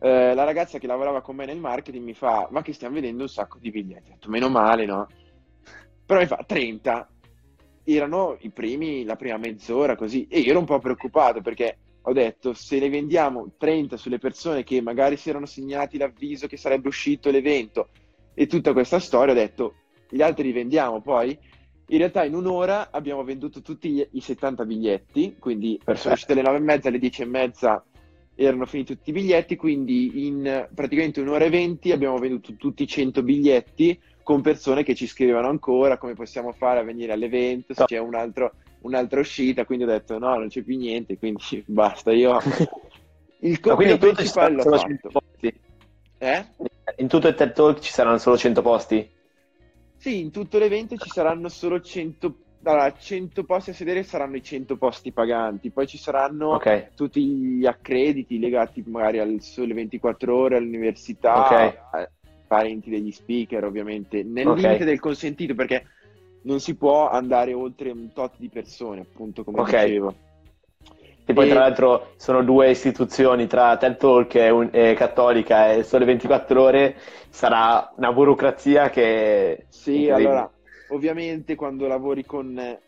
eh, 0.00 0.34
la 0.34 0.44
ragazza 0.44 0.78
che 0.78 0.86
lavorava 0.86 1.20
con 1.20 1.36
me 1.36 1.46
nel 1.46 1.58
marketing 1.58 2.04
mi 2.04 2.14
fa 2.14 2.48
va 2.50 2.62
che 2.62 2.72
stiamo 2.72 2.94
vendendo 2.94 3.22
un 3.22 3.28
sacco 3.28 3.58
di 3.58 3.70
biglietti. 3.70 4.10
Ho 4.10 4.14
detto 4.14 4.30
meno 4.30 4.48
male 4.48 4.86
no? 4.86 5.06
Però 6.06 6.20
mi 6.20 6.26
fa 6.26 6.42
30 6.46 7.08
erano 7.84 8.36
i 8.40 8.50
primi 8.50 9.04
la 9.04 9.16
prima 9.16 9.36
mezz'ora 9.36 9.96
così. 9.96 10.26
E 10.28 10.40
io 10.40 10.50
ero 10.50 10.58
un 10.58 10.66
po' 10.66 10.78
preoccupato 10.78 11.40
perché 11.40 11.78
ho 12.02 12.12
detto 12.12 12.54
se 12.54 12.78
ne 12.78 12.88
vendiamo 12.88 13.52
30 13.58 13.96
sulle 13.96 14.18
persone 14.18 14.64
che 14.64 14.80
magari 14.80 15.16
si 15.16 15.28
erano 15.28 15.46
segnati 15.46 15.98
l'avviso 15.98 16.46
che 16.46 16.56
sarebbe 16.56 16.88
uscito 16.88 17.30
l'evento 17.30 17.88
e 18.32 18.46
tutta 18.46 18.72
questa 18.72 18.98
storia 18.98 19.34
ho 19.34 19.36
detto 19.36 19.74
gli 20.08 20.22
altri 20.22 20.44
li 20.44 20.52
vendiamo 20.52 21.02
poi 21.02 21.38
in 21.90 21.98
realtà 21.98 22.24
in 22.24 22.34
un'ora 22.34 22.88
abbiamo 22.90 23.24
venduto 23.24 23.62
tutti 23.62 24.06
i 24.10 24.20
70 24.20 24.64
biglietti, 24.64 25.36
quindi 25.38 25.80
sono 25.94 26.14
uscite 26.14 26.32
alle 26.32 26.42
9 26.42 26.56
e 26.56 26.60
mezza, 26.60 26.88
alle 26.88 26.98
10 26.98 27.22
e 27.22 27.24
mezza 27.24 27.84
erano 28.36 28.64
finiti 28.64 28.94
tutti 28.94 29.10
i 29.10 29.12
biglietti, 29.12 29.56
quindi 29.56 30.26
in 30.26 30.68
praticamente 30.72 31.20
un'ora 31.20 31.44
e 31.44 31.50
20 31.50 31.92
abbiamo 31.92 32.16
venduto 32.16 32.54
tutti 32.54 32.84
i 32.84 32.86
100 32.86 33.22
biglietti 33.22 34.00
con 34.22 34.40
persone 34.40 34.84
che 34.84 34.94
ci 34.94 35.06
scrivevano 35.06 35.48
ancora 35.48 35.98
come 35.98 36.14
possiamo 36.14 36.52
fare 36.52 36.78
a 36.78 36.84
venire 36.84 37.12
all'evento, 37.12 37.74
se 37.74 37.84
c'è 37.84 37.98
un 37.98 38.14
altro, 38.14 38.52
un'altra 38.82 39.18
uscita, 39.18 39.64
quindi 39.64 39.84
ho 39.84 39.88
detto 39.88 40.16
no, 40.18 40.38
non 40.38 40.48
c'è 40.48 40.62
più 40.62 40.78
niente, 40.78 41.18
quindi 41.18 41.42
basta, 41.66 42.12
io 42.12 42.38
il 43.40 43.58
compito 43.58 43.98
principale 43.98 44.54
l'ho 44.54 44.62
fatto. 44.62 45.22
Eh? 46.18 46.44
In 46.98 47.08
tutto 47.08 47.28
il 47.28 47.34
TED 47.34 47.52
Talk 47.52 47.80
ci 47.80 47.90
saranno 47.90 48.18
solo 48.18 48.36
100 48.36 48.62
posti? 48.62 49.18
Sì, 50.00 50.18
in 50.18 50.30
tutto 50.30 50.56
l'evento 50.56 50.96
ci 50.96 51.10
saranno 51.10 51.50
solo 51.50 51.78
100, 51.78 52.34
allora, 52.62 52.90
100 52.90 53.44
posti 53.44 53.68
a 53.68 53.74
sedere, 53.74 54.02
saranno 54.02 54.36
i 54.36 54.42
100 54.42 54.78
posti 54.78 55.12
paganti, 55.12 55.68
poi 55.68 55.86
ci 55.86 55.98
saranno 55.98 56.54
okay. 56.54 56.86
tutti 56.96 57.22
gli 57.22 57.66
accrediti 57.66 58.38
legati 58.38 58.82
magari 58.86 59.18
al 59.18 59.42
sole 59.42 59.74
24 59.74 60.34
ore, 60.34 60.56
all'università, 60.56 61.44
okay. 61.44 62.06
parenti 62.46 62.88
degli 62.88 63.12
speaker 63.12 63.62
ovviamente, 63.62 64.22
nel 64.22 64.46
okay. 64.46 64.62
limite 64.62 64.84
del 64.86 65.00
consentito 65.00 65.54
perché 65.54 65.84
non 66.44 66.60
si 66.60 66.76
può 66.76 67.10
andare 67.10 67.52
oltre 67.52 67.90
un 67.90 68.10
tot 68.14 68.36
di 68.38 68.48
persone, 68.48 69.02
appunto 69.02 69.44
come 69.44 69.64
dicevo. 69.64 70.14
E 71.30 71.32
poi, 71.32 71.46
e... 71.46 71.50
tra 71.50 71.60
l'altro, 71.60 72.12
sono 72.16 72.42
due 72.42 72.70
istituzioni 72.70 73.46
tra 73.46 73.76
TED 73.76 73.96
Talk 73.96 74.34
e, 74.34 74.50
un, 74.50 74.68
e 74.72 74.94
Cattolica 74.94 75.72
e 75.72 75.84
Sole 75.84 76.04
24 76.04 76.60
Ore. 76.60 76.96
Sarà 77.28 77.92
una 77.96 78.12
burocrazia 78.12 78.90
che. 78.90 79.66
Sì, 79.68 80.10
allora, 80.10 80.50
ovviamente, 80.88 81.54
quando 81.54 81.86
lavori 81.86 82.24
con 82.24 82.78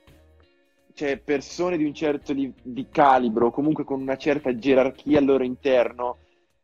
cioè, 0.95 1.19
persone 1.19 1.77
di 1.77 1.85
un 1.85 1.95
certo 1.95 2.33
li- 2.33 2.53
di 2.61 2.89
calibro, 2.91 3.53
comunque 3.53 3.85
con 3.85 4.01
una 4.01 4.17
certa 4.17 4.57
gerarchia 4.57 5.19
al 5.19 5.25
loro 5.25 5.45
interno, 5.45 6.19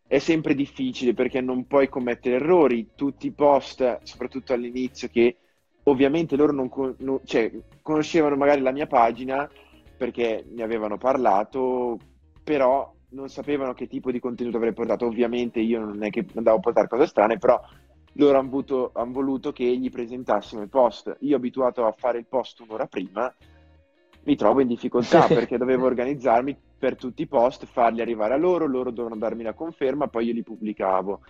è 0.09 0.19
sempre 0.19 0.55
difficile 0.55 1.15
perché 1.15 1.41
non 1.41 1.69
puoi 1.69 1.89
commettere 1.89 2.37
errori. 2.37 2.89
Tutti 2.97 3.29
i 3.29 3.33
post, 3.33 4.01
soprattutto 4.03 4.53
all'inizio, 4.53 5.09
che 5.13 5.37
ovviamente 5.85 6.35
loro 6.35 6.53
non, 6.53 6.69
con- 6.69 6.97
non 6.99 7.21
cioè, 7.25 7.53
conoscevano 7.83 8.35
magari 8.35 8.63
la 8.63 8.73
mia 8.73 8.89
pagina 8.89 9.49
perché 9.99 10.47
ne 10.49 10.63
avevano 10.63 10.97
parlato, 10.97 11.99
però 12.43 12.91
non 13.11 13.29
sapevano 13.29 13.75
che 13.75 13.87
tipo 13.87 14.11
di 14.11 14.21
contenuto 14.21 14.57
avrei 14.57 14.73
portato. 14.73 15.05
Ovviamente 15.05 15.61
io 15.61 15.81
non 15.81 16.03
è 16.03 16.11
che 16.11 16.25
andavo 16.35 16.57
a 16.57 16.61
portare 16.61 16.89
cose 16.89 17.07
strane, 17.07 17.37
però 17.37 17.61
loro 18.13 18.39
hanno 18.39 18.49
voluto, 18.49 18.91
han 18.95 19.13
voluto 19.13 19.53
che 19.53 19.65
gli 19.65 19.91
presentassimo 19.91 20.63
il 20.63 20.69
post. 20.69 21.17
Io 21.21 21.37
abituato 21.37 21.85
a 21.85 21.93
fare 21.93 22.19
il 22.19 22.27
post 22.27 22.61
un'ora 22.61 22.87
prima, 22.87 23.35
mi 24.23 24.37
trovo 24.37 24.61
in 24.61 24.69
difficoltà 24.69 25.27
perché 25.29 25.59
dovevo 25.59 25.87
organizzarmi 25.87 26.57
per 26.79 26.97
tutti 26.97 27.23
i 27.23 27.27
post, 27.27 27.67
farli 27.67 28.01
arrivare 28.01 28.35
a 28.35 28.39
loro, 28.39 28.67
loro 28.67 28.91
dovevano 28.91 29.21
darmi 29.21 29.43
la 29.43 29.55
conferma, 29.55 30.07
poi 30.07 30.27
io 30.27 30.33
li 30.33 30.43
pubblicavo. 30.43 31.21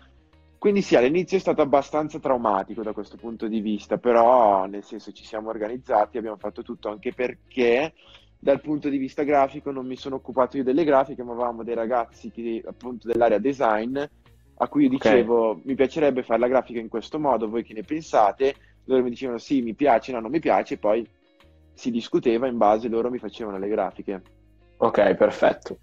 Quindi 0.58 0.82
sì, 0.82 0.96
all'inizio 0.96 1.36
è 1.36 1.40
stato 1.40 1.62
abbastanza 1.62 2.18
traumatico 2.18 2.82
da 2.82 2.92
questo 2.92 3.16
punto 3.16 3.46
di 3.46 3.60
vista, 3.60 3.96
però 3.96 4.66
nel 4.66 4.82
senso 4.82 5.12
ci 5.12 5.24
siamo 5.24 5.50
organizzati, 5.50 6.18
abbiamo 6.18 6.36
fatto 6.36 6.62
tutto 6.62 6.88
anche 6.88 7.14
perché 7.14 7.94
dal 8.39 8.61
punto 8.61 8.89
di 8.89 8.99
vista 8.99 9.24
grafico 9.24 9.70
non 9.70 9.86
mi 9.86 9.97
sono 9.97 10.16
occupato 10.16 10.57
io 10.57 10.64
delle 10.64 10.84
grafiche, 10.84 11.22
ma 11.22 11.32
avevamo 11.32 11.64
dei 11.64 11.74
ragazzi 11.74 12.30
che, 12.30 12.62
appunto 12.64 13.09
dell'area 13.09 13.39
design 13.39 13.99
a 14.61 14.68
cui 14.68 14.84
io 14.84 14.89
dicevo 14.89 15.51
okay. 15.51 15.62
mi 15.64 15.74
piacerebbe 15.74 16.22
fare 16.22 16.41
la 16.41 16.49
grafica 16.49 16.80
in 16.80 16.89
questo 16.89 17.18
modo, 17.18 17.49
voi 17.49 17.62
che 17.62 17.74
ne 17.74 17.82
pensate? 17.82 18.55
Loro 18.84 19.03
mi 19.03 19.11
dicevano 19.11 19.39
sì, 19.39 19.61
mi 19.62 19.74
piace, 19.74 20.12
no, 20.12 20.20
non 20.20 20.30
mi 20.30 20.41
piace, 20.41 20.78
poi 20.78 21.07
si 21.74 21.91
discuteva 21.91 22.47
in 22.47 22.57
base, 22.57 22.89
loro 22.89 23.11
mi 23.11 23.18
facevano 23.18 23.59
le 23.59 23.68
grafiche. 23.68 24.22
Ok, 24.78 25.14
perfetto. 25.14 25.78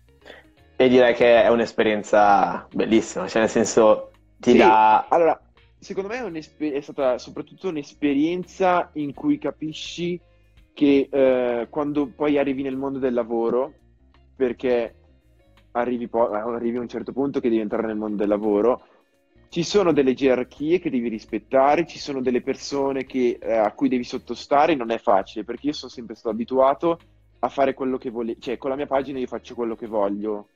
E 0.75 0.89
direi 0.89 1.13
che 1.13 1.43
è 1.43 1.47
un'esperienza 1.47 2.67
bellissima, 2.73 3.27
cioè 3.27 3.41
nel 3.41 3.49
senso 3.49 4.11
ti 4.37 4.51
sì, 4.51 4.57
dà... 4.57 5.07
Allora, 5.07 5.39
secondo 5.79 6.09
me 6.09 6.39
è, 6.39 6.71
è 6.71 6.81
stata 6.81 7.17
soprattutto 7.17 7.69
un'esperienza 7.69 8.89
in 8.93 9.13
cui 9.13 9.37
capisci 9.37 10.19
che 10.75 11.07
eh, 11.09 11.67
quando 11.69 12.11
poi 12.13 12.37
arrivi 12.37 12.61
nel 12.61 12.75
mondo 12.75 12.99
del 12.99 13.13
lavoro, 13.13 13.73
perché 14.35 14.93
arrivi, 15.71 16.09
po- 16.09 16.29
arrivi 16.29 16.75
a 16.75 16.81
un 16.81 16.89
certo 16.89 17.13
punto 17.13 17.39
che 17.39 17.47
devi 17.47 17.61
entrare 17.61 17.87
nel 17.87 17.95
mondo 17.95 18.17
del 18.17 18.27
lavoro, 18.27 18.85
ci 19.47 19.63
sono 19.63 19.93
delle 19.93 20.13
gerarchie 20.13 20.79
che 20.79 20.89
devi 20.89 21.07
rispettare, 21.07 21.87
ci 21.87 21.97
sono 21.97 22.21
delle 22.21 22.41
persone 22.41 23.05
che, 23.05 23.37
eh, 23.41 23.53
a 23.53 23.71
cui 23.71 23.87
devi 23.87 24.03
sottostare, 24.03 24.75
non 24.75 24.91
è 24.91 24.97
facile, 24.97 25.45
perché 25.45 25.67
io 25.67 25.73
sono 25.73 25.89
sempre 25.89 26.15
stato 26.15 26.35
abituato 26.35 26.99
a 27.39 27.47
fare 27.47 27.73
quello 27.73 27.97
che 27.97 28.09
voglio, 28.09 28.35
cioè 28.37 28.57
con 28.57 28.69
la 28.69 28.75
mia 28.75 28.85
pagina 28.85 29.17
io 29.17 29.27
faccio 29.27 29.55
quello 29.55 29.77
che 29.77 29.87
voglio, 29.87 30.49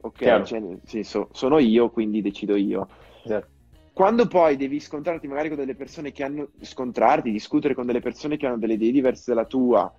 ok? 0.00 0.42
Cioè, 0.42 0.58
nel 0.58 0.80
senso, 0.84 1.28
sono 1.30 1.60
io, 1.60 1.88
quindi 1.90 2.20
decido 2.20 2.56
io. 2.56 2.88
Esatto. 3.22 3.51
Quando 3.92 4.26
poi 4.26 4.56
devi 4.56 4.80
scontrarti 4.80 5.28
magari 5.28 5.48
con 5.48 5.58
delle 5.58 5.74
persone 5.74 6.12
che 6.12 6.24
hanno 6.24 6.48
scontrarti, 6.60 7.30
discutere 7.30 7.74
con 7.74 7.84
delle 7.84 8.00
persone 8.00 8.38
che 8.38 8.46
hanno 8.46 8.56
delle 8.56 8.74
idee 8.74 8.90
diverse 8.90 9.24
dalla 9.34 9.44
tua, 9.44 9.92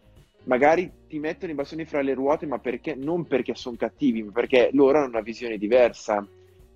magari 0.46 0.91
ti 1.08 1.20
mettono 1.20 1.52
i 1.52 1.56
bastoni 1.56 1.86
fra 1.86 2.02
le 2.02 2.16
ruote, 2.16 2.48
ma 2.48 2.58
perché? 2.58 2.96
Non 2.96 3.26
perché 3.26 3.54
sono 3.54 3.76
cattivi, 3.78 4.24
ma 4.24 4.32
perché 4.32 4.72
loro 4.74 4.98
hanno 4.98 5.08
una 5.08 5.22
visione 5.22 5.58
diversa. 5.58 6.26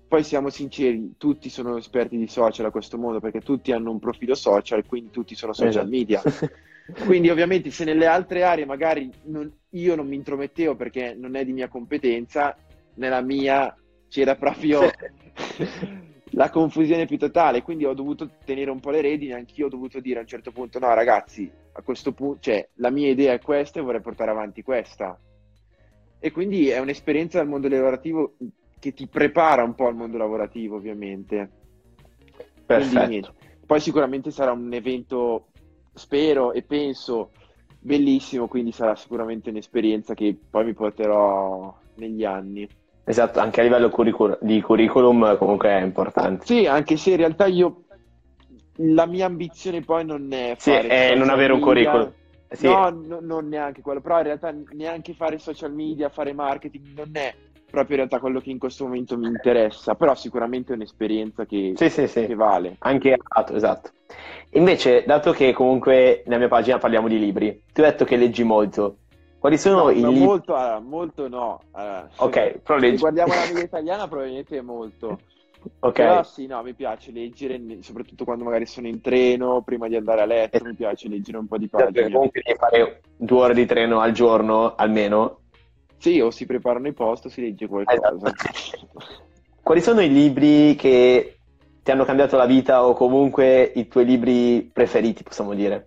Poi 0.06 0.22
siamo 0.22 0.48
sinceri, 0.48 1.14
tutti 1.18 1.50
sono 1.50 1.76
esperti 1.76 2.16
di 2.16 2.28
social 2.28 2.66
a 2.66 2.70
questo 2.70 2.96
modo, 2.96 3.20
perché 3.20 3.40
tutti 3.40 3.72
hanno 3.72 3.90
un 3.90 3.98
profilo 3.98 4.34
social, 4.34 4.86
quindi 4.86 5.10
tutti 5.10 5.34
sono 5.34 5.52
social 5.52 5.70
esatto. 5.70 5.88
media. 5.88 6.22
Quindi 7.04 7.28
ovviamente 7.28 7.70
se 7.70 7.84
nelle 7.84 8.06
altre 8.06 8.44
aree 8.44 8.64
magari 8.64 9.12
non, 9.24 9.52
io 9.72 9.94
non 9.94 10.08
mi 10.08 10.16
intromettevo 10.16 10.74
perché 10.74 11.14
non 11.14 11.36
è 11.36 11.44
di 11.44 11.52
mia 11.52 11.68
competenza, 11.68 12.56
nella 12.94 13.20
mia 13.20 13.76
c'era 14.08 14.36
proprio 14.36 14.80
la 16.32 16.50
confusione 16.50 17.06
più 17.06 17.18
totale, 17.18 17.62
quindi 17.62 17.84
ho 17.84 17.94
dovuto 17.94 18.30
tenere 18.44 18.70
un 18.70 18.80
po' 18.80 18.90
le 18.90 19.00
redini, 19.00 19.32
anch'io 19.32 19.66
ho 19.66 19.70
dovuto 19.70 20.00
dire 20.00 20.18
a 20.18 20.22
un 20.22 20.28
certo 20.28 20.50
punto 20.52 20.78
no 20.78 20.92
ragazzi, 20.94 21.50
a 21.72 21.82
questo 21.82 22.12
punto, 22.12 22.40
cioè 22.40 22.68
la 22.74 22.90
mia 22.90 23.08
idea 23.08 23.32
è 23.32 23.40
questa 23.40 23.80
e 23.80 23.82
vorrei 23.82 24.00
portare 24.00 24.30
avanti 24.30 24.62
questa. 24.62 25.18
E 26.20 26.30
quindi 26.32 26.68
è 26.68 26.78
un'esperienza 26.78 27.38
del 27.38 27.48
mondo 27.48 27.68
lavorativo 27.68 28.34
che 28.78 28.92
ti 28.92 29.06
prepara 29.06 29.62
un 29.62 29.74
po' 29.74 29.86
al 29.86 29.94
mondo 29.94 30.16
lavorativo, 30.16 30.76
ovviamente. 30.76 31.50
Perfetto. 32.66 33.34
Poi 33.64 33.80
sicuramente 33.80 34.30
sarà 34.30 34.52
un 34.52 34.72
evento, 34.72 35.48
spero 35.94 36.52
e 36.52 36.62
penso, 36.62 37.30
bellissimo, 37.78 38.48
quindi 38.48 38.72
sarà 38.72 38.96
sicuramente 38.96 39.50
un'esperienza 39.50 40.14
che 40.14 40.36
poi 40.50 40.64
mi 40.64 40.74
porterò 40.74 41.76
negli 41.96 42.24
anni. 42.24 42.68
Esatto, 43.08 43.40
anche 43.40 43.60
a 43.60 43.62
livello 43.62 43.88
curricul- 43.88 44.36
di 44.42 44.60
curriculum 44.60 45.38
comunque 45.38 45.70
è 45.70 45.80
importante. 45.80 46.44
Sì, 46.44 46.66
anche 46.66 46.98
se 46.98 47.12
in 47.12 47.16
realtà 47.16 47.46
io 47.46 47.84
la 48.80 49.06
mia 49.06 49.24
ambizione 49.24 49.80
poi 49.80 50.04
non 50.04 50.28
è 50.30 50.54
sì, 50.58 50.72
è 50.72 51.14
non 51.14 51.30
avere 51.30 51.54
un 51.54 51.60
curriculum. 51.60 52.12
Sì. 52.50 52.66
No, 52.66 52.90
no, 52.90 53.18
non 53.20 53.48
neanche 53.48 53.80
quello, 53.80 54.02
però 54.02 54.18
in 54.18 54.24
realtà 54.24 54.54
neanche 54.72 55.14
fare 55.14 55.38
social 55.38 55.72
media, 55.72 56.10
fare 56.10 56.34
marketing 56.34 56.84
non 56.94 57.10
è 57.12 57.34
proprio 57.70 57.96
in 57.96 58.02
realtà 58.02 58.18
quello 58.20 58.40
che 58.40 58.50
in 58.50 58.58
questo 58.58 58.84
momento 58.84 59.16
mi 59.16 59.26
interessa, 59.26 59.94
però 59.94 60.14
sicuramente 60.14 60.72
è 60.72 60.76
un'esperienza 60.76 61.46
che, 61.46 61.72
sì, 61.76 61.88
sì, 61.88 62.06
sì. 62.06 62.26
che 62.26 62.34
vale. 62.34 62.76
Anche 62.80 63.16
esatto, 63.18 63.54
esatto. 63.54 63.90
Invece, 64.52 65.04
dato 65.06 65.32
che 65.32 65.52
comunque 65.54 66.22
nella 66.26 66.38
mia 66.38 66.48
pagina 66.48 66.76
parliamo 66.76 67.08
di 67.08 67.18
libri, 67.18 67.62
tu 67.72 67.80
hai 67.80 67.90
detto 67.90 68.04
che 68.04 68.16
leggi 68.16 68.44
molto. 68.44 68.98
Quali 69.38 69.56
sono 69.56 69.84
no, 69.84 69.90
i 69.90 70.00
no? 70.00 70.10
Molto, 70.10 70.54
uh, 70.54 70.80
molto 70.82 71.28
no. 71.28 71.60
Uh, 71.72 72.06
ok, 72.16 72.58
però 72.58 72.78
leggi. 72.78 72.96
Se 72.96 73.00
guardiamo 73.00 73.34
la 73.34 73.46
media 73.46 73.62
italiana, 73.62 74.08
probabilmente 74.08 74.58
è 74.58 74.60
molto. 74.60 75.18
Ok. 75.80 75.94
Però 75.94 76.22
sì, 76.22 76.46
no, 76.46 76.62
mi 76.62 76.74
piace 76.74 77.12
leggere, 77.12 77.60
soprattutto 77.80 78.24
quando 78.24 78.44
magari 78.44 78.66
sono 78.66 78.88
in 78.88 79.00
treno, 79.00 79.62
prima 79.62 79.88
di 79.88 79.96
andare 79.96 80.22
a 80.22 80.24
letto, 80.24 80.64
mi 80.64 80.74
piace 80.74 81.08
leggere 81.08 81.38
un 81.38 81.46
po' 81.46 81.58
di 81.58 81.68
pagine. 81.68 81.92
Perché 81.92 82.12
comunque 82.12 82.42
devi 82.44 82.58
fare 82.58 83.00
due 83.16 83.38
ore 83.38 83.54
di 83.54 83.66
treno 83.66 84.00
al 84.00 84.12
giorno, 84.12 84.74
almeno. 84.74 85.40
Sì, 85.98 86.20
o 86.20 86.30
si 86.30 86.46
preparano 86.46 86.88
i 86.88 86.92
post 86.92 87.26
o 87.26 87.28
si 87.28 87.40
legge 87.40 87.66
qualcosa. 87.66 88.14
Esatto. 88.14 88.32
Quali 89.62 89.80
sono 89.82 90.00
i 90.00 90.10
libri 90.10 90.74
che 90.76 91.38
ti 91.82 91.90
hanno 91.90 92.04
cambiato 92.04 92.36
la 92.36 92.46
vita 92.46 92.86
o 92.86 92.94
comunque 92.94 93.62
i 93.74 93.86
tuoi 93.86 94.04
libri 94.04 94.68
preferiti, 94.72 95.22
possiamo 95.22 95.54
dire? 95.54 95.86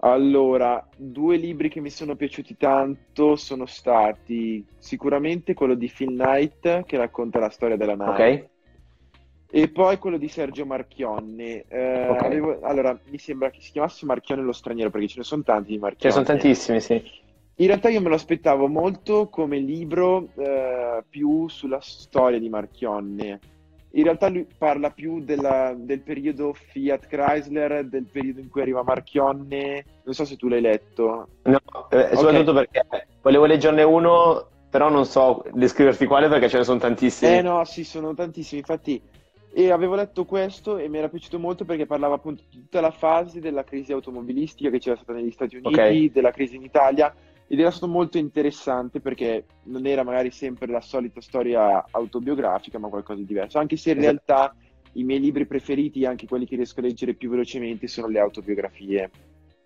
Allora, 0.00 0.86
due 0.96 1.36
libri 1.36 1.68
che 1.68 1.80
mi 1.80 1.90
sono 1.90 2.14
piaciuti 2.14 2.56
tanto 2.56 3.34
sono 3.34 3.66
stati 3.66 4.64
sicuramente 4.78 5.54
quello 5.54 5.74
di 5.74 5.90
Phil 5.94 6.10
Knight 6.14 6.84
che 6.84 6.96
racconta 6.96 7.40
la 7.40 7.50
storia 7.50 7.76
della 7.76 7.96
nave. 7.96 8.10
Ok. 8.34 8.48
E 9.50 9.68
poi 9.70 9.96
quello 9.98 10.18
di 10.18 10.28
Sergio 10.28 10.64
Marchionne. 10.66 11.64
Eh, 11.66 12.06
Ok. 12.10 12.22
avevo- 12.22 12.60
allora, 12.60 12.96
mi 13.10 13.18
sembra 13.18 13.50
che 13.50 13.60
si 13.60 13.72
chiamasse 13.72 14.06
Marchionne 14.06 14.42
lo 14.42 14.52
straniero, 14.52 14.90
perché 14.90 15.08
ce 15.08 15.18
ne 15.18 15.24
sono 15.24 15.42
tanti 15.42 15.68
di 15.70 15.74
Ce 15.74 15.80
Marchionne. 15.80 16.18
ne 16.18 16.24
sono 16.24 16.38
tantissimi, 16.38 16.80
sì. 16.80 17.02
In 17.60 17.66
realtà 17.66 17.88
io 17.88 18.00
me 18.00 18.08
lo 18.08 18.14
aspettavo 18.14 18.68
molto 18.68 19.28
come 19.28 19.58
libro 19.58 20.28
eh, 20.36 21.02
più 21.08 21.48
sulla 21.48 21.80
storia 21.80 22.38
di 22.38 22.48
Marchionne. 22.48 23.40
In 23.92 24.04
realtà 24.04 24.28
lui 24.28 24.46
parla 24.56 24.90
più 24.90 25.20
della- 25.24 25.74
del 25.76 26.00
periodo 26.02 26.52
Fiat 26.52 27.06
Chrysler, 27.06 27.86
del 27.86 28.04
periodo 28.04 28.40
in 28.40 28.48
cui 28.48 28.60
arriva 28.60 28.82
Marchionne. 28.82 29.84
Non 30.04 30.14
so 30.14 30.24
se 30.24 30.36
tu 30.36 30.48
l'hai 30.48 30.60
letto. 30.60 31.28
No, 31.44 31.58
eh, 31.90 32.10
soprattutto 32.14 32.52
perché 32.52 32.84
volevo 33.22 33.46
leggerne 33.46 33.82
uno, 33.82 34.46
però 34.68 34.90
non 34.90 35.06
so 35.06 35.42
descriverti 35.52 36.04
quale 36.06 36.28
perché 36.28 36.48
ce 36.48 36.58
ne 36.58 36.64
sono 36.64 36.78
tantissimi. 36.78 37.36
Eh 37.38 37.42
no, 37.42 37.64
sì, 37.64 37.82
sono 37.84 38.12
tantissimi. 38.14 38.60
Infatti, 38.60 39.00
e 39.54 39.70
avevo 39.70 39.94
letto 39.94 40.26
questo 40.26 40.76
e 40.76 40.88
mi 40.88 40.98
era 40.98 41.08
piaciuto 41.08 41.38
molto 41.38 41.64
perché 41.64 41.86
parlava 41.86 42.16
appunto 42.16 42.42
di 42.50 42.60
tutta 42.60 42.82
la 42.82 42.90
fase 42.90 43.40
della 43.40 43.64
crisi 43.64 43.92
automobilistica 43.92 44.68
che 44.68 44.78
c'era 44.78 44.96
stata 44.96 45.14
negli 45.14 45.30
Stati 45.30 45.56
Uniti, 45.56 45.80
Ok. 45.80 46.12
della 46.12 46.30
crisi 46.30 46.56
in 46.56 46.62
Italia. 46.62 47.12
Ed 47.50 47.58
era 47.58 47.70
stato 47.70 47.88
molto 47.90 48.18
interessante 48.18 49.00
perché 49.00 49.44
non 49.64 49.86
era 49.86 50.02
magari 50.04 50.30
sempre 50.30 50.66
la 50.66 50.82
solita 50.82 51.20
storia 51.22 51.82
autobiografica, 51.90 52.78
ma 52.78 52.88
qualcosa 52.88 53.20
di 53.20 53.26
diverso. 53.26 53.58
Anche 53.58 53.76
se 53.76 53.92
in 53.92 53.98
Esatto. 53.98 54.12
realtà 54.26 54.54
i 54.92 55.02
miei 55.02 55.18
libri 55.20 55.46
preferiti, 55.46 56.04
anche 56.04 56.26
quelli 56.26 56.46
che 56.46 56.56
riesco 56.56 56.80
a 56.80 56.82
leggere 56.82 57.14
più 57.14 57.30
velocemente, 57.30 57.86
sono 57.88 58.08
le 58.08 58.18
autobiografie, 58.18 59.10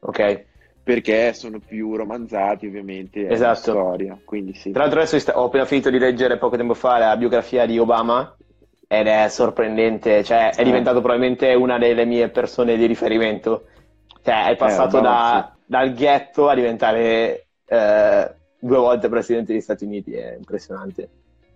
Ok. 0.00 0.44
perché 0.84 1.32
sono 1.32 1.58
più 1.58 1.96
romanzati, 1.96 2.66
ovviamente, 2.66 3.28
Esatto. 3.28 3.72
storia. 3.72 4.16
Quindi 4.24 4.54
sì. 4.54 4.70
Tra 4.70 4.82
l'altro 4.82 5.00
adesso 5.00 5.32
ho 5.32 5.44
appena 5.44 5.64
finito 5.64 5.90
di 5.90 5.98
leggere 5.98 6.38
poco 6.38 6.56
tempo 6.56 6.74
fa 6.74 6.98
la 6.98 7.16
biografia 7.16 7.66
di 7.66 7.78
Obama 7.78 8.36
ed 8.86 9.06
è 9.08 9.28
sorprendente, 9.28 10.22
cioè 10.22 10.54
è 10.54 10.60
Eh. 10.60 10.64
diventato 10.64 11.00
probabilmente 11.00 11.52
una 11.54 11.78
delle 11.78 12.04
mie 12.04 12.28
persone 12.28 12.76
di 12.76 12.86
riferimento. 12.86 13.66
Cioè 14.22 14.50
è 14.50 14.56
passato 14.56 14.98
Obama, 14.98 15.14
da- 15.14 15.56
dal 15.66 15.92
ghetto 15.94 16.48
a 16.48 16.54
diventare 16.54 17.46
eh, 17.72 18.34
due 18.58 18.76
volte 18.76 19.08
presidente 19.08 19.52
degli 19.52 19.62
Stati 19.62 19.84
Uniti, 19.84 20.12
è 20.12 20.34
impressionante. 20.36 21.08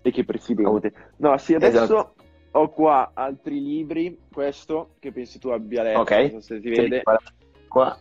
E 0.02 0.10
che 0.10 0.24
presidente. 0.24 0.92
No, 1.18 1.36
sì, 1.36 1.54
adesso 1.54 1.82
Esatto. 1.82 2.14
ho 2.52 2.70
qua 2.70 3.10
altri 3.12 3.62
libri, 3.62 4.18
questo 4.32 4.94
che 4.98 5.12
penso 5.12 5.38
tu 5.38 5.48
abbia 5.48 5.82
letto, 5.82 6.00
Ok. 6.00 6.10
non 6.12 6.40
so 6.40 6.54
se 6.54 6.60
si 6.60 6.68
vede, 6.70 7.02
Qua. 7.68 7.98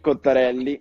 Cottarelli. 0.00 0.78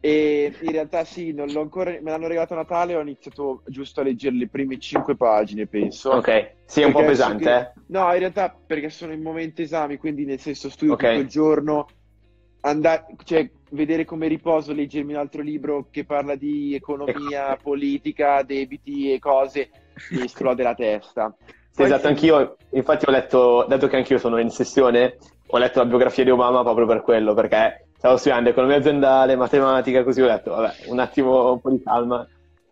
E 0.00 0.54
in 0.60 0.70
realtà 0.72 1.04
sì, 1.04 1.32
non 1.32 1.48
l'ho 1.48 1.62
ancora, 1.62 1.90
me 1.92 2.10
l'hanno 2.10 2.26
regalato 2.26 2.52
a 2.52 2.56
Natale, 2.56 2.94
ho 2.94 3.00
iniziato 3.00 3.62
giusto 3.66 4.00
a 4.00 4.04
leggere 4.04 4.36
le 4.36 4.48
prime 4.48 4.78
cinque 4.78 5.16
pagine, 5.16 5.66
penso. 5.66 6.10
Ok, 6.10 6.56
sì, 6.66 6.82
è 6.82 6.84
un 6.84 6.92
po' 6.92 7.04
pesante, 7.04 7.44
che- 7.44 7.56
eh. 7.56 7.72
No, 7.86 8.12
in 8.12 8.18
realtà 8.18 8.54
perché 8.66 8.90
sono 8.90 9.12
in 9.12 9.22
momento 9.22 9.62
esami, 9.62 9.96
quindi 9.96 10.24
nel 10.26 10.40
senso 10.40 10.68
studio 10.68 10.94
Ok. 10.94 11.04
tutto 11.06 11.20
il 11.20 11.28
giorno, 11.28 11.86
andare, 12.60 13.06
cioè 13.24 13.50
vedere 13.74 14.04
come 14.04 14.28
riposo, 14.28 14.72
leggermi 14.72 15.12
un 15.12 15.18
altro 15.18 15.42
libro 15.42 15.88
che 15.90 16.04
parla 16.04 16.34
di 16.36 16.74
economia, 16.74 17.58
politica, 17.60 18.42
debiti 18.42 19.12
e 19.12 19.18
cose, 19.18 19.70
mi 20.10 20.24
esplode 20.24 20.62
la 20.62 20.74
testa. 20.74 21.34
Sì, 21.38 21.82
Poi 21.82 21.86
esatto, 21.86 22.06
anch'io, 22.06 22.56
infatti 22.70 23.04
ho 23.06 23.10
letto, 23.10 23.66
dato 23.68 23.88
che 23.88 23.96
anch'io 23.96 24.18
sono 24.18 24.38
in 24.38 24.50
sessione, 24.50 25.16
ho 25.48 25.58
letto 25.58 25.80
la 25.80 25.86
biografia 25.86 26.24
di 26.24 26.30
Obama 26.30 26.62
proprio 26.62 26.86
per 26.86 27.02
quello, 27.02 27.34
perché 27.34 27.88
stavo 27.96 28.16
studiando 28.16 28.50
economia 28.50 28.76
aziendale, 28.76 29.36
matematica, 29.36 30.04
così 30.04 30.22
ho 30.22 30.26
detto, 30.28 30.50
vabbè, 30.52 30.88
un 30.88 31.00
attimo, 31.00 31.52
un 31.52 31.60
po' 31.60 31.70
di 31.70 31.82
calma. 31.82 32.26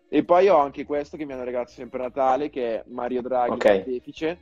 E 0.07 0.23
poi 0.23 0.47
ho 0.47 0.57
anche 0.57 0.85
questo 0.85 1.17
che 1.17 1.25
mi 1.25 1.33
hanno 1.33 1.43
regalato 1.43 1.71
sempre 1.71 1.99
a 1.99 2.03
Natale, 2.03 2.49
che 2.49 2.75
è 2.75 2.83
Mario 2.87 3.21
Draghi, 3.21 3.51
Ok. 3.51 3.71
Pontefice. 3.83 4.37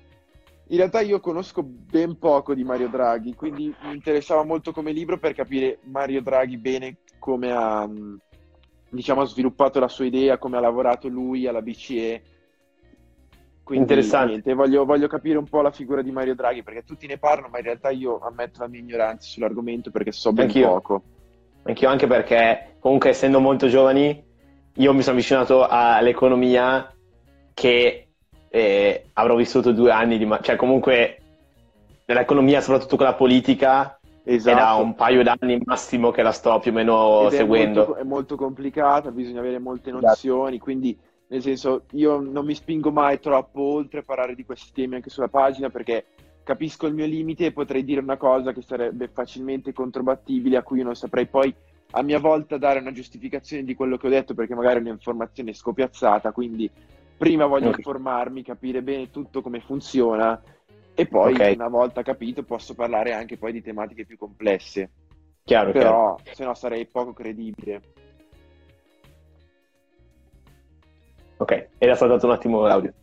In 0.72 0.78
realtà 0.78 1.02
io 1.02 1.20
conosco 1.20 1.64
ben 1.64 2.18
poco 2.18 2.54
di 2.54 2.64
Mario 2.64 2.88
Draghi, 2.88 3.36
quindi 3.36 3.74
mi 3.82 3.94
interessava 3.94 4.46
molto 4.46 4.72
come 4.72 4.94
libro 4.94 5.18
per 5.18 5.34
capire 5.34 5.80
Mario 5.84 6.22
Draghi 6.22 6.58
bene 6.58 6.96
come 7.20 7.52
ha, 7.52 7.86
mh, 7.86 8.20
diciamo, 8.90 9.26
sviluppato 9.26 9.82
la 9.82 9.90
sua 9.90 10.06
idea, 10.06 10.38
come 10.38 10.56
ha 10.56 10.62
lavorato 10.62 11.10
lui 11.10 11.46
alla 11.46 11.62
BCE. 11.62 12.22
Quindi, 13.66 13.94
Interessante. 13.94 14.54
voglio, 14.54 14.86
voglio 14.86 15.08
capire 15.08 15.38
un 15.38 15.48
po' 15.48 15.60
la 15.62 15.72
figura 15.72 16.02
di 16.02 16.12
Mario 16.12 16.36
Draghi, 16.36 16.64
perché 16.64 16.84
tutti 16.84 17.06
ne 17.06 17.18
parlano, 17.18 17.50
ma 17.50 17.58
in 17.58 17.66
realtà 17.66 17.90
io 17.90 18.20
ammetto 18.20 18.62
la 18.62 18.70
mia 18.70 18.80
ignoranza 18.80 19.28
sull'argomento 19.28 19.92
perché 19.92 20.14
so 20.14 20.32
ben 20.32 20.46
Anch'io. 20.46 20.70
poco. 20.70 21.04
Anch'io 21.64 21.90
anche 21.90 22.08
perché, 22.08 22.78
comunque, 22.80 23.10
essendo 23.10 23.42
molto 23.42 23.68
giovani, 23.68 24.24
io 24.76 24.94
mi 24.94 25.02
sono 25.02 25.16
avvicinato 25.18 25.68
all'economia 25.68 26.96
che 27.54 28.01
eh, 28.54 29.06
avrò 29.14 29.36
vissuto 29.36 29.72
due 29.72 29.92
anni 29.92 30.18
di... 30.18 30.26
ma- 30.26 30.42
cioè 30.42 30.58
comunque 30.58 31.18
nell'economia, 32.06 32.60
soprattutto 32.60 32.98
con 32.98 33.06
la 33.06 33.14
politica, 33.14 33.98
è 34.24 34.32
da 34.32 34.36
Esatto. 34.36 34.84
un 34.84 34.94
paio 34.94 35.24
d'anni 35.24 35.62
massimo 35.64 36.12
che 36.12 36.22
la 36.22 36.34
sto 36.34 36.60
più 36.60 36.72
o 36.72 36.74
meno 36.74 37.28
Ed 37.28 37.34
è 37.34 37.38
seguendo. 37.38 37.86
molto, 37.86 37.96
è 37.96 38.04
molto 38.04 38.36
complicata, 38.36 39.10
bisogna 39.12 39.40
avere 39.40 39.58
molte 39.60 39.90
Esatto. 39.90 40.06
nozioni, 40.06 40.60
quindi 40.60 40.98
nel 41.28 41.42
senso 41.42 41.84
io 41.92 42.20
non 42.20 42.46
mi 42.46 42.54
spingo 42.54 42.92
mai 42.92 43.20
troppo 43.22 43.62
oltre 43.62 44.00
a 44.00 44.04
parlare 44.04 44.36
di 44.36 44.44
questi 44.44 44.72
temi 44.74 44.96
anche 44.96 45.10
sulla 45.10 45.30
pagina 45.30 45.70
perché 45.70 46.08
capisco 46.44 46.88
il 46.88 46.94
mio 46.94 47.06
limite 47.06 47.46
e 47.46 47.52
potrei 47.54 47.86
dire 47.86 48.02
una 48.02 48.18
cosa 48.18 48.52
che 48.52 48.62
sarebbe 48.62 49.08
facilmente 49.08 49.72
controbattibile 49.72 50.58
a 50.58 50.62
cui 50.64 50.80
io 50.80 50.84
non 50.84 50.96
saprei 50.96 51.28
poi 51.28 51.54
a 51.92 52.02
mia 52.02 52.20
volta 52.20 52.58
dare 52.58 52.80
una 52.80 52.92
giustificazione 52.92 53.64
di 53.64 53.76
quello 53.76 53.96
che 53.96 54.08
ho 54.08 54.10
detto 54.10 54.34
perché 54.34 54.56
magari 54.56 54.80
è 54.80 54.82
un'informazione 54.82 55.54
scopiazzata, 55.54 56.32
quindi 56.34 56.70
prima 57.22 57.46
voglio 57.46 57.70
Ok. 57.70 57.78
informarmi, 57.78 58.42
capire 58.42 58.82
bene 58.82 59.12
tutto 59.12 59.44
come 59.44 59.60
funziona 59.60 60.42
e 60.96 61.06
poi 61.06 61.36
Ok. 61.36 61.52
una 61.54 61.68
volta 61.68 62.02
capito 62.02 62.42
posso 62.42 62.74
parlare 62.74 63.14
anche 63.14 63.38
poi 63.38 63.52
di 63.52 63.62
tematiche 63.62 64.08
più 64.08 64.18
complesse. 64.18 64.90
Chiaro, 65.44 65.72
però 65.72 66.16
chiaro. 66.16 66.36
se 66.36 66.44
no 66.44 66.56
sarei 66.56 66.88
poco 66.88 67.14
credibile. 67.14 67.82
Ok, 71.38 71.70
era 71.78 71.96
saltato 71.96 72.26
un 72.26 72.32
attimo 72.32 72.66
l'audio. 72.66 72.94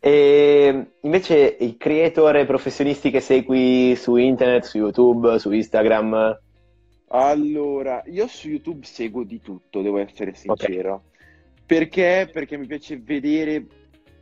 E 0.00 0.92
invece 1.02 1.56
i 1.60 1.76
creator 1.76 2.46
professionisti 2.46 3.10
che 3.10 3.20
segui 3.20 3.94
su 3.96 4.16
internet, 4.16 4.64
su 4.64 4.78
YouTube, 4.78 5.38
su 5.38 5.52
Instagram? 5.52 6.40
Allora, 7.08 8.02
io 8.06 8.26
su 8.28 8.48
YouTube 8.48 8.86
seguo 8.86 9.24
di 9.24 9.42
tutto, 9.42 9.82
devo 9.82 9.98
essere 9.98 10.34
sincero. 10.34 10.94
Okay. 10.94 11.17
Perché? 11.68 12.30
Perché 12.32 12.56
mi 12.56 12.66
piace 12.66 12.98
vedere 12.98 13.62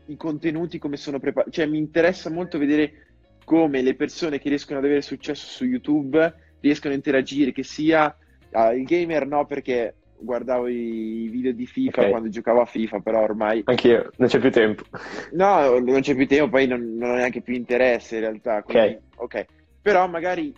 i 0.06 0.16
contenuti 0.16 0.80
come 0.80 0.96
sono 0.96 1.20
preparati, 1.20 1.52
cioè 1.52 1.66
mi 1.66 1.78
interessa 1.78 2.28
molto 2.28 2.58
vedere 2.58 3.06
come 3.44 3.82
le 3.82 3.94
persone 3.94 4.40
che 4.40 4.48
riescono 4.48 4.80
ad 4.80 4.84
avere 4.84 5.00
successo 5.00 5.46
su 5.46 5.64
YouTube 5.64 6.34
riescono 6.58 6.92
a 6.92 6.96
interagire, 6.96 7.52
che 7.52 7.62
sia 7.62 8.16
uh, 8.50 8.72
il 8.72 8.82
gamer 8.82 9.28
no 9.28 9.46
perché 9.46 9.94
guardavo 10.18 10.66
i 10.66 11.28
video 11.30 11.52
di 11.52 11.66
FIFA 11.66 12.00
okay. 12.00 12.10
quando 12.10 12.28
giocavo 12.30 12.62
a 12.62 12.66
FIFA, 12.66 12.98
però 12.98 13.22
ormai... 13.22 13.62
Anch'io, 13.66 14.10
non 14.16 14.26
c'è 14.26 14.40
più 14.40 14.50
tempo. 14.50 14.82
No, 15.30 15.78
non 15.78 16.00
c'è 16.00 16.16
più 16.16 16.26
tempo, 16.26 16.48
poi 16.48 16.66
non, 16.66 16.96
non 16.96 17.10
ho 17.10 17.14
neanche 17.14 17.42
più 17.42 17.54
interesse 17.54 18.16
in 18.16 18.22
realtà. 18.22 18.64
Quindi, 18.64 18.98
ok. 19.14 19.34
Ok, 19.36 19.46
però 19.82 20.08
magari 20.08 20.52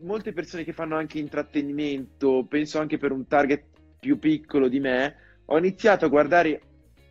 molte 0.00 0.32
persone 0.32 0.64
che 0.64 0.72
fanno 0.72 0.96
anche 0.96 1.20
intrattenimento, 1.20 2.44
penso 2.48 2.80
anche 2.80 2.98
per 2.98 3.12
un 3.12 3.28
target 3.28 3.62
più 4.00 4.18
piccolo 4.18 4.66
di 4.66 4.80
me, 4.80 5.14
ho 5.46 5.58
iniziato 5.58 6.04
a 6.04 6.08
guardare 6.08 6.60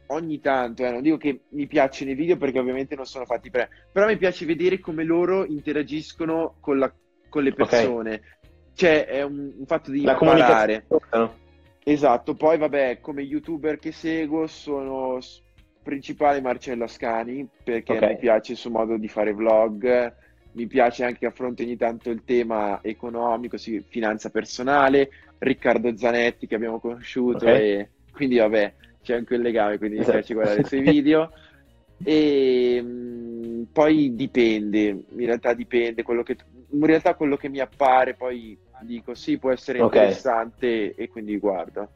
ogni 0.08 0.40
tanto, 0.40 0.86
eh, 0.86 0.92
non 0.92 1.02
dico 1.02 1.18
che 1.18 1.42
mi 1.50 1.68
piacciono 1.68 2.12
i 2.12 2.16
video 2.16 2.38
perché 2.38 2.60
ovviamente 2.60 2.96
non 2.96 3.06
sono 3.06 3.26
fatti 3.26 3.50
per 3.50 3.70
però 3.92 4.08
mi 4.08 4.18
piace 4.18 4.46
vedere 4.46 4.80
come 4.80 5.04
loro 5.04 5.46
interagiscono 5.46 6.56
con, 6.60 6.78
la, 6.78 6.92
con 7.30 7.44
le 7.44 7.54
persone. 7.54 8.14
Okay. 8.14 8.30
Cioè, 8.74 9.06
è 9.06 9.22
un, 9.22 9.54
un 9.58 9.66
fatto 9.66 9.92
di 9.92 10.02
la 10.02 10.14
imparare. 10.14 10.86
Esatto, 11.84 12.36
poi 12.36 12.58
vabbè, 12.58 13.00
come 13.02 13.22
youtuber 13.24 13.80
che 13.80 13.92
seguo 13.92 14.48
sono 14.48 15.20
principale 15.82 16.42
Marcello 16.42 16.84
Ascani 16.84 17.48
perché 17.64 17.94
okay. 17.94 18.10
mi 18.10 18.18
piace 18.20 18.52
il 18.52 18.58
suo 18.58 18.70
modo 18.70 18.98
di 18.98 19.08
fare 19.08 19.34
vlog, 19.34 20.14
mi 20.54 20.68
piace 20.68 21.04
anche 21.04 21.20
che 21.20 21.26
affronti 21.26 21.64
ogni 21.64 21.78
tanto 21.78 22.12
il 22.12 22.24
tema 22.24 22.80
economico, 22.84 23.58
sì, 23.58 23.84
finanza 23.88 24.30
personale, 24.30 25.10
Riccardo 25.40 25.96
Zanetti 25.98 26.46
che 26.46 26.56
abbiamo 26.56 26.80
conosciuto 26.80 27.46
okay. 27.46 27.70
e 27.70 27.90
quindi 28.12 28.38
vabbè, 28.38 28.74
c'è 29.02 29.16
anche 29.16 29.36
il 29.36 29.42
legame, 29.42 29.78
quindi 29.78 29.98
esatto. 29.98 30.12
mi 30.12 30.18
piace 30.18 30.34
guardare 30.34 30.62
i 30.62 30.66
suoi 30.66 30.82
video. 30.82 31.32
E 32.04 32.82
mh, 32.82 32.88
mm, 32.88 33.62
poi 33.72 34.16
dipende, 34.16 34.88
in 34.88 35.26
realtà 35.26 35.54
dipende, 35.54 36.04
quello 36.04 36.24
che, 36.24 36.38
in 36.72 36.86
realtà 36.86 37.16
quello 37.16 37.38
che 37.38 37.50
mi 37.50 37.60
appare 37.60 38.16
poi 38.16 38.58
dico 38.82 39.14
sì, 39.14 39.38
può 39.38 39.52
essere 39.52 39.82
okay. 39.82 40.00
interessante 40.00 40.96
e 40.96 41.08
quindi 41.10 41.38
guardo. 41.38 41.90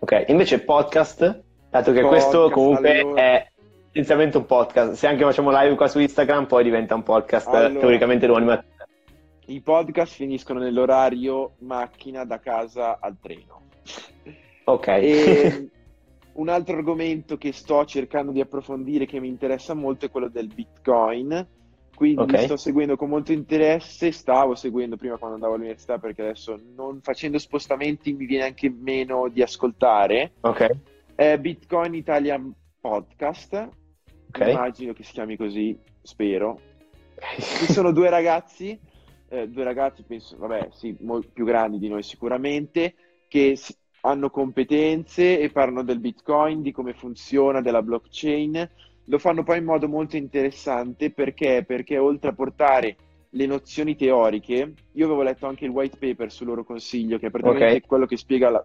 Ok, 0.00 0.24
invece 0.28 0.60
podcast, 0.60 1.42
dato 1.70 1.92
che 1.92 2.00
podcast, 2.00 2.30
questo 2.30 2.50
comunque 2.50 3.00
allora... 3.00 3.20
è 3.20 3.50
essenzialmente 3.90 4.36
un 4.36 4.46
podcast, 4.46 4.92
se 4.92 5.06
anche 5.06 5.24
facciamo 5.24 5.50
live 5.50 5.74
qua 5.74 5.88
su 5.88 5.98
Instagram 5.98 6.46
poi 6.46 6.62
diventa 6.62 6.94
un 6.94 7.02
podcast 7.02 7.48
allora... 7.48 7.80
teoricamente 7.80 8.26
domani 8.26 8.44
mattina. 8.46 8.86
I 9.46 9.60
podcast 9.60 10.12
finiscono 10.12 10.60
nell'orario 10.60 11.54
macchina 11.60 12.24
da 12.24 12.38
casa 12.38 12.98
al 13.00 13.16
treno. 13.18 13.62
Ok. 14.70 14.86
E 14.86 15.70
un 16.34 16.48
altro 16.48 16.76
argomento 16.76 17.36
che 17.36 17.52
sto 17.52 17.84
cercando 17.84 18.32
di 18.32 18.40
approfondire 18.40 19.06
che 19.06 19.20
mi 19.20 19.28
interessa 19.28 19.74
molto 19.74 20.06
è 20.06 20.10
quello 20.10 20.28
del 20.28 20.46
Bitcoin 20.46 21.46
quindi 21.98 22.22
okay. 22.22 22.44
sto 22.44 22.56
seguendo 22.56 22.96
con 22.96 23.08
molto 23.08 23.32
interesse, 23.32 24.12
stavo 24.12 24.54
seguendo 24.54 24.96
prima 24.96 25.16
quando 25.16 25.34
andavo 25.34 25.54
all'università 25.54 25.98
perché 25.98 26.22
adesso 26.22 26.56
non 26.76 27.00
facendo 27.02 27.40
spostamenti 27.40 28.12
mi 28.12 28.24
viene 28.24 28.44
anche 28.44 28.70
meno 28.70 29.28
di 29.28 29.42
ascoltare. 29.42 30.34
Ok. 30.42 30.78
Eh, 31.16 31.40
Bitcoin 31.40 31.94
Italian 31.94 32.54
Podcast, 32.80 33.68
okay. 34.28 34.52
immagino 34.52 34.92
che 34.92 35.02
si 35.02 35.10
chiami 35.10 35.36
così, 35.36 35.76
spero. 36.00 36.60
Ci 37.40 37.66
sono 37.74 37.90
due 37.90 38.08
ragazzi, 38.10 38.78
eh, 39.28 39.48
due 39.48 39.64
ragazzi 39.64 40.04
penso, 40.04 40.36
vabbè 40.38 40.68
sì, 40.70 40.96
più 41.32 41.44
grandi 41.44 41.80
di 41.80 41.88
noi 41.88 42.04
sicuramente, 42.04 42.94
che 43.26 43.58
hanno 44.08 44.30
competenze 44.30 45.38
e 45.38 45.50
parlano 45.50 45.82
del 45.82 46.00
Bitcoin, 46.00 46.62
di 46.62 46.72
come 46.72 46.94
funziona, 46.94 47.60
della 47.60 47.82
blockchain 47.82 48.70
lo 49.08 49.18
fanno 49.18 49.42
poi 49.42 49.58
in 49.58 49.64
modo 49.64 49.88
molto 49.88 50.16
interessante 50.16 51.10
perché, 51.10 51.64
perché 51.66 51.98
oltre 51.98 52.30
a 52.30 52.34
portare 52.34 52.96
le 53.30 53.46
nozioni 53.46 53.96
teoriche, 53.96 54.74
io 54.92 55.04
avevo 55.04 55.22
letto 55.22 55.46
anche 55.46 55.64
il 55.64 55.70
white 55.70 55.96
paper 55.98 56.30
sul 56.30 56.46
loro 56.46 56.64
consiglio, 56.64 57.18
che 57.18 57.26
è 57.26 57.30
praticamente 57.30 57.66
okay. 57.66 57.80
quello 57.80 58.06
che 58.06 58.16
spiega 58.16 58.50
la 58.50 58.64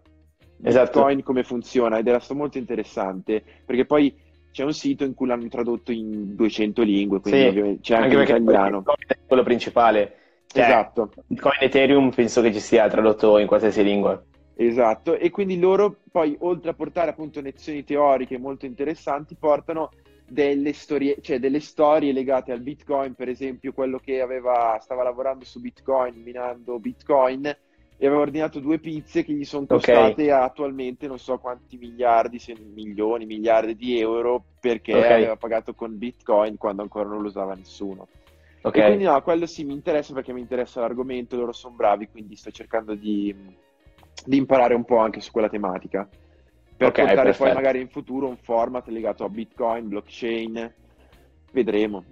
esatto. 0.61 0.99
Bitcoin 0.99 1.23
come 1.23 1.43
funziona 1.43 1.97
ed 1.97 2.07
era 2.07 2.19
stato 2.19 2.39
molto 2.39 2.57
interessante 2.57 3.43
perché 3.65 3.85
poi 3.85 4.13
c'è 4.51 4.63
un 4.63 4.73
sito 4.73 5.03
in 5.03 5.13
cui 5.13 5.27
l'hanno 5.27 5.47
tradotto 5.47 5.91
in 5.91 6.35
200 6.35 6.81
lingue, 6.83 7.19
quindi 7.21 7.41
sì, 7.41 7.79
c'è 7.81 7.95
anche, 7.95 8.17
anche 8.17 8.37
l'italiano. 8.37 8.83
È 9.07 9.17
quello 9.25 9.43
principale. 9.43 10.17
Cioè, 10.45 10.63
esatto. 10.63 11.11
Bitcoin 11.25 11.57
Ethereum 11.59 12.11
penso 12.11 12.41
che 12.41 12.53
ci 12.53 12.59
sia 12.59 12.87
tradotto 12.87 13.39
in 13.39 13.47
qualsiasi 13.47 13.83
lingua. 13.83 14.21
Esatto, 14.56 15.18
e 15.18 15.30
quindi 15.32 15.58
loro 15.60 15.97
poi 16.12 16.36
oltre 16.41 16.70
a 16.72 16.74
portare 16.74 17.10
appunto 17.10 17.41
nozioni 17.41 17.84
teoriche 17.84 18.38
molto 18.38 18.66
interessanti, 18.66 19.36
portano 19.36 19.89
delle 20.28 20.74
storie, 20.74 21.18
cioè 21.22 21.39
delle 21.39 21.60
storie 21.60 22.14
legate 22.14 22.51
al 22.51 22.62
Bitcoin, 22.62 23.14
per 23.14 23.30
esempio 23.30 23.74
quello 23.74 23.99
che 23.99 24.22
aveva, 24.22 24.78
stava 24.82 25.04
lavorando 25.04 25.43
su 25.43 25.60
Bitcoin, 25.60 26.22
minando 26.22 26.80
Bitcoin, 26.80 27.45
e 27.45 28.08
aveva 28.08 28.22
ordinato 28.22 28.60
due 28.60 28.80
pizze 28.80 29.24
che 29.24 29.34
gli 29.34 29.45
sono 29.45 29.66
costate 29.66 30.24
okay. 30.24 30.30
attualmente 30.30 31.08
non 31.08 31.20
so 31.20 31.38
quanti 31.38 31.78
miliardi, 31.78 32.39
se 32.39 32.56
milioni, 32.56 33.26
miliardi 33.26 33.76
di 33.76 33.99
euro, 33.99 34.43
perché 34.60 34.93
okay. 34.93 35.14
aveva 35.14 35.36
pagato 35.36 35.74
con 35.74 35.97
Bitcoin 35.97 36.58
quando 36.58 36.82
ancora 36.82 37.08
non 37.08 37.22
lo 37.22 37.28
usava 37.28 37.54
nessuno. 37.54 38.08
Okay. 38.62 38.82
E 38.82 38.86
quindi 38.86 39.04
no, 39.04 39.22
quello 39.22 39.45
sì 39.45 39.64
mi 39.64 39.74
interessa 39.74 40.14
perché 40.14 40.32
mi 40.32 40.41
interessa 40.41 40.80
l'argomento, 40.80 41.36
loro 41.36 41.51
sono 41.51 41.76
bravi, 41.76 42.08
quindi 42.10 42.36
sto 42.36 42.49
cercando 42.49 42.95
di, 42.95 43.36
di 44.26 44.38
imparare 44.38 44.74
un 44.74 44.86
po' 44.86 44.97
anche 44.97 45.20
su 45.20 45.32
quella 45.32 45.49
tematica 45.49 46.07
per 46.76 46.88
okay, 46.88 47.05
portare 47.05 47.28
perfetto. 47.30 47.43
poi 47.43 47.53
magari 47.53 47.82
in 47.82 47.89
futuro 47.89 48.28
un 48.28 48.38
format 48.38 48.88
legato 48.88 49.24
a 49.24 49.30
Bitcoin, 49.30 49.88
blockchain, 49.88 50.74
vedremo. 51.51 52.03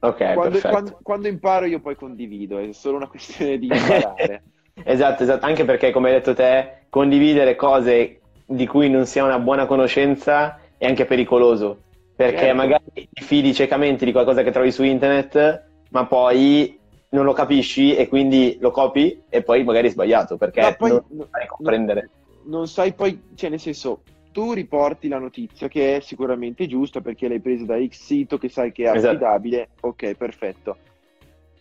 Ok, 0.00 0.34
quando, 0.34 0.60
quando, 0.60 0.98
quando, 1.02 1.28
imparo 1.28 1.66
io 1.66 1.80
poi 1.80 1.96
condivido, 1.96 2.58
è 2.58 2.72
solo 2.72 2.96
una 2.96 3.08
questione 3.08 3.58
di 3.58 3.66
imparare. 3.66 4.42
esatto, 4.84 5.22
esatto, 5.22 5.46
anche 5.46 5.64
perché 5.64 5.90
come 5.90 6.08
hai 6.08 6.14
detto 6.16 6.34
te, 6.34 6.82
condividere 6.90 7.56
cose 7.56 8.20
di 8.44 8.66
cui 8.66 8.90
non 8.90 9.06
si 9.06 9.18
ha 9.18 9.24
una 9.24 9.38
buona 9.38 9.66
conoscenza 9.66 10.60
è 10.76 10.86
anche 10.86 11.06
pericoloso, 11.06 11.82
perché 12.14 12.38
certo. 12.38 12.54
magari 12.54 13.08
ti 13.10 13.22
fidi 13.22 13.54
ciecamente 13.54 14.04
di 14.04 14.12
qualcosa 14.12 14.42
che 14.42 14.52
trovi 14.52 14.70
su 14.70 14.84
internet, 14.84 15.64
ma 15.90 16.06
poi 16.06 16.75
non 17.10 17.24
lo 17.24 17.32
capisci 17.32 17.94
e 17.94 18.08
quindi 18.08 18.56
lo 18.60 18.70
copi 18.70 19.22
e 19.28 19.42
poi 19.42 19.64
magari 19.64 19.88
è 19.88 19.90
sbagliato 19.90 20.36
perché 20.36 20.60
no, 20.60 20.74
poi, 20.76 20.90
non 20.90 21.28
sai 21.30 21.46
comprendere. 21.46 22.00
No 22.02 22.24
non 22.46 22.66
sai 22.66 22.92
poi, 22.94 23.20
cioè 23.34 23.50
nel 23.50 23.60
senso, 23.60 24.02
tu 24.32 24.52
riporti 24.52 25.08
la 25.08 25.18
notizia 25.18 25.68
che 25.68 25.96
è 25.96 26.00
sicuramente 26.00 26.66
giusta 26.66 27.00
perché 27.00 27.28
l'hai 27.28 27.40
presa 27.40 27.64
da 27.64 27.84
X 27.84 28.02
sito 28.02 28.38
che 28.38 28.48
sai 28.48 28.72
che 28.72 28.84
è 28.84 28.94
esatto. 28.94 29.08
affidabile, 29.08 29.68
ok, 29.80 30.14
perfetto. 30.14 30.76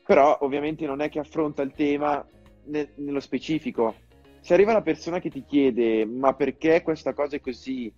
Però 0.06 0.38
ovviamente 0.42 0.86
non 0.86 1.02
è 1.02 1.10
che 1.10 1.20
affronta 1.20 1.62
il 1.62 1.72
tema 1.74 2.26
ne- 2.66 2.90
nello 2.96 3.20
specifico. 3.20 3.96
Se 4.40 4.54
arriva 4.54 4.74
la 4.74 4.82
persona 4.82 5.20
che 5.20 5.30
ti 5.30 5.44
chiede 5.46 6.06
ma 6.06 6.34
perché 6.34 6.84
questa 6.84 7.14
cosa 7.14 7.38
è 7.38 7.40
così, 7.40 7.92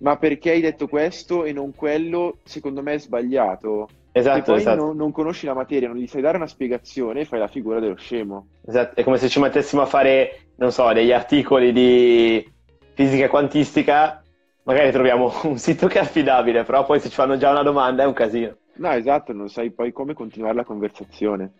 ma 0.00 0.18
perché 0.18 0.50
hai 0.50 0.60
detto 0.60 0.86
questo 0.86 1.44
e 1.44 1.52
non 1.52 1.74
quello, 1.74 2.38
secondo 2.44 2.82
me 2.82 2.94
è 2.94 2.98
sbagliato. 2.98 3.88
Esatto, 4.18 4.36
Se 4.36 4.42
poi 4.42 4.56
esatto. 4.56 4.84
non, 4.84 4.96
non, 4.96 5.12
conosci 5.12 5.46
la 5.46 5.54
materia, 5.54 5.88
non 5.88 5.96
gli 5.96 6.06
sai 6.06 6.20
dare 6.20 6.36
una 6.36 6.46
spiegazione, 6.46 7.24
fai 7.24 7.38
la 7.38 7.46
figura 7.46 7.78
dello 7.78 7.96
scemo. 7.96 8.48
Esatto, 8.66 9.00
è 9.00 9.04
come 9.04 9.16
se 9.18 9.28
ci 9.28 9.40
mettessimo 9.40 9.82
a 9.82 9.86
fare, 9.86 10.50
non 10.56 10.72
so, 10.72 10.92
degli 10.92 11.12
articoli 11.12 11.72
di 11.72 12.52
fisica 12.94 13.28
quantistica, 13.28 14.22
magari 14.64 14.90
troviamo 14.90 15.32
un 15.44 15.58
sito 15.58 15.86
che 15.86 15.98
è 15.98 16.02
affidabile, 16.02 16.64
però 16.64 16.84
poi 16.84 17.00
se 17.00 17.08
ci 17.08 17.14
fanno 17.14 17.36
già 17.36 17.50
una 17.50 17.62
domanda 17.62 18.02
è 18.02 18.06
un 18.06 18.12
casino. 18.12 18.56
No, 18.76 18.90
esatto, 18.90 19.32
non 19.32 19.48
sai 19.48 19.70
poi 19.70 19.92
come 19.92 20.14
continuare 20.14 20.54
la 20.54 20.64
conversazione. 20.64 21.52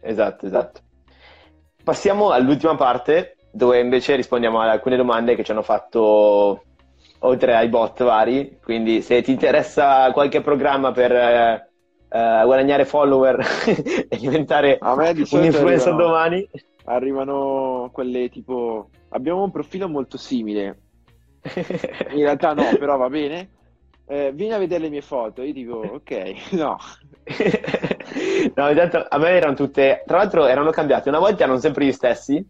Esatto, 0.00 0.46
esatto. 0.46 0.80
Passiamo 1.82 2.30
all'ultima 2.30 2.74
parte, 2.76 3.36
dove 3.50 3.80
invece 3.80 4.14
rispondiamo 4.14 4.60
ad 4.60 4.68
alcune 4.68 4.96
domande 4.96 5.34
che 5.34 5.42
ci 5.42 5.50
hanno 5.50 5.62
fatto 5.62 6.62
oltre 7.20 7.56
ai 7.56 7.68
bot 7.68 8.02
vari. 8.02 8.58
Quindi 8.62 9.02
se 9.02 9.22
ti 9.22 9.30
interessa 9.30 10.10
qualche 10.12 10.40
programma 10.40 10.92
per 10.92 11.12
eh, 11.12 11.69
uh, 12.10 12.44
guadagnare 12.44 12.84
follower 12.84 13.38
e 14.08 14.16
diventare 14.16 14.78
un 14.80 15.02
influencer 15.04 15.88
arrivano, 15.88 15.96
domani. 15.96 16.50
Arrivano 16.84 17.90
quelle 17.92 18.28
tipo 18.28 18.90
abbiamo 19.10 19.42
un 19.42 19.50
profilo 19.50 19.88
molto 19.88 20.16
simile. 20.18 20.80
In 22.12 22.22
realtà 22.22 22.52
no, 22.52 22.64
però 22.78 22.96
va 22.96 23.08
bene. 23.08 23.50
eh, 24.06 24.32
vieni 24.34 24.52
a 24.52 24.58
vedere 24.58 24.82
le 24.82 24.90
mie 24.90 25.02
foto. 25.02 25.42
Io 25.42 25.52
dico, 25.52 25.76
ok, 25.76 26.52
no. 26.52 26.76
no, 28.54 28.68
intanto 28.70 29.06
a 29.08 29.18
me 29.18 29.28
erano 29.28 29.54
tutte, 29.54 30.02
tra 30.06 30.18
l'altro 30.18 30.46
erano 30.46 30.70
cambiate, 30.70 31.08
una 31.08 31.20
volta 31.20 31.44
erano 31.44 31.58
sempre 31.58 31.84
gli 31.84 31.92
stessi, 31.92 32.44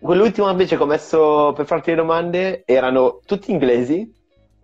quell'ultimo 0.00 0.50
invece 0.50 0.76
che 0.76 0.82
ho 0.82 0.86
messo 0.86 1.52
per 1.54 1.64
farti 1.64 1.90
le 1.90 1.96
domande 1.96 2.62
erano 2.66 3.20
tutti 3.24 3.52
inglesi 3.52 4.13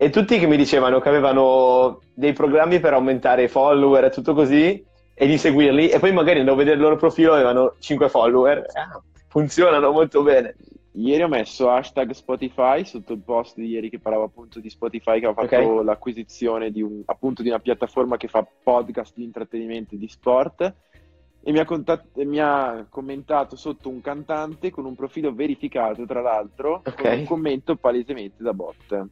e 0.01 0.09
tutti 0.09 0.39
che 0.39 0.47
mi 0.47 0.57
dicevano 0.57 0.99
che 0.99 1.09
avevano 1.09 1.99
dei 2.15 2.33
programmi 2.33 2.79
per 2.79 2.93
aumentare 2.93 3.43
i 3.43 3.47
follower 3.47 4.05
e 4.05 4.09
tutto 4.09 4.33
così 4.33 4.83
e 5.13 5.27
di 5.27 5.37
seguirli 5.37 5.89
e 5.89 5.99
poi 5.99 6.11
magari 6.11 6.39
andavo 6.39 6.55
a 6.55 6.59
vedere 6.59 6.77
il 6.77 6.81
loro 6.81 6.95
profilo 6.95 7.33
avevano 7.33 7.75
5 7.77 8.09
follower. 8.09 8.65
Ah, 8.73 8.99
funzionano 9.27 9.91
molto 9.91 10.23
bene. 10.23 10.55
Ieri 10.93 11.21
ho 11.21 11.27
messo 11.27 11.69
hashtag 11.69 12.09
Spotify 12.13 12.83
sotto 12.83 13.13
il 13.13 13.21
post 13.23 13.57
di 13.57 13.67
ieri 13.67 13.91
che 13.91 13.99
parlava 13.99 14.23
appunto 14.23 14.59
di 14.59 14.71
Spotify 14.71 15.19
che 15.19 15.27
ha 15.27 15.33
fatto 15.33 15.55
okay. 15.55 15.83
l'acquisizione 15.83 16.71
di, 16.71 16.81
un, 16.81 17.03
appunto, 17.05 17.43
di 17.43 17.49
una 17.49 17.59
piattaforma 17.59 18.17
che 18.17 18.27
fa 18.27 18.43
podcast 18.63 19.13
di 19.15 19.23
intrattenimento 19.23 19.93
e 19.93 19.99
di 19.99 20.07
sport 20.07 20.61
e 21.43 21.51
mi 21.51 21.59
ha, 21.59 21.65
contat- 21.65 22.23
mi 22.23 22.39
ha, 22.39 22.87
commentato 22.89 23.55
sotto 23.55 23.87
un 23.87 24.01
cantante 24.01 24.71
con 24.71 24.85
un 24.85 24.95
profilo 24.95 25.31
verificato 25.31 26.07
tra 26.07 26.21
l'altro 26.21 26.81
okay. 26.83 26.95
con 26.95 27.19
un 27.19 27.25
commento 27.25 27.75
palesemente 27.75 28.41
da 28.41 28.53
bot. 28.55 29.09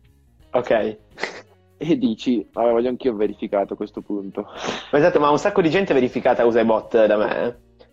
Ok. 0.52 0.98
E 1.82 1.98
dici, 1.98 2.46
ah, 2.56 2.72
voglio 2.72 2.90
anch'io 2.90 3.16
verificato 3.16 3.72
a 3.72 3.78
questo 3.78 4.02
punto. 4.02 4.48
Esatto, 4.92 5.18
ma 5.22 5.30
un 5.30 5.40
sacco 5.40 5.62
di 5.62 5.70
gente 5.70 5.94
verificata 5.94 6.44
usa 6.44 6.60
i 6.60 6.66
bot 6.66 7.06
da 7.06 7.16
me. 7.16 7.46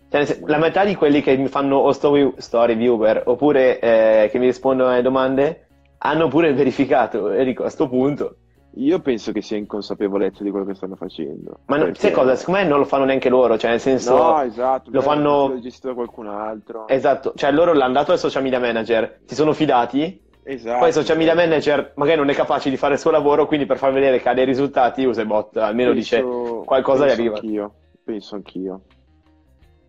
Eh. 0.09 0.25
Cioè, 0.25 0.39
la 0.45 0.57
metà 0.57 0.83
di 0.83 0.93
quelli 0.93 1.21
che 1.21 1.37
mi 1.37 1.47
fanno 1.47 1.77
o 1.77 1.93
story, 1.93 2.33
story 2.35 2.75
viewer 2.75 3.23
oppure 3.25 3.79
eh, 3.79 4.27
che 4.29 4.39
mi 4.39 4.45
rispondono 4.47 4.89
alle 4.89 5.01
domande 5.01 5.67
hanno 5.99 6.27
pure 6.27 6.53
verificato 6.53 7.31
e 7.31 7.45
dico 7.45 7.61
a 7.61 7.65
questo 7.65 7.87
punto 7.87 8.35
io 8.77 8.99
penso 8.99 9.31
che 9.31 9.41
sia 9.41 9.57
inconsapevolezza 9.57 10.43
di 10.43 10.51
quello 10.51 10.65
che 10.65 10.75
stanno 10.75 10.95
facendo. 10.95 11.59
Ma 11.65 11.77
perché... 11.77 11.99
sai 11.99 12.11
cosa? 12.11 12.35
Secondo 12.35 12.61
me 12.61 12.67
non 12.67 12.79
lo 12.79 12.85
fanno 12.85 13.05
neanche 13.05 13.29
loro, 13.29 13.57
cioè 13.57 13.71
nel 13.71 13.79
senso... 13.79 14.15
No, 14.15 14.41
esatto, 14.41 14.91
lo 14.91 15.01
fanno... 15.01 15.47
Lo 15.47 15.59
gestito 15.59 15.87
da 15.87 15.93
qualcun 15.95 16.27
altro. 16.27 16.87
Esatto, 16.87 17.33
cioè 17.35 17.51
loro 17.51 17.73
l'hanno 17.73 17.93
dato 17.93 18.11
al 18.11 18.19
social 18.19 18.43
media 18.43 18.59
manager, 18.59 19.21
si 19.25 19.33
sono 19.33 19.53
fidati, 19.53 20.21
esatto, 20.47 20.79
poi 20.79 20.87
il 20.87 20.93
social 20.93 21.17
media 21.17 21.35
manager 21.35 21.91
magari 21.95 22.17
non 22.17 22.29
è 22.29 22.33
capace 22.33 22.69
di 22.69 22.77
fare 22.77 22.93
il 22.93 22.99
suo 22.99 23.11
lavoro, 23.11 23.45
quindi 23.45 23.65
per 23.65 23.77
far 23.77 23.91
vedere 23.91 24.19
che 24.19 24.29
ha 24.29 24.33
dei 24.33 24.45
risultati 24.45 25.03
usa 25.05 25.21
i 25.21 25.25
bot, 25.25 25.57
almeno 25.57 25.91
penso... 25.91 26.15
dice 26.15 26.63
qualcosa 26.65 27.05
gli 27.05 27.11
arriva. 27.11 27.35
Anch'io, 27.35 27.73
penso 28.03 28.35
anch'io. 28.35 28.81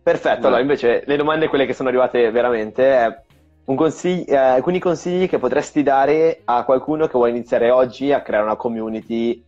Perfetto, 0.02 0.46
allora 0.46 0.62
invece 0.62 1.02
le 1.06 1.16
domande, 1.16 1.48
quelle 1.48 1.66
che 1.66 1.74
sono 1.74 1.88
arrivate 1.88 2.30
veramente, 2.30 2.82
è 2.84 3.22
consigli- 3.64 4.24
eh, 4.26 4.36
alcuni 4.36 4.78
consigli 4.78 5.28
che 5.28 5.38
potresti 5.38 5.82
dare 5.82 6.40
a 6.44 6.64
qualcuno 6.64 7.06
che 7.06 7.12
vuole 7.12 7.30
iniziare 7.30 7.70
oggi 7.70 8.12
a 8.12 8.22
creare 8.22 8.44
una 8.44 8.56
community, 8.56 9.44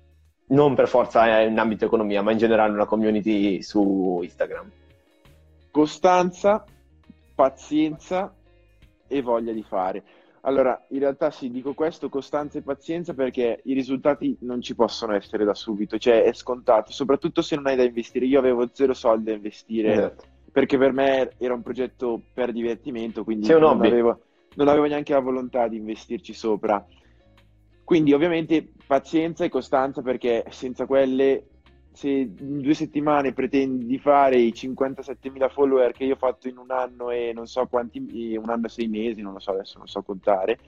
non 0.49 0.75
per 0.75 0.89
forza 0.89 1.41
in 1.41 1.59
ambito 1.59 1.87
economia, 1.87 2.21
ma 2.23 2.33
in 2.33 2.39
generale 2.39 2.73
una 2.73 2.85
community 2.85 3.63
su 3.63 4.21
Instagram. 4.23 4.71
Costanza, 5.71 6.65
pazienza 7.35 8.35
e 9.09 9.23
voglia 9.23 9.53
di 9.53 9.63
fare. 9.63 10.03
Allora, 10.43 10.86
in 10.88 11.01
realtà 11.01 11.30
sì, 11.30 11.51
dico 11.51 11.74
questo, 11.74 12.09
costanza 12.09 12.59
e 12.59 12.62
pazienza 12.62 13.12
perché 13.12 13.61
i 13.64 13.74
risultati 13.74 14.36
non 14.41 14.62
ci 14.62 14.74
possono 14.74 15.14
essere 15.14 15.45
da 15.45 15.55
subito, 15.55 15.99
cioè 15.99 16.22
è 16.22 16.32
scontato, 16.32 16.93
soprattutto 16.93 17.43
se 17.43 17.57
non 17.57 17.66
hai 17.66 17.76
da 17.76 17.82
investire. 17.82 18.24
Io 18.24 18.38
avevo 18.38 18.68
zero 18.72 18.95
soldi 18.95 19.24
da 19.24 19.32
investire 19.32 19.93
esatto 19.93 20.38
perché 20.51 20.76
per 20.78 20.93
me 20.93 21.32
era 21.38 21.55
un 21.55 21.62
progetto 21.62 22.20
per 22.32 22.53
divertimento, 22.53 23.24
quindi 23.24 23.49
non 23.49 23.62
avevo, 23.64 24.20
non 24.57 24.68
avevo, 24.68 24.86
neanche 24.86 25.12
la 25.12 25.20
volontà 25.20 25.68
di 25.68 25.76
investirci 25.76 26.32
sopra. 26.32 26.84
Quindi 27.84 28.12
ovviamente 28.12 28.68
pazienza 28.86 29.45
e 29.45 29.49
costanza 29.49 30.03
perché 30.03 30.45
senza 30.51 30.86
quelle, 30.86 31.47
se 32.01 32.09
in 32.09 32.61
due 32.61 32.74
settimane 32.74 33.32
pretendi 33.32 33.84
di 33.84 33.98
fare 33.98 34.38
i 34.38 34.53
57.000 34.55 35.51
follower 35.51 35.92
che 35.92 36.05
io 36.05 36.14
ho 36.14 36.16
fatto 36.16 36.48
in 36.48 36.57
un 36.57 36.70
anno 36.70 37.11
e 37.11 37.32
non 37.34 37.46
so 37.46 37.66
quanti, 37.66 37.98
un 38.36 38.48
anno 38.48 38.66
e 38.66 38.70
sei 38.70 38.88
mesi, 38.88 39.20
non 39.20 39.34
lo 39.34 39.38
so 39.38 39.51
adesso, 39.51 39.76
non 39.76 39.86
so 39.86 40.03
contare, 40.03 40.59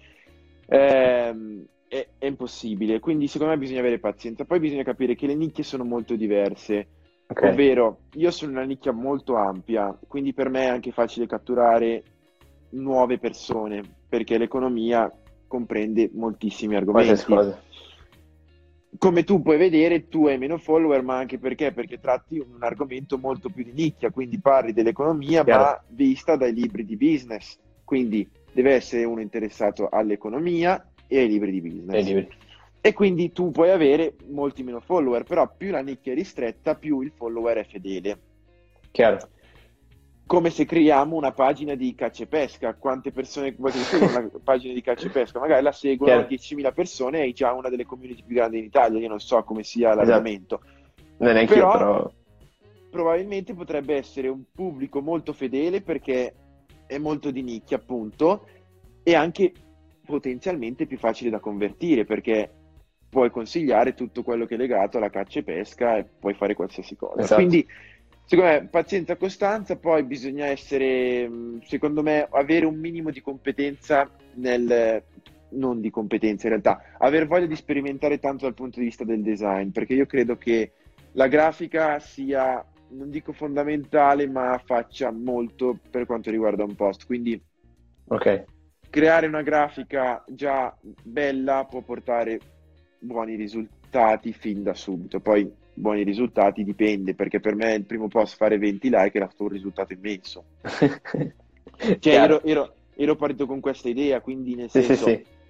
ehm, 0.66 1.64
è, 1.88 2.06
è 2.18 2.26
impossibile. 2.26 3.00
Quindi 3.00 3.28
secondo 3.28 3.54
me 3.54 3.58
bisogna 3.58 3.80
avere 3.80 3.98
pazienza. 3.98 4.44
Poi 4.44 4.60
bisogna 4.60 4.82
capire 4.82 5.14
che 5.14 5.26
le 5.26 5.34
nicchie 5.34 5.64
sono 5.64 5.84
molto 5.84 6.16
diverse 6.16 6.86
Okay. 7.32 7.50
Ovvero, 7.50 8.00
io 8.12 8.30
sono 8.30 8.52
una 8.52 8.64
nicchia 8.64 8.92
molto 8.92 9.36
ampia, 9.36 9.98
quindi 10.06 10.34
per 10.34 10.50
me 10.50 10.64
è 10.64 10.68
anche 10.68 10.92
facile 10.92 11.26
catturare 11.26 12.02
nuove 12.70 13.18
persone, 13.18 13.82
perché 14.06 14.36
l'economia 14.36 15.10
comprende 15.46 16.10
moltissimi 16.12 16.76
argomenti. 16.76 17.10
Come 18.98 19.24
tu 19.24 19.40
puoi 19.40 19.56
vedere, 19.56 20.08
tu 20.08 20.26
hai 20.26 20.38
meno 20.38 20.58
follower, 20.58 21.02
ma 21.02 21.16
anche 21.16 21.38
perché? 21.38 21.72
Perché 21.72 21.98
tratti 21.98 22.38
un 22.38 22.62
argomento 22.62 23.18
molto 23.18 23.48
più 23.48 23.64
di 23.64 23.72
nicchia, 23.72 24.10
quindi 24.10 24.38
parli 24.38 24.72
dell'economia, 24.72 25.42
Chiaro. 25.44 25.62
ma 25.62 25.82
vista 25.88 26.36
dai 26.36 26.52
libri 26.52 26.84
di 26.84 26.96
business. 26.96 27.58
Quindi 27.84 28.28
deve 28.52 28.74
essere 28.74 29.04
uno 29.04 29.20
interessato 29.20 29.88
all'economia 29.90 30.90
e 31.06 31.18
ai 31.18 31.28
libri 31.28 31.50
di 31.52 31.60
business. 31.60 32.04
Libri 32.04 32.28
e 32.84 32.92
quindi 32.94 33.30
tu 33.30 33.52
puoi 33.52 33.70
avere 33.70 34.16
molti 34.30 34.64
meno 34.64 34.80
follower, 34.80 35.22
però 35.22 35.48
più 35.56 35.70
la 35.70 35.82
nicchia 35.82 36.10
è 36.10 36.16
ristretta, 36.16 36.74
più 36.74 37.00
il 37.00 37.12
follower 37.14 37.58
è 37.58 37.64
fedele. 37.64 38.18
Chiaro. 38.90 39.28
Come 40.26 40.50
se 40.50 40.64
creiamo 40.64 41.16
una 41.16 41.32
pagina 41.32 41.74
di 41.74 41.94
caccia 41.94 42.22
e 42.22 42.26
pesca, 42.26 42.74
quante 42.74 43.12
persone 43.12 43.52
vuoi 43.52 43.72
che 43.72 43.78
seguono 43.78 44.18
una 44.18 44.30
pagina 44.42 44.72
di 44.72 44.80
caccia 44.80 45.06
e 45.06 45.10
pesca? 45.10 45.38
Magari 45.38 45.62
la 45.62 45.72
seguono 45.72 46.26
Chiaro. 46.26 46.68
10.000 46.68 46.72
persone 46.72 47.18
e 47.18 47.22
hai 47.22 47.32
già 47.32 47.52
una 47.52 47.68
delle 47.68 47.84
community 47.84 48.22
più 48.24 48.36
grandi 48.36 48.58
in 48.58 48.64
Italia, 48.64 49.00
io 49.00 49.08
non 49.08 49.20
so 49.20 49.42
come 49.42 49.62
sia. 49.62 49.92
Esatto. 50.00 50.60
Non 51.18 51.36
è 51.36 51.46
però, 51.46 51.66
io, 51.66 51.78
però 51.78 52.12
probabilmente 52.92 53.54
potrebbe 53.54 53.96
essere 53.96 54.28
un 54.28 54.42
pubblico 54.52 55.00
molto 55.00 55.32
fedele 55.32 55.80
perché 55.80 56.34
è 56.86 56.98
molto 56.98 57.30
di 57.30 57.42
nicchia, 57.42 57.78
appunto, 57.78 58.46
e 59.02 59.14
anche 59.14 59.52
potenzialmente 60.04 60.86
più 60.86 60.98
facile 60.98 61.30
da 61.30 61.40
convertire 61.40 62.04
perché 62.04 62.50
puoi 63.08 63.30
consigliare 63.30 63.94
tutto 63.94 64.22
quello 64.22 64.44
che 64.44 64.54
è 64.54 64.58
legato 64.58 64.98
alla 64.98 65.08
caccia 65.08 65.38
e 65.38 65.42
pesca 65.42 65.96
e 65.96 66.04
puoi 66.04 66.34
fare 66.34 66.54
qualsiasi 66.54 66.96
cosa. 66.96 67.20
Esatto. 67.20 67.34
Quindi, 67.34 67.66
secondo 68.24 68.50
me, 68.50 68.68
pazienza 68.68 69.16
costanza, 69.16 69.76
poi 69.76 70.04
bisogna 70.04 70.46
essere, 70.46 71.30
secondo 71.64 72.02
me, 72.02 72.26
avere 72.30 72.66
un 72.66 72.78
minimo 72.78 73.10
di 73.10 73.20
competenza 73.20 74.10
nel, 74.34 75.02
non 75.50 75.80
di 75.80 75.90
competenza 75.90 76.46
in 76.46 76.52
realtà, 76.52 76.82
aver 76.98 77.26
voglia 77.26 77.46
di 77.46 77.56
sperimentare 77.56 78.18
tanto 78.18 78.44
dal 78.44 78.54
punto 78.54 78.78
di 78.78 78.86
vista 78.86 79.04
del 79.04 79.22
design, 79.22 79.70
perché 79.70 79.94
io 79.94 80.06
credo 80.06 80.36
che 80.36 80.72
la 81.12 81.28
grafica 81.28 81.98
sia, 81.98 82.64
non 82.90 83.10
dico 83.10 83.32
fondamentale, 83.32 84.26
ma 84.28 84.60
faccia 84.64 85.10
molto 85.10 85.78
per 85.90 86.06
quanto 86.06 86.30
riguarda 86.30 86.64
un 86.64 86.74
post. 86.74 87.06
Quindi, 87.06 87.40
okay. 88.08 88.44
creare 88.88 89.26
una 89.26 89.42
grafica 89.42 90.24
già 90.28 90.74
bella 91.02 91.66
può 91.68 91.82
portare 91.82 92.40
buoni 92.98 93.34
risultati 93.34 94.32
fin 94.32 94.62
da 94.62 94.74
subito. 94.74 95.20
Poi 95.20 95.60
buoni 95.74 96.02
risultati 96.02 96.64
dipende, 96.64 97.14
perché 97.14 97.40
per 97.40 97.54
me 97.54 97.74
il 97.74 97.84
primo 97.84 98.08
post 98.08 98.36
fare 98.36 98.58
20 98.58 98.88
like 98.88 99.16
era 99.16 99.26
stato 99.26 99.44
un 99.44 99.48
risultato 99.48 99.92
immenso. 99.92 100.44
cioè, 101.98 102.14
ero, 102.14 102.42
ero, 102.42 102.74
ero, 102.94 103.16
partito 103.16 103.46
con 103.46 103.60
questa 103.60 103.88
idea, 103.88 104.20
quindi 104.20 104.54
nel 104.54 104.70
senso... 104.70 104.94
Sì, 104.94 105.02
sì, 105.02 105.04
sì. 105.04 105.40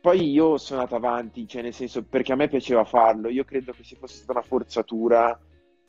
Poi 0.00 0.30
io 0.30 0.56
sono 0.56 0.80
andato 0.80 0.96
avanti, 0.96 1.46
cioè 1.46 1.60
nel 1.60 1.74
senso, 1.74 2.02
perché 2.02 2.32
a 2.32 2.36
me 2.36 2.48
piaceva 2.48 2.84
farlo. 2.84 3.28
Io 3.28 3.44
credo 3.44 3.72
che 3.72 3.84
se 3.84 3.96
fosse 3.96 4.16
stata 4.16 4.32
una 4.32 4.40
forzatura 4.40 5.38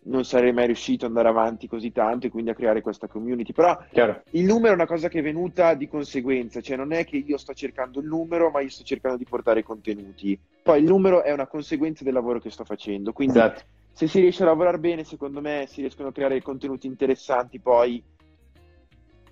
non 0.03 0.25
sarei 0.25 0.51
mai 0.51 0.65
riuscito 0.65 1.05
ad 1.05 1.11
andare 1.11 1.29
avanti 1.29 1.67
così 1.67 1.91
tanto 1.91 2.25
e 2.25 2.29
quindi 2.29 2.49
a 2.49 2.55
creare 2.55 2.81
questa 2.81 3.07
community. 3.07 3.53
Però 3.53 3.77
Chiaro. 3.91 4.23
il 4.31 4.45
numero 4.45 4.71
è 4.71 4.75
una 4.75 4.85
cosa 4.85 5.09
che 5.09 5.19
è 5.19 5.21
venuta 5.21 5.73
di 5.75 5.87
conseguenza, 5.87 6.61
cioè 6.61 6.77
non 6.77 6.91
è 6.91 7.05
che 7.05 7.17
io 7.17 7.37
sto 7.37 7.53
cercando 7.53 7.99
il 7.99 8.07
numero, 8.07 8.49
ma 8.49 8.61
io 8.61 8.69
sto 8.69 8.83
cercando 8.83 9.17
di 9.17 9.25
portare 9.25 9.63
contenuti. 9.63 10.39
Poi 10.63 10.79
il 10.79 10.85
numero 10.85 11.23
è 11.23 11.31
una 11.31 11.47
conseguenza 11.47 12.03
del 12.03 12.13
lavoro 12.13 12.39
che 12.39 12.49
sto 12.49 12.63
facendo. 12.63 13.13
Quindi 13.13 13.37
esatto. 13.37 13.63
se 13.91 14.07
si 14.07 14.19
riesce 14.19 14.43
a 14.43 14.47
lavorare 14.47 14.79
bene, 14.79 15.03
secondo 15.03 15.41
me 15.41 15.65
si 15.67 15.81
riescono 15.81 16.09
a 16.09 16.11
creare 16.11 16.41
contenuti 16.41 16.87
interessanti, 16.87 17.59
poi 17.59 18.03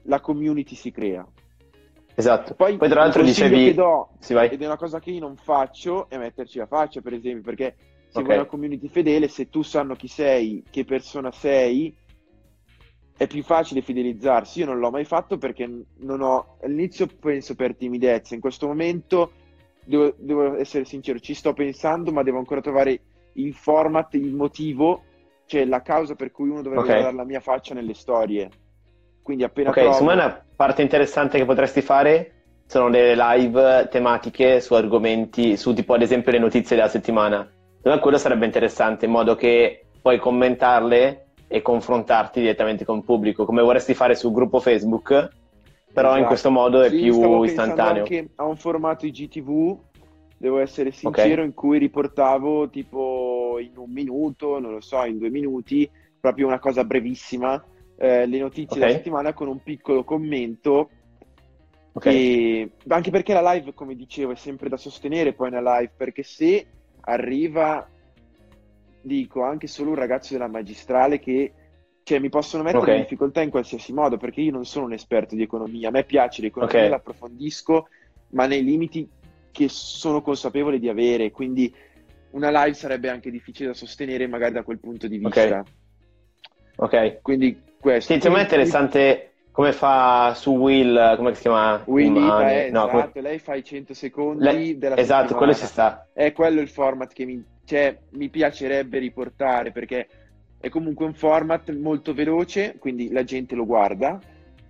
la 0.04 0.20
community 0.20 0.76
si 0.76 0.92
crea. 0.92 1.28
Esatto. 2.16 2.54
Poi, 2.54 2.78
Poi 2.78 2.90
tra 2.90 3.02
l'altro 3.02 3.24
dicevi 3.24 3.66
che 3.66 3.74
do, 3.74 4.10
ed 4.28 4.62
è 4.62 4.66
una 4.66 4.78
cosa 4.78 5.00
che 5.00 5.12
io 5.12 5.20
non 5.20 5.38
faccio, 5.38 6.10
è 6.10 6.18
metterci 6.18 6.58
la 6.58 6.66
faccia, 6.66 7.00
per 7.02 7.14
esempio, 7.14 7.44
perché 7.44 7.76
se 8.10 8.20
okay. 8.20 8.24
vuoi 8.24 8.38
una 8.38 8.46
community 8.46 8.88
fedele, 8.88 9.28
se 9.28 9.50
tu 9.50 9.62
sanno 9.62 9.96
chi 9.96 10.08
sei, 10.08 10.64
che 10.70 10.84
persona 10.84 11.32
sei, 11.32 11.96
è 13.16 13.28
più 13.28 13.44
facile 13.44 13.82
fidelizzarsi. 13.82 14.60
Io 14.60 14.66
non 14.66 14.80
l'ho 14.80 14.90
mai 14.90 15.06
fatto 15.06 15.38
perché 15.38 15.70
non 15.98 16.22
ho, 16.22 16.58
all'inizio 16.62 17.08
penso 17.08 17.54
per 17.56 17.76
timidezza, 17.76 18.34
in 18.34 18.42
questo 18.42 18.68
momento 18.68 19.32
devo, 19.90 20.14
devo 20.18 20.56
essere 20.56 20.86
sincero, 20.86 21.20
ci 21.20 21.34
sto 21.34 21.54
pensando, 21.54 22.12
ma 22.12 22.22
devo 22.22 22.38
ancora 22.38 22.62
trovare 22.62 23.02
il 23.34 23.54
format, 23.56 24.14
il 24.14 24.34
motivo, 24.34 25.04
cioè 25.48 25.66
la 25.66 25.82
causa 25.82 26.14
per 26.14 26.32
cui 26.32 26.50
uno 26.50 26.62
dovrebbe 26.62 26.84
okay. 26.84 26.94
guardare 26.94 27.16
la 27.16 27.26
mia 27.26 27.40
faccia 27.40 27.74
nelle 27.74 27.96
storie. 27.96 28.50
Quindi 29.24 29.44
appena 29.44 29.70
Ok, 29.70 29.76
trovo... 29.76 29.92
secondo 29.94 30.14
me 30.14 30.22
una 30.22 30.46
parte 30.56 30.84
interessante 30.84 31.38
che 31.38 31.46
potresti 31.46 31.82
fare 31.82 32.34
sono 32.68 32.92
delle 32.92 33.16
live 33.16 33.88
tematiche 33.90 34.62
su 34.62 34.76
argomenti, 34.76 35.58
su 35.58 35.74
tipo 35.74 35.96
ad 35.96 36.04
esempio 36.04 36.32
le 36.32 36.40
notizie 36.40 36.76
della 36.76 36.88
settimana. 36.88 37.50
Secondo 37.78 38.00
quello 38.00 38.18
sarebbe 38.18 38.46
interessante 38.46 39.06
in 39.06 39.12
modo 39.12 39.36
che 39.36 39.86
puoi 40.02 40.20
commentarle 40.20 41.30
e 41.48 41.62
confrontarti 41.64 42.42
direttamente 42.42 42.86
con 42.86 42.98
il 42.98 43.04
pubblico, 43.04 43.46
come 43.46 43.64
vorresti 43.64 43.96
fare 43.96 44.14
sul 44.14 44.34
gruppo 44.34 44.60
Facebook, 44.60 45.30
però 46.00 46.10
esatto. 46.10 46.20
in 46.22 46.28
questo 46.28 46.52
modo 46.52 46.82
è 46.82 46.90
sì, 46.90 47.02
più 47.02 47.44
istantaneo. 47.44 48.04
anche 48.04 48.30
a 48.36 48.46
un 48.46 48.56
formato 48.56 49.06
IGTV, 49.06 49.78
devo 50.38 50.60
essere 50.60 50.92
sincero, 50.92 51.34
okay. 51.34 51.46
in 51.46 51.54
cui 51.54 51.78
riportavo 51.78 52.70
tipo 52.70 53.58
in 53.60 53.78
un 53.78 53.92
minuto, 53.92 54.60
non 54.60 54.72
lo 54.72 54.82
so, 54.82 55.04
in 55.04 55.18
due 55.18 55.30
minuti, 55.30 55.90
proprio 56.20 56.48
una 56.48 56.60
cosa 56.60 56.86
brevissima, 56.86 57.62
eh, 57.98 58.26
le 58.26 58.40
notizie 58.40 58.78
okay. 58.78 58.80
della 58.80 58.92
settimana 58.94 59.34
con 59.34 59.50
un 59.50 59.62
piccolo 59.62 60.06
commento. 60.06 60.90
Okay. 61.92 62.16
E... 62.16 62.72
Anche 62.88 63.12
perché 63.12 63.34
la 63.34 63.52
live, 63.52 63.74
come 63.74 63.96
dicevo, 63.96 64.32
è 64.32 64.36
sempre 64.36 64.70
da 64.70 64.78
sostenere 64.78 65.34
poi 65.34 65.50
una 65.50 65.80
live, 65.80 65.92
perché 65.98 66.24
se 66.24 66.66
arriva 67.02 67.88
dico 69.02 69.44
anche 69.44 69.68
solo 69.68 69.92
un 69.92 69.96
ragazzo 69.96 70.34
della 70.34 70.48
magistrale 70.48 71.20
che 71.20 71.54
cioè, 72.10 72.18
mi 72.18 72.30
possono 72.30 72.64
mettere 72.64 72.82
okay. 72.82 72.96
in 72.96 73.02
difficoltà 73.02 73.42
in 73.42 73.52
qualsiasi 73.52 73.94
modo 73.94 74.18
perché 74.18 74.42
io 74.42 74.52
non 74.52 74.66
sono 74.66 74.86
un 74.86 74.94
esperto 74.94 75.36
di 75.36 75.44
economia, 75.44 75.90
a 75.90 75.92
me 75.92 76.06
piace 76.06 76.42
l'economia, 76.42 76.78
okay. 76.78 76.90
l'approfondisco, 76.90 77.88
ma 78.30 78.48
nei 78.48 78.64
limiti 78.64 79.08
che 79.52 79.68
sono 79.70 80.24
consapevole 80.24 80.80
di 80.80 80.90
avere, 80.90 81.30
quindi 81.30 81.72
una 82.32 82.50
live 82.50 82.74
sarebbe 82.74 83.10
anche 83.10 83.30
difficile 83.30 83.68
da 83.68 83.74
sostenere 83.76 84.26
magari 84.26 84.54
da 84.54 84.64
quel 84.64 84.80
punto 84.80 85.08
di 85.08 85.20
vista. 85.20 85.60
Ok. 85.60 85.70
ok. 86.78 87.22
Quindi 87.22 87.62
questo. 87.80 88.12
Sì, 88.12 88.20
secondo 88.20 88.38
me 88.38 88.42
è 88.42 88.46
interessante 88.48 89.34
come 89.52 89.72
fa 89.72 90.34
su 90.34 90.56
Will, 90.56 91.16
come 91.16 91.36
si 91.36 91.42
chiama? 91.42 91.84
Will 91.86 92.16
Ita, 92.16 92.52
eh, 92.52 92.72
no, 92.72 92.88
esatto, 92.88 93.12
come... 93.12 93.28
lei 93.28 93.38
fa 93.38 93.54
i 93.54 93.64
100 93.64 93.94
secondi 93.94 94.44
lei... 94.44 94.78
della 94.80 94.98
Esatto, 94.98 95.28
settimana. 95.28 95.38
quello 95.38 95.54
ci 95.54 95.66
sta. 95.68 96.08
È 96.12 96.32
quello 96.32 96.60
il 96.60 96.70
format 96.70 97.14
che 97.14 97.26
mi 97.26 97.44
cioè, 97.70 97.96
mi 98.14 98.30
piacerebbe 98.30 98.98
riportare 98.98 99.72
perché 99.72 100.08
è 100.60 100.70
comunque 100.70 101.06
un 101.06 101.14
format 101.14 101.74
molto 101.76 102.14
veloce, 102.14 102.76
quindi 102.80 103.12
la 103.12 103.24
gente 103.24 103.56
lo 103.56 103.66
guarda 103.66 104.20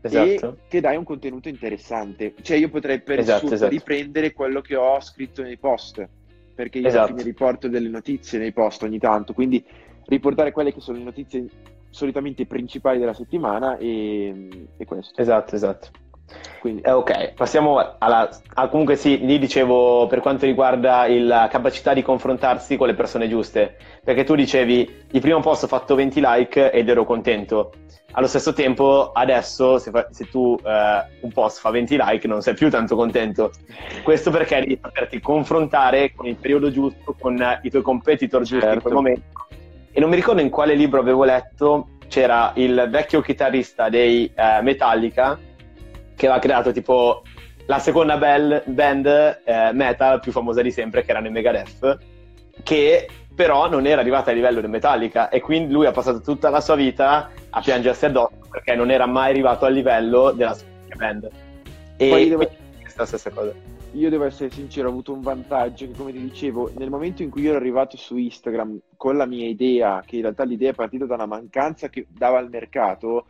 esatto. 0.01 0.27
e 0.27 0.67
che 0.67 0.81
dai 0.81 0.95
un 0.95 1.03
contenuto 1.03 1.49
interessante. 1.49 2.35
Cioè 2.41 2.57
io 2.57 2.69
potrei 2.69 3.01
per 3.01 3.19
esatto, 3.19 3.51
esatto. 3.51 3.71
riprendere 3.71 4.33
quello 4.33 4.61
che 4.61 4.75
ho 4.75 4.99
scritto 5.01 5.41
nei 5.41 5.57
post, 5.57 6.07
perché 6.53 6.79
io 6.79 6.87
esatto. 6.87 7.13
alla 7.13 7.21
riporto 7.21 7.67
delle 7.67 7.89
notizie 7.89 8.39
nei 8.39 8.53
post 8.53 8.83
ogni 8.83 8.99
tanto, 8.99 9.33
quindi 9.33 9.63
riportare 10.05 10.51
quelle 10.51 10.73
che 10.73 10.79
sono 10.79 10.97
le 10.97 11.03
notizie 11.03 11.47
solitamente 11.89 12.45
principali 12.45 12.99
della 12.99 13.13
settimana 13.13 13.77
e, 13.77 14.67
e 14.77 14.85
questo. 14.85 15.19
Esatto, 15.19 15.55
esatto. 15.55 15.89
Quindi, 16.59 16.81
eh, 16.81 16.91
ok, 16.91 17.33
passiamo 17.33 17.95
alla... 17.97 18.29
Ah, 18.53 18.67
comunque 18.67 18.95
sì, 18.95 19.25
lì 19.25 19.39
dicevo 19.39 20.07
per 20.07 20.19
quanto 20.19 20.45
riguarda 20.45 21.05
la 21.07 21.47
capacità 21.49 21.93
di 21.93 22.01
confrontarsi 22.01 22.77
con 22.77 22.87
le 22.87 22.93
persone 22.93 23.29
giuste, 23.29 23.77
perché 24.03 24.23
tu 24.23 24.35
dicevi 24.35 25.05
il 25.11 25.21
primo 25.21 25.39
post 25.39 25.63
ho 25.63 25.67
fatto 25.67 25.95
20 25.95 26.19
like 26.21 26.71
ed 26.71 26.89
ero 26.89 27.05
contento. 27.05 27.71
Allo 28.11 28.27
stesso 28.27 28.53
tempo, 28.53 29.11
adesso, 29.13 29.77
se, 29.77 29.91
fa... 29.91 30.07
se 30.09 30.27
tu 30.29 30.57
eh, 30.63 31.05
un 31.21 31.31
post 31.31 31.59
fa 31.59 31.69
20 31.69 31.97
like, 31.97 32.27
non 32.27 32.41
sei 32.41 32.55
più 32.55 32.69
tanto 32.69 32.95
contento. 32.95 33.51
Questo 34.03 34.31
perché 34.31 34.59
devi 34.59 34.79
saperti 34.81 35.19
confrontare 35.21 36.13
con 36.13 36.25
il 36.25 36.35
periodo 36.35 36.71
giusto, 36.71 37.15
con 37.17 37.37
i 37.61 37.69
tuoi 37.69 37.81
competitor 37.81 38.41
giusti 38.41 38.59
certo. 38.59 38.75
in 38.75 38.81
quel 38.81 38.93
momento. 38.93 39.47
E 39.91 39.99
non 39.99 40.09
mi 40.09 40.15
ricordo 40.15 40.41
in 40.41 40.49
quale 40.49 40.75
libro 40.75 40.99
avevo 40.99 41.23
letto, 41.23 41.89
c'era 42.07 42.51
il 42.55 42.87
vecchio 42.89 43.21
chitarrista 43.21 43.89
dei 43.89 44.31
eh, 44.35 44.61
Metallica 44.61 45.37
che 46.19 46.25
aveva 46.25 46.41
creato 46.41 46.73
tipo 46.73 47.23
la 47.67 47.79
seconda 47.79 48.17
bell, 48.17 48.61
band 48.65 49.05
eh, 49.05 49.71
metal 49.71 50.19
più 50.19 50.33
famosa 50.33 50.61
di 50.61 50.69
sempre, 50.69 51.03
che 51.03 51.11
erano 51.11 51.27
i 51.27 51.31
Megadeth, 51.31 51.97
che 52.61 53.07
però 53.33 53.69
non 53.69 53.85
era 53.85 54.01
arrivata 54.01 54.31
a 54.31 54.33
livello 54.33 54.59
di 54.59 54.67
Metallica 54.67 55.29
e 55.29 55.39
quindi 55.39 55.71
lui 55.71 55.85
ha 55.85 55.91
passato 55.91 56.19
tutta 56.19 56.49
la 56.49 56.59
sua 56.59 56.75
vita 56.75 57.29
a 57.49 57.61
piangersi 57.61 58.05
addosso 58.05 58.35
perché 58.49 58.75
non 58.75 58.91
era 58.91 59.05
mai 59.05 59.29
arrivato 59.29 59.63
al 59.63 59.71
livello 59.71 60.31
della 60.31 60.53
sua 60.55 60.67
band. 60.97 61.29
E 61.95 62.09
Poi 62.09 62.27
devo... 62.27 62.49
questa 62.81 63.05
stessa 63.05 63.29
cosa. 63.29 63.53
Io 63.93 64.09
devo 64.09 64.25
essere 64.25 64.49
sincero, 64.51 64.89
ho 64.89 64.91
avuto 64.91 65.13
un 65.13 65.21
vantaggio 65.21 65.85
che, 65.85 65.93
come 65.93 66.11
ti 66.11 66.19
dicevo, 66.19 66.69
nel 66.75 66.89
momento 66.89 67.23
in 67.23 67.29
cui 67.29 67.43
io 67.43 67.51
ero 67.51 67.59
arrivato 67.59 67.95
su 67.95 68.17
Instagram 68.17 68.77
con 68.97 69.15
la 69.15 69.25
mia 69.25 69.47
idea, 69.47 70.03
che 70.05 70.17
in 70.17 70.23
realtà 70.23 70.43
l'idea 70.43 70.71
è 70.71 70.75
partita 70.75 71.05
da 71.05 71.13
una 71.13 71.25
mancanza 71.25 71.87
che 71.87 72.05
dava 72.09 72.39
al 72.39 72.49
mercato, 72.49 73.27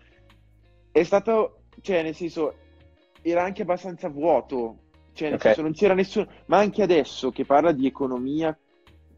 è 0.91 1.03
stato, 1.03 1.59
cioè, 1.81 2.01
nel 2.01 2.15
senso, 2.15 2.55
era 3.21 3.43
anche 3.43 3.63
abbastanza 3.63 4.09
vuoto, 4.09 4.77
cioè 5.13 5.29
nel 5.29 5.37
okay. 5.37 5.53
senso 5.53 5.61
non 5.61 5.73
c'era 5.73 5.93
nessuno, 5.93 6.27
ma 6.45 6.57
anche 6.57 6.81
adesso 6.81 7.31
che 7.31 7.45
parla 7.45 7.71
di 7.71 7.85
economia, 7.85 8.57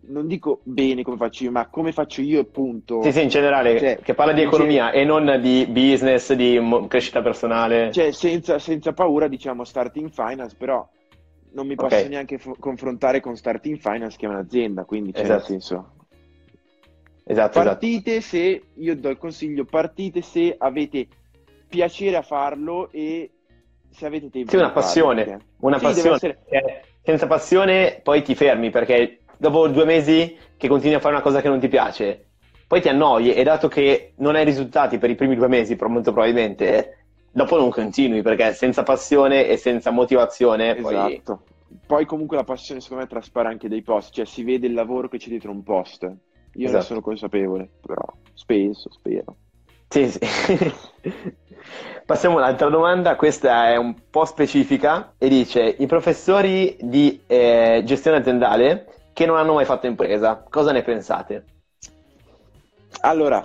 non 0.03 0.27
dico 0.27 0.61
bene 0.63 1.03
come 1.03 1.17
faccio 1.17 1.43
io, 1.43 1.51
ma 1.51 1.67
come 1.67 1.91
faccio 1.91 2.21
io, 2.21 2.39
appunto. 2.39 3.01
Sì, 3.03 3.11
sì, 3.11 3.21
in 3.21 3.29
generale, 3.29 3.77
cioè, 3.77 3.99
che 4.01 4.13
parla 4.13 4.33
di 4.33 4.41
economia 4.41 4.89
cioè, 4.89 4.99
e 4.99 5.03
non 5.05 5.39
di 5.41 5.65
business, 5.67 6.33
di 6.33 6.59
crescita 6.87 7.21
personale. 7.21 7.91
Cioè, 7.91 8.11
senza, 8.11 8.57
senza 8.57 8.93
paura, 8.93 9.27
diciamo, 9.27 9.63
starting 9.63 10.09
finance, 10.09 10.55
però 10.57 10.87
non 11.53 11.67
mi 11.67 11.75
posso 11.75 11.95
okay. 11.95 12.07
neanche 12.07 12.37
f- 12.37 12.57
confrontare 12.57 13.19
con 13.19 13.35
starting 13.35 13.77
finance, 13.77 14.17
che 14.17 14.25
è 14.25 14.29
un'azienda, 14.29 14.85
quindi, 14.85 15.13
cioè, 15.13 15.23
esatto. 15.23 15.39
nel 15.39 15.47
senso... 15.47 15.93
Esatto, 17.23 17.59
esatto. 17.59 17.69
partite 17.69 18.15
esatto. 18.15 18.35
se, 18.35 18.63
io 18.73 18.95
do 18.95 19.09
il 19.09 19.17
consiglio, 19.17 19.63
partite 19.63 20.21
se 20.21 20.55
avete 20.57 21.07
piacere 21.69 22.17
a 22.17 22.23
farlo 22.23 22.91
e 22.91 23.29
se 23.91 24.05
avete 24.05 24.29
tempo. 24.29 24.49
Sì, 24.49 24.55
una 24.55 24.71
passione. 24.71 25.25
Fare, 25.25 25.39
una 25.59 25.77
sì, 25.77 25.83
passione. 25.83 26.15
Essere... 26.15 26.83
Senza 27.03 27.27
passione 27.27 27.99
poi 28.03 28.21
ti 28.21 28.35
fermi 28.35 28.69
perché 28.69 29.21
dopo 29.37 29.67
due 29.67 29.85
mesi 29.85 30.37
che 30.55 30.67
continui 30.67 30.95
a 30.95 30.99
fare 30.99 31.15
una 31.15 31.23
cosa 31.23 31.41
che 31.41 31.49
non 31.49 31.59
ti 31.59 31.67
piace, 31.67 32.27
poi 32.67 32.79
ti 32.79 32.89
annoi 32.89 33.33
e 33.33 33.43
dato 33.43 33.67
che 33.67 34.13
non 34.17 34.35
hai 34.35 34.45
risultati 34.45 34.99
per 34.99 35.09
i 35.09 35.15
primi 35.15 35.35
due 35.35 35.47
mesi, 35.47 35.75
molto 35.79 36.13
probabilmente, 36.13 37.05
dopo 37.31 37.57
non 37.57 37.71
continui 37.71 38.21
perché 38.21 38.53
senza 38.53 38.83
passione 38.83 39.47
e 39.47 39.57
senza 39.57 39.91
motivazione 39.91 40.77
esatto. 40.77 41.35
poi... 41.35 41.49
Poi 41.87 42.05
comunque 42.05 42.35
la 42.35 42.43
passione 42.43 42.81
secondo 42.81 43.03
me 43.03 43.09
traspare 43.09 43.47
anche 43.47 43.69
dei 43.69 43.81
post, 43.81 44.13
cioè 44.13 44.25
si 44.25 44.43
vede 44.43 44.67
il 44.67 44.73
lavoro 44.73 45.07
che 45.07 45.17
c'è 45.17 45.29
dietro 45.29 45.51
un 45.51 45.63
post. 45.63 46.03
Io 46.03 46.65
esatto. 46.65 46.77
ne 46.77 46.83
sono 46.83 47.01
consapevole, 47.01 47.69
però 47.81 48.03
spesso, 48.33 48.91
spero. 48.91 49.35
Sì, 49.91 50.09
sì. 50.09 50.19
Passiamo 52.05 52.37
all'altra 52.37 52.69
domanda, 52.69 53.17
questa 53.17 53.67
è 53.69 53.75
un 53.75 53.93
po' 54.09 54.23
specifica 54.23 55.15
e 55.17 55.27
dice 55.27 55.75
i 55.79 55.85
professori 55.85 56.77
di 56.79 57.21
eh, 57.27 57.81
gestione 57.85 58.17
aziendale 58.17 59.01
che 59.11 59.25
non 59.25 59.35
hanno 59.35 59.53
mai 59.53 59.65
fatto 59.65 59.87
impresa, 59.87 60.45
cosa 60.49 60.71
ne 60.71 60.81
pensate? 60.81 61.43
Allora, 63.01 63.43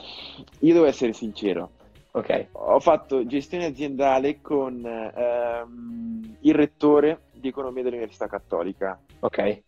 io 0.61 0.73
devo 0.73 0.87
essere 0.87 1.13
sincero. 1.13 1.71
Ok. 2.13 2.47
Ho 2.53 2.79
fatto 2.79 3.27
gestione 3.27 3.65
aziendale 3.65 4.41
con 4.41 4.85
ehm, 4.87 6.37
il 6.43 6.55
rettore 6.55 7.23
di 7.33 7.49
economia 7.49 7.83
dell'Università 7.83 8.29
Cattolica. 8.29 8.97
Ok. 9.19 9.63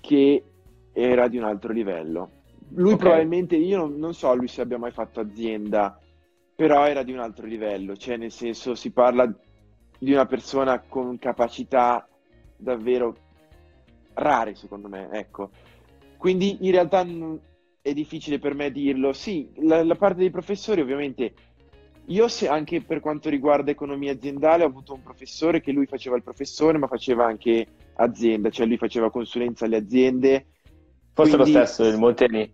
Che 0.00 0.44
era 0.92 1.28
di 1.28 1.38
un 1.38 1.44
altro 1.44 1.72
livello. 1.72 2.30
Lui 2.70 2.92
okay. 2.92 2.98
probabilmente, 2.98 3.56
io 3.56 3.78
non, 3.78 3.96
non 3.96 4.14
so 4.14 4.34
lui 4.34 4.48
se 4.48 4.60
abbia 4.60 4.78
mai 4.78 4.90
fatto 4.90 5.20
azienda 5.20 5.98
però 6.58 6.86
era 6.86 7.04
di 7.04 7.12
un 7.12 7.20
altro 7.20 7.46
livello, 7.46 7.96
cioè 7.96 8.16
nel 8.16 8.32
senso 8.32 8.74
si 8.74 8.90
parla 8.90 9.32
di 9.96 10.12
una 10.12 10.26
persona 10.26 10.80
con 10.80 11.16
capacità 11.16 12.08
davvero 12.56 13.16
rare 14.14 14.56
secondo 14.56 14.88
me, 14.88 15.08
ecco. 15.12 15.50
Quindi 16.16 16.58
in 16.62 16.72
realtà 16.72 17.06
è 17.80 17.92
difficile 17.92 18.40
per 18.40 18.54
me 18.54 18.72
dirlo. 18.72 19.12
Sì, 19.12 19.52
la, 19.58 19.84
la 19.84 19.94
parte 19.94 20.18
dei 20.18 20.30
professori 20.30 20.80
ovviamente 20.80 21.32
io 22.06 22.26
se, 22.26 22.48
anche 22.48 22.82
per 22.82 22.98
quanto 22.98 23.28
riguarda 23.28 23.70
economia 23.70 24.10
aziendale 24.10 24.64
ho 24.64 24.68
avuto 24.68 24.94
un 24.94 25.02
professore 25.02 25.60
che 25.60 25.70
lui 25.70 25.86
faceva 25.86 26.16
il 26.16 26.24
professore 26.24 26.76
ma 26.76 26.88
faceva 26.88 27.24
anche 27.24 27.66
azienda, 27.94 28.50
cioè 28.50 28.66
lui 28.66 28.78
faceva 28.78 29.12
consulenza 29.12 29.66
alle 29.66 29.76
aziende. 29.76 30.46
Forse 31.12 31.36
quindi... 31.36 31.52
lo 31.52 31.64
stesso, 31.64 31.88
il 31.88 31.98
Monteni? 31.98 32.52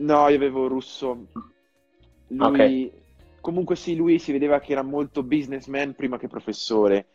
No, 0.00 0.28
io 0.28 0.36
avevo 0.36 0.66
Russo. 0.66 1.26
Lui, 2.28 2.46
okay 2.46 3.00
comunque 3.40 3.76
sì, 3.76 3.96
lui 3.96 4.18
si 4.18 4.32
vedeva 4.32 4.60
che 4.60 4.72
era 4.72 4.82
molto 4.82 5.22
businessman 5.22 5.94
prima 5.94 6.18
che 6.18 6.28
professore. 6.28 7.06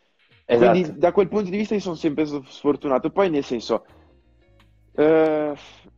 Esatto. 0.45 0.71
Quindi 0.71 0.97
da 0.97 1.11
quel 1.11 1.27
punto 1.27 1.49
di 1.49 1.57
vista 1.57 1.73
io 1.73 1.79
sono 1.79 1.95
sempre 1.95 2.25
sfortunato. 2.25 3.09
Poi 3.09 3.29
nel 3.29 3.43
senso, 3.43 3.86
eh, 4.95 5.53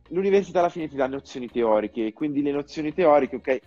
l'università 0.08 0.60
alla 0.60 0.68
fine 0.68 0.88
ti 0.88 0.96
dà 0.96 1.06
nozioni 1.06 1.48
teoriche, 1.48 2.12
quindi 2.12 2.42
le 2.42 2.52
nozioni 2.52 2.92
teoriche, 2.92 3.36
ok? 3.36 3.60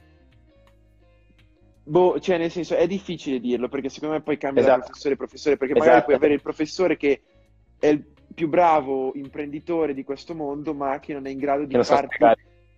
Boh, 1.83 2.19
cioè 2.19 2.37
nel 2.37 2.51
senso 2.51 2.75
è 2.75 2.85
difficile 2.87 3.39
dirlo 3.39 3.67
perché 3.67 3.89
secondo 3.89 4.15
me 4.15 4.21
poi 4.21 4.37
cambia 4.37 4.61
esatto. 4.61 4.77
da 4.77 4.85
professore 4.85 5.13
a 5.13 5.17
professore 5.17 5.57
perché 5.57 5.73
magari 5.73 5.89
esatto. 5.89 6.05
puoi 6.05 6.15
avere 6.15 6.33
il 6.35 6.41
professore 6.41 6.95
che 6.95 7.21
è 7.79 7.87
il 7.87 8.05
più 8.33 8.47
bravo 8.47 9.11
imprenditore 9.15 9.95
di 9.95 10.03
questo 10.03 10.35
mondo 10.35 10.75
ma 10.75 10.99
che 10.99 11.13
non 11.13 11.25
è 11.25 11.31
in 11.31 11.39
grado 11.39 11.65
di 11.65 11.83
farti 11.83 12.17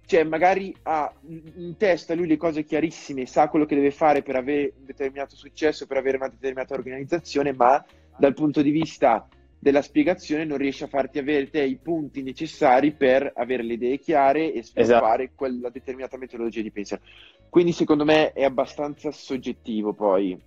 cioè 0.05 0.23
magari 0.23 0.75
ha 0.83 1.11
in 1.27 1.75
testa 1.77 2.13
lui 2.13 2.27
le 2.27 2.37
cose 2.37 2.63
chiarissime, 2.63 3.25
sa 3.25 3.47
quello 3.47 3.65
che 3.65 3.75
deve 3.75 3.91
fare 3.91 4.21
per 4.21 4.35
avere 4.35 4.73
un 4.77 4.85
determinato 4.85 5.35
successo, 5.35 5.87
per 5.87 5.97
avere 5.97 6.17
una 6.17 6.27
determinata 6.27 6.73
organizzazione, 6.73 7.53
ma 7.53 7.83
dal 8.17 8.33
punto 8.33 8.61
di 8.61 8.71
vista 8.71 9.27
della 9.57 9.81
spiegazione 9.81 10.43
non 10.43 10.57
riesce 10.57 10.83
a 10.83 10.87
farti 10.87 11.19
avere 11.19 11.49
te 11.49 11.63
i 11.63 11.77
punti 11.77 12.21
necessari 12.21 12.91
per 12.91 13.31
avere 13.33 13.63
le 13.63 13.73
idee 13.73 13.97
chiare 13.97 14.51
e 14.51 14.61
sviluppare 14.61 15.23
esatto. 15.23 15.37
quella 15.37 15.69
determinata 15.69 16.17
metodologia 16.17 16.61
di 16.61 16.69
pensiero. 16.69 17.01
Quindi 17.49 17.71
secondo 17.71 18.03
me 18.03 18.33
è 18.33 18.43
abbastanza 18.43 19.09
soggettivo 19.11 19.93
poi, 19.93 20.37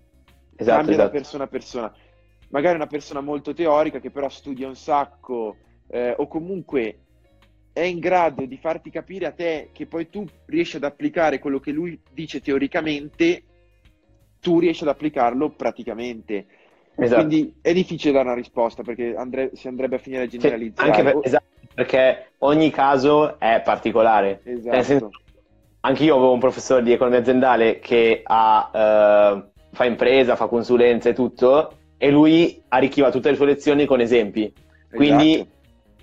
esatto, 0.54 0.76
cambia 0.76 0.92
esatto. 0.92 1.09
da 1.09 1.09
persona 1.09 1.44
a 1.44 1.48
persona. 1.48 1.94
Magari 2.48 2.76
una 2.76 2.86
persona 2.86 3.22
molto 3.22 3.54
teorica 3.54 4.00
che 4.00 4.11
però 4.11 4.28
studia 4.28 4.68
un 4.68 4.76
sacco 4.76 5.57
eh, 5.88 6.14
o 6.16 6.28
comunque 6.28 7.05
è 7.77 7.83
in 7.83 7.99
grado 7.99 8.47
di 8.47 8.57
farti 8.57 8.89
capire 8.89 9.27
a 9.27 9.33
te 9.33 9.68
che 9.70 9.85
poi 9.85 10.09
tu 10.09 10.24
riesci 10.47 10.77
ad 10.77 10.85
applicare 10.85 11.39
quello 11.39 11.61
che 11.61 11.72
lui 11.72 12.01
dice 12.11 12.41
teoricamente, 12.41 13.43
tu 14.41 14.59
riesci 14.59 14.83
ad 14.83 14.89
applicarlo 14.89 15.51
praticamente. 15.51 16.47
Esatto. 16.97 17.27
Quindi 17.27 17.53
è 17.61 17.74
difficile 17.74 18.14
dare 18.14 18.24
una 18.24 18.35
risposta 18.35 18.83
perché 18.83 19.14
andre- 19.14 19.51
si 19.53 19.68
andrebbe 19.68 19.97
a 19.97 19.99
finire 19.99 20.22
a 20.22 20.27
generalizzare. 20.27 20.89
Anche 20.89 21.03
per, 21.03 21.18
esatto, 21.22 21.45
perché 21.74 22.31
ogni 22.39 22.70
caso 22.70 23.39
è 23.39 23.61
particolare. 23.62 24.41
Esatto. 24.45 24.83
Senso, 24.83 25.11
anche 25.81 26.05
io 26.05 26.16
avevo 26.16 26.33
un 26.33 26.41
professore 26.41 26.83
di 26.83 26.93
economia 26.93 27.18
aziendale 27.18 27.79
che 27.79 28.22
ha, 28.24 28.70
eh, 28.72 29.51
fa 29.70 29.85
impresa, 29.85 30.35
fa 30.35 30.47
consulenza 30.47 31.11
e 31.11 31.12
tutto, 31.12 31.72
e 31.99 32.11
lui 32.11 32.62
arricchiva 32.68 33.11
tutte 33.11 33.29
le 33.29 33.37
sue 33.37 33.45
lezioni 33.45 33.85
con 33.85 34.01
esempi. 34.01 34.51
Quindi 34.91 35.35
esatto. 35.35 35.51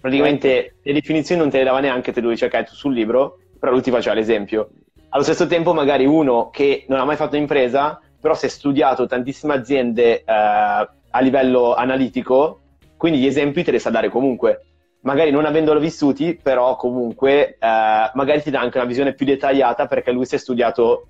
Praticamente 0.03 0.75
le 0.81 0.91
definizioni 0.91 1.39
non 1.39 1.49
te 1.49 1.59
le 1.59 1.63
dava 1.63 1.79
neanche, 1.79 2.11
te 2.11 2.19
dovevi 2.19 2.37
cercare 2.37 2.65
tu 2.65 2.73
sul 2.73 2.93
libro, 2.93 3.37
però 3.57 3.71
lui 3.71 3.81
ti 3.81 3.89
faceva 3.89 4.13
l'esempio. 4.13 4.69
Allo 5.07 5.23
stesso 5.23 5.47
tempo 5.47 5.73
magari 5.73 6.05
uno 6.05 6.49
che 6.49 6.83
non 6.89 6.99
ha 6.99 7.05
mai 7.05 7.15
fatto 7.15 7.37
impresa 7.37 8.01
però 8.19 8.35
si 8.35 8.45
è 8.45 8.49
studiato 8.49 9.05
tantissime 9.05 9.53
aziende 9.53 10.19
eh, 10.19 10.23
a 10.25 11.19
livello 11.19 11.73
analitico, 11.73 12.61
quindi 12.95 13.19
gli 13.19 13.25
esempi 13.25 13.63
te 13.63 13.71
li 13.71 13.79
sa 13.79 13.89
dare 13.89 14.07
comunque. 14.07 14.61
Magari 15.01 15.29
non 15.29 15.45
avendolo 15.45 15.79
vissuti, 15.79 16.39
però 16.41 16.77
comunque 16.77 17.57
eh, 17.59 18.11
magari 18.13 18.41
ti 18.41 18.49
dà 18.49 18.61
anche 18.61 18.77
una 18.77 18.87
visione 18.87 19.13
più 19.13 19.25
dettagliata 19.25 19.87
perché 19.87 20.11
lui 20.11 20.25
si 20.25 20.35
è 20.35 20.37
studiato 20.37 21.07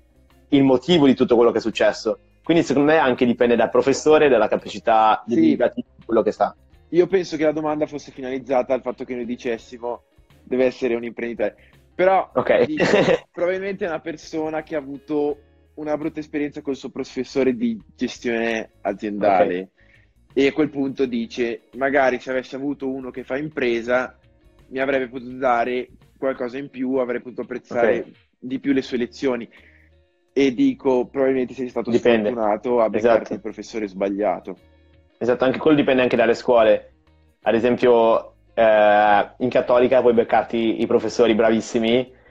il 0.48 0.64
motivo 0.64 1.06
di 1.06 1.14
tutto 1.14 1.36
quello 1.36 1.52
che 1.52 1.58
è 1.58 1.60
successo. 1.60 2.18
Quindi 2.42 2.64
secondo 2.64 2.90
me 2.90 2.98
anche 2.98 3.24
dipende 3.24 3.56
dal 3.56 3.70
professore 3.70 4.28
dalla 4.28 4.48
capacità 4.48 5.22
sì. 5.26 5.34
di 5.36 5.56
quello 6.04 6.22
che 6.22 6.32
sa. 6.32 6.52
Io 6.94 7.08
penso 7.08 7.36
che 7.36 7.42
la 7.42 7.52
domanda 7.52 7.86
fosse 7.86 8.12
finalizzata 8.12 8.72
al 8.72 8.80
fatto 8.80 9.04
che 9.04 9.16
noi 9.16 9.24
dicessimo 9.24 10.04
deve 10.44 10.66
essere 10.66 10.94
un 10.94 11.02
imprenditore. 11.02 11.56
Però 11.92 12.30
okay. 12.32 12.66
dico, 12.66 12.84
probabilmente 13.32 13.84
è 13.84 13.88
una 13.88 14.00
persona 14.00 14.62
che 14.62 14.76
ha 14.76 14.78
avuto 14.78 15.38
una 15.74 15.96
brutta 15.96 16.20
esperienza 16.20 16.62
col 16.62 16.76
suo 16.76 16.90
professore 16.90 17.56
di 17.56 17.80
gestione 17.96 18.70
aziendale 18.82 19.44
okay. 19.44 19.68
e 20.32 20.46
a 20.46 20.52
quel 20.52 20.70
punto 20.70 21.04
dice 21.04 21.62
magari 21.72 22.20
se 22.20 22.30
avessi 22.30 22.54
avuto 22.54 22.88
uno 22.88 23.10
che 23.10 23.24
fa 23.24 23.36
impresa 23.36 24.16
mi 24.68 24.78
avrebbe 24.78 25.08
potuto 25.08 25.36
dare 25.36 25.88
qualcosa 26.16 26.58
in 26.58 26.70
più, 26.70 26.94
avrei 26.94 27.20
potuto 27.20 27.40
apprezzare 27.40 27.98
okay. 27.98 28.12
di 28.38 28.60
più 28.60 28.72
le 28.72 28.82
sue 28.82 28.98
lezioni 28.98 29.48
e 30.32 30.54
dico 30.54 31.06
probabilmente 31.06 31.54
sei 31.54 31.68
stato 31.68 31.90
dipende. 31.90 32.30
sfortunato 32.30 32.80
a 32.80 32.88
beccare 32.88 33.18
esatto. 33.18 33.34
il 33.34 33.40
professore 33.40 33.88
sbagliato. 33.88 34.56
Esatto, 35.18 35.44
anche 35.44 35.58
quello 35.58 35.76
dipende 35.76 36.02
anche 36.02 36.16
dalle 36.16 36.34
scuole. 36.34 36.92
Ad 37.42 37.54
esempio 37.54 38.34
eh, 38.54 39.30
in 39.38 39.48
cattolica 39.48 40.00
puoi 40.00 40.14
beccarti 40.14 40.80
i 40.80 40.86
professori 40.86 41.34
bravissimi 41.34 42.22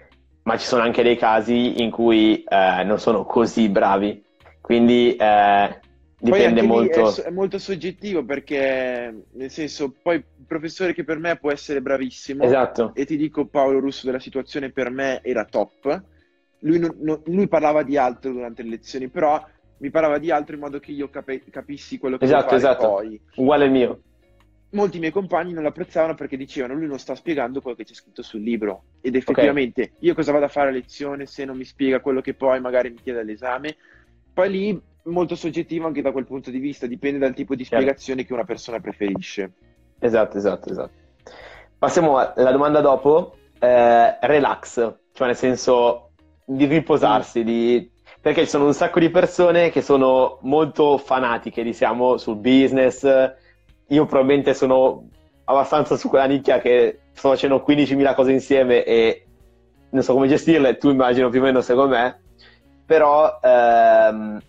ma 0.43 0.57
ci 0.57 0.65
sono 0.65 0.83
anche 0.83 1.03
dei 1.03 1.17
casi 1.17 1.81
in 1.81 1.89
cui 1.89 2.43
eh, 2.43 2.83
non 2.83 2.99
sono 2.99 3.25
così 3.25 3.69
bravi. 3.69 4.23
Quindi 4.59 5.15
eh, 5.15 5.79
dipende 6.19 6.61
molto. 6.61 7.15
È, 7.15 7.23
è, 7.23 7.29
molto 7.29 7.57
soggettivo 7.57 8.23
perché, 8.23 9.25
nel 9.31 9.49
senso, 9.49 9.93
poi 10.01 10.15
il 10.15 10.45
professore 10.45 10.93
che 10.93 11.03
per 11.03 11.19
me 11.19 11.37
può 11.37 11.51
essere 11.51 11.81
bravissimo, 11.81 12.43
esatto. 12.43 12.91
e 12.93 13.05
ti 13.05 13.17
dico 13.17 13.45
Paolo 13.45 13.79
Russo 13.79 14.05
della 14.05 14.19
situazione 14.19 14.71
per 14.71 14.89
me 14.89 15.21
era 15.23 15.45
top. 15.45 16.03
Lui, 16.59 16.79
non, 16.79 16.95
non, 16.99 17.21
lui 17.25 17.47
parlava 17.47 17.83
di 17.83 17.97
altro 17.97 18.31
durante 18.31 18.63
le 18.63 18.69
lezioni, 18.69 19.09
però 19.09 19.41
mi 19.77 19.89
parlava 19.89 20.17
di 20.17 20.31
altro 20.31 20.55
in 20.55 20.61
modo 20.61 20.79
che 20.79 20.91
io 20.91 21.09
capi, 21.09 21.43
capissi 21.49 21.97
quello 21.97 22.17
che 22.17 22.25
esatto, 22.25 22.55
esatto. 22.55 22.87
poi. 22.87 23.19
Uguale 23.35 23.65
al 23.65 23.71
mio 23.71 23.99
molti 24.73 24.99
miei 24.99 25.11
compagni 25.11 25.53
non 25.53 25.63
lo 25.63 25.69
apprezzavano 25.69 26.15
perché 26.15 26.37
dicevano 26.37 26.73
lui 26.73 26.87
non 26.87 26.99
sta 26.99 27.15
spiegando 27.15 27.61
quello 27.61 27.77
che 27.77 27.83
c'è 27.83 27.93
scritto 27.93 28.21
sul 28.21 28.41
libro 28.41 28.83
ed 29.01 29.15
effettivamente 29.15 29.81
okay. 29.81 29.95
io 29.99 30.13
cosa 30.13 30.31
vado 30.31 30.45
a 30.45 30.49
fare 30.49 30.69
a 30.69 30.71
lezione 30.71 31.25
se 31.25 31.45
non 31.45 31.57
mi 31.57 31.63
spiega 31.63 31.99
quello 31.99 32.21
che 32.21 32.33
poi 32.33 32.59
magari 32.59 32.89
mi 32.89 32.99
chiede 33.01 33.19
all'esame 33.19 33.75
poi 34.33 34.49
lì 34.49 34.81
molto 35.03 35.35
soggettivo 35.35 35.87
anche 35.87 36.01
da 36.01 36.11
quel 36.11 36.25
punto 36.25 36.49
di 36.49 36.59
vista 36.59 36.87
dipende 36.87 37.19
dal 37.19 37.33
tipo 37.33 37.55
di 37.55 37.63
spiegazione 37.63 38.25
che 38.25 38.33
una 38.33 38.45
persona 38.45 38.79
preferisce 38.79 39.51
esatto 39.99 40.37
esatto 40.37 40.69
esatto 40.69 40.93
passiamo 41.77 42.17
alla 42.17 42.51
domanda 42.51 42.81
dopo 42.81 43.35
eh, 43.59 44.17
relax 44.21 44.95
cioè 45.11 45.27
nel 45.27 45.35
senso 45.35 46.11
di 46.45 46.65
riposarsi 46.65 47.41
mm. 47.41 47.45
di 47.45 47.91
perché 48.23 48.45
ci 48.45 48.49
sono 48.49 48.65
un 48.65 48.73
sacco 48.73 48.99
di 48.99 49.09
persone 49.09 49.69
che 49.69 49.81
sono 49.81 50.37
molto 50.41 50.97
fanatiche 50.97 51.61
diciamo 51.61 52.15
sul 52.17 52.37
business 52.37 53.03
io 53.87 54.05
probabilmente 54.05 54.53
sono 54.53 55.09
abbastanza 55.45 55.97
su 55.97 56.07
quella 56.07 56.25
nicchia 56.25 56.59
che 56.59 56.99
sto 57.11 57.29
facendo 57.29 57.63
15.000 57.67 58.15
cose 58.15 58.31
insieme 58.31 58.83
e 58.83 59.25
non 59.89 60.01
so 60.01 60.13
come 60.13 60.27
gestirle, 60.27 60.77
tu 60.77 60.89
immagino 60.89 61.29
più 61.29 61.39
o 61.39 61.43
meno 61.43 61.61
sei 61.61 61.75
me, 61.87 62.21
però 62.85 63.39
ehm, 63.41 64.41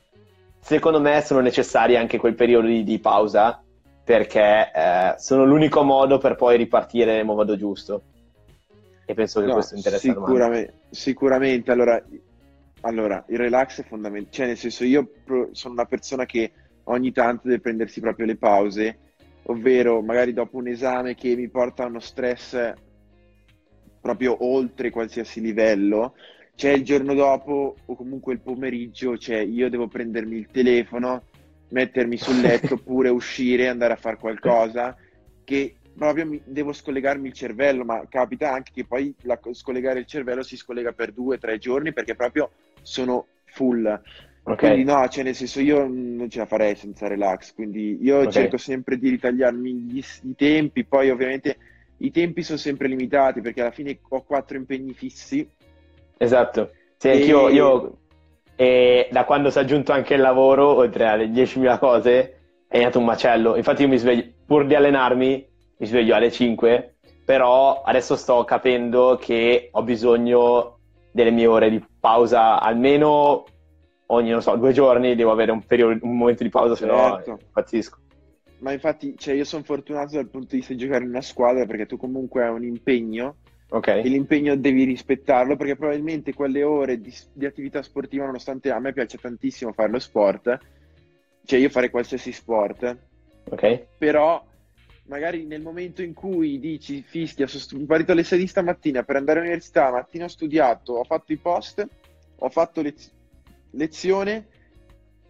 secondo 0.61 1.01
me 1.01 1.21
sono 1.23 1.41
necessari 1.41 1.97
anche 1.97 2.19
quei 2.19 2.35
periodi 2.35 2.83
di 2.83 2.99
pausa 2.99 3.63
perché 4.03 4.71
eh, 4.75 5.15
sono 5.19 5.45
l'unico 5.45 5.83
modo 5.83 6.19
per 6.19 6.35
poi 6.37 6.57
ripartire 6.57 7.15
nel 7.17 7.25
modo 7.25 7.57
giusto. 7.57 8.03
E 9.07 9.13
penso 9.13 9.41
che 9.41 9.47
no, 9.47 9.53
questo 9.55 9.75
interessi 9.75 10.09
sicuramente, 10.09 10.75
sicuramente. 10.91 11.71
Allora, 11.73 12.03
allora, 12.85 13.25
il 13.29 13.39
relax 13.39 13.83
è 13.83 13.85
fondamentale. 13.85 14.33
Cioè, 14.33 14.47
nel 14.47 14.57
senso, 14.57 14.85
io 14.85 15.11
sono 15.53 15.75
una 15.75 15.87
persona 15.87 16.25
che 16.27 16.53
ogni 16.85 17.13
tanto 17.13 17.49
deve 17.49 17.61
prendersi 17.61 18.01
proprio 18.01 18.27
le 18.27 18.37
pause 18.37 18.99
ovvero 19.45 20.01
magari 20.01 20.33
dopo 20.33 20.59
un 20.59 20.69
esame 20.69 21.15
che 21.15 21.35
mi 21.35 21.49
porta 21.49 21.85
a 21.85 21.89
uno 21.89 22.01
stress 22.01 22.73
proprio 24.01 24.45
oltre 24.45 24.91
qualsiasi 24.91 25.41
livello, 25.41 26.15
c'è 26.55 26.71
il 26.73 26.85
giorno 26.85 27.15
dopo 27.15 27.77
o 27.87 27.97
comunque 27.97 28.35
il 28.35 28.41
pomeriggio, 28.41 29.17
cioè 29.17 29.39
io 29.39 29.71
devo 29.71 29.89
prendermi 29.89 30.37
il 30.37 30.49
telefono, 30.51 31.23
mettermi 31.71 32.19
sul 32.19 32.41
letto 32.41 32.75
oppure 32.85 33.09
uscire, 33.09 33.69
andare 33.69 33.95
a 33.95 33.97
fare 33.97 34.19
qualcosa 34.19 34.95
che 35.43 35.77
proprio 35.97 36.27
mi, 36.27 36.41
devo 36.45 36.73
scollegarmi 36.73 37.29
il 37.29 37.35
cervello, 37.35 37.85
ma 37.85 38.05
capita 38.09 38.53
anche 38.53 38.73
che 38.75 38.85
poi 38.85 39.15
la, 39.23 39.39
scollegare 39.53 40.01
il 40.01 40.07
cervello 40.07 40.43
si 40.43 40.57
scollega 40.57 40.93
per 40.93 41.13
due 41.13 41.37
o 41.37 41.39
tre 41.39 41.57
giorni 41.59 41.93
perché 41.95 42.15
proprio 42.15 42.51
sono 42.85 43.27
full. 43.47 43.85
Okay. 44.47 44.57
Quindi 44.57 44.85
no, 44.85 45.09
cioè 45.09 45.25
nel 45.25 45.35
senso 45.35 45.61
io 45.61 45.89
non 45.89 46.29
ce 46.29 46.39
la 46.39 46.47
farei 46.47 46.77
senza 46.77 47.09
relax, 47.09 47.55
quindi 47.55 47.99
io 48.01 48.19
okay. 48.19 48.31
cerco 48.31 48.57
sempre 48.59 48.99
di 48.99 49.09
ritagliarmi 49.09 49.73
gli, 49.73 50.05
i 50.23 50.35
tempi, 50.37 50.85
poi 50.85 51.11
ovviamente 51.11 51.57
i 51.99 52.11
tempi 52.11 52.43
sono 52.43 52.59
sempre 52.59 52.87
limitati 52.87 53.41
perché 53.41 53.63
alla 53.63 53.71
fine 53.71 53.99
ho 54.09 54.23
quattro 54.23 54.57
impegni 54.57 54.93
fissi. 54.93 55.49
Esatto, 56.19 56.71
sì, 56.99 57.09
e... 57.09 57.17
io, 57.17 57.49
io 57.49 57.99
e 58.57 59.09
da 59.11 59.25
quando 59.25 59.51
si 59.51 59.59
è 59.59 59.63
aggiunto 59.63 59.93
anche 59.93 60.15
il 60.15 60.21
lavoro, 60.21 60.77
oltre 60.77 61.07
alle 61.07 61.27
10.000 61.27 61.79
cose, 61.79 62.39
è 62.69 62.77
iniziato 62.77 62.99
un 62.99 63.05
macello. 63.05 63.57
Infatti 63.57 63.83
io 63.83 63.89
mi 63.89 63.99
sveglio, 63.99 64.25
pur 64.47 64.67
di 64.67 64.75
allenarmi, 64.75 65.47
mi 65.77 65.87
sveglio 65.87 66.15
alle 66.15 66.31
5, 66.31 66.97
però 67.25 67.83
adesso 67.83 68.15
sto 68.17 68.45
capendo 68.45 69.19
che 69.21 69.71
ho 69.73 69.83
bisogno 69.83 70.74
delle 71.15 71.31
mie 71.31 71.47
ore 71.47 71.71
di 71.71 71.81
pausa 72.01 72.61
almeno 72.61 73.45
ogni, 74.07 74.31
non 74.31 74.43
so, 74.43 74.57
due 74.57 74.73
giorni 74.73 75.15
devo 75.15 75.31
avere 75.31 75.53
un, 75.53 75.65
periodo, 75.65 76.05
un 76.05 76.17
momento 76.17 76.43
di 76.43 76.49
pausa, 76.49 76.75
se 76.75 76.87
certo. 76.87 77.31
no 77.31 77.39
impazzisco. 77.41 77.99
Ma 78.59 78.73
infatti, 78.73 79.15
cioè, 79.17 79.35
io 79.35 79.45
sono 79.45 79.63
fortunato 79.63 80.17
dal 80.17 80.29
punto 80.29 80.49
di 80.51 80.57
vista 80.57 80.73
di 80.73 80.81
giocare 80.81 81.05
in 81.05 81.11
una 81.11 81.21
squadra 81.21 81.67
perché 81.67 81.87
tu 81.87 81.97
comunque 81.97 82.43
hai 82.43 82.53
un 82.53 82.65
impegno 82.65 83.37
okay. 83.69 84.03
e 84.03 84.09
l'impegno 84.09 84.57
devi 84.57 84.83
rispettarlo 84.83 85.55
perché 85.55 85.77
probabilmente 85.77 86.35
quelle 86.35 86.65
ore 86.65 87.01
di, 87.01 87.15
di, 87.33 87.47
attività 87.47 87.81
sportiva, 87.83 88.25
nonostante 88.25 88.73
a 88.73 88.81
me 88.81 88.93
piace 88.93 89.19
tantissimo 89.19 89.73
fare 89.73 89.93
lo 89.93 90.01
sport, 90.01 90.59
cioè 91.45 91.61
io 91.61 91.69
fare 91.69 91.91
qualsiasi 91.91 92.33
sport, 92.33 92.97
okay. 93.51 93.87
però 93.97 94.45
magari 95.07 95.45
nel 95.45 95.63
momento 95.63 96.03
in 96.03 96.15
cui 96.15 96.59
dici 96.59 97.03
fischia, 97.03 97.47
sono 97.47 97.85
partito 97.85 98.13
alle 98.13 98.25
6 98.25 98.39
di 98.39 98.47
stamattina 98.47 99.03
per 99.03 99.17
andare 99.17 99.39
all'università, 99.41 99.91
mattina 99.91 100.25
ho 100.25 100.29
studiato, 100.29 100.95
ho 100.95 101.05
fatto 101.05 101.33
i 101.33 101.37
post, 101.37 101.87
ho 102.37 102.49
fatto 102.49 102.81
lezioni 102.83 103.23
lezione 103.75 104.47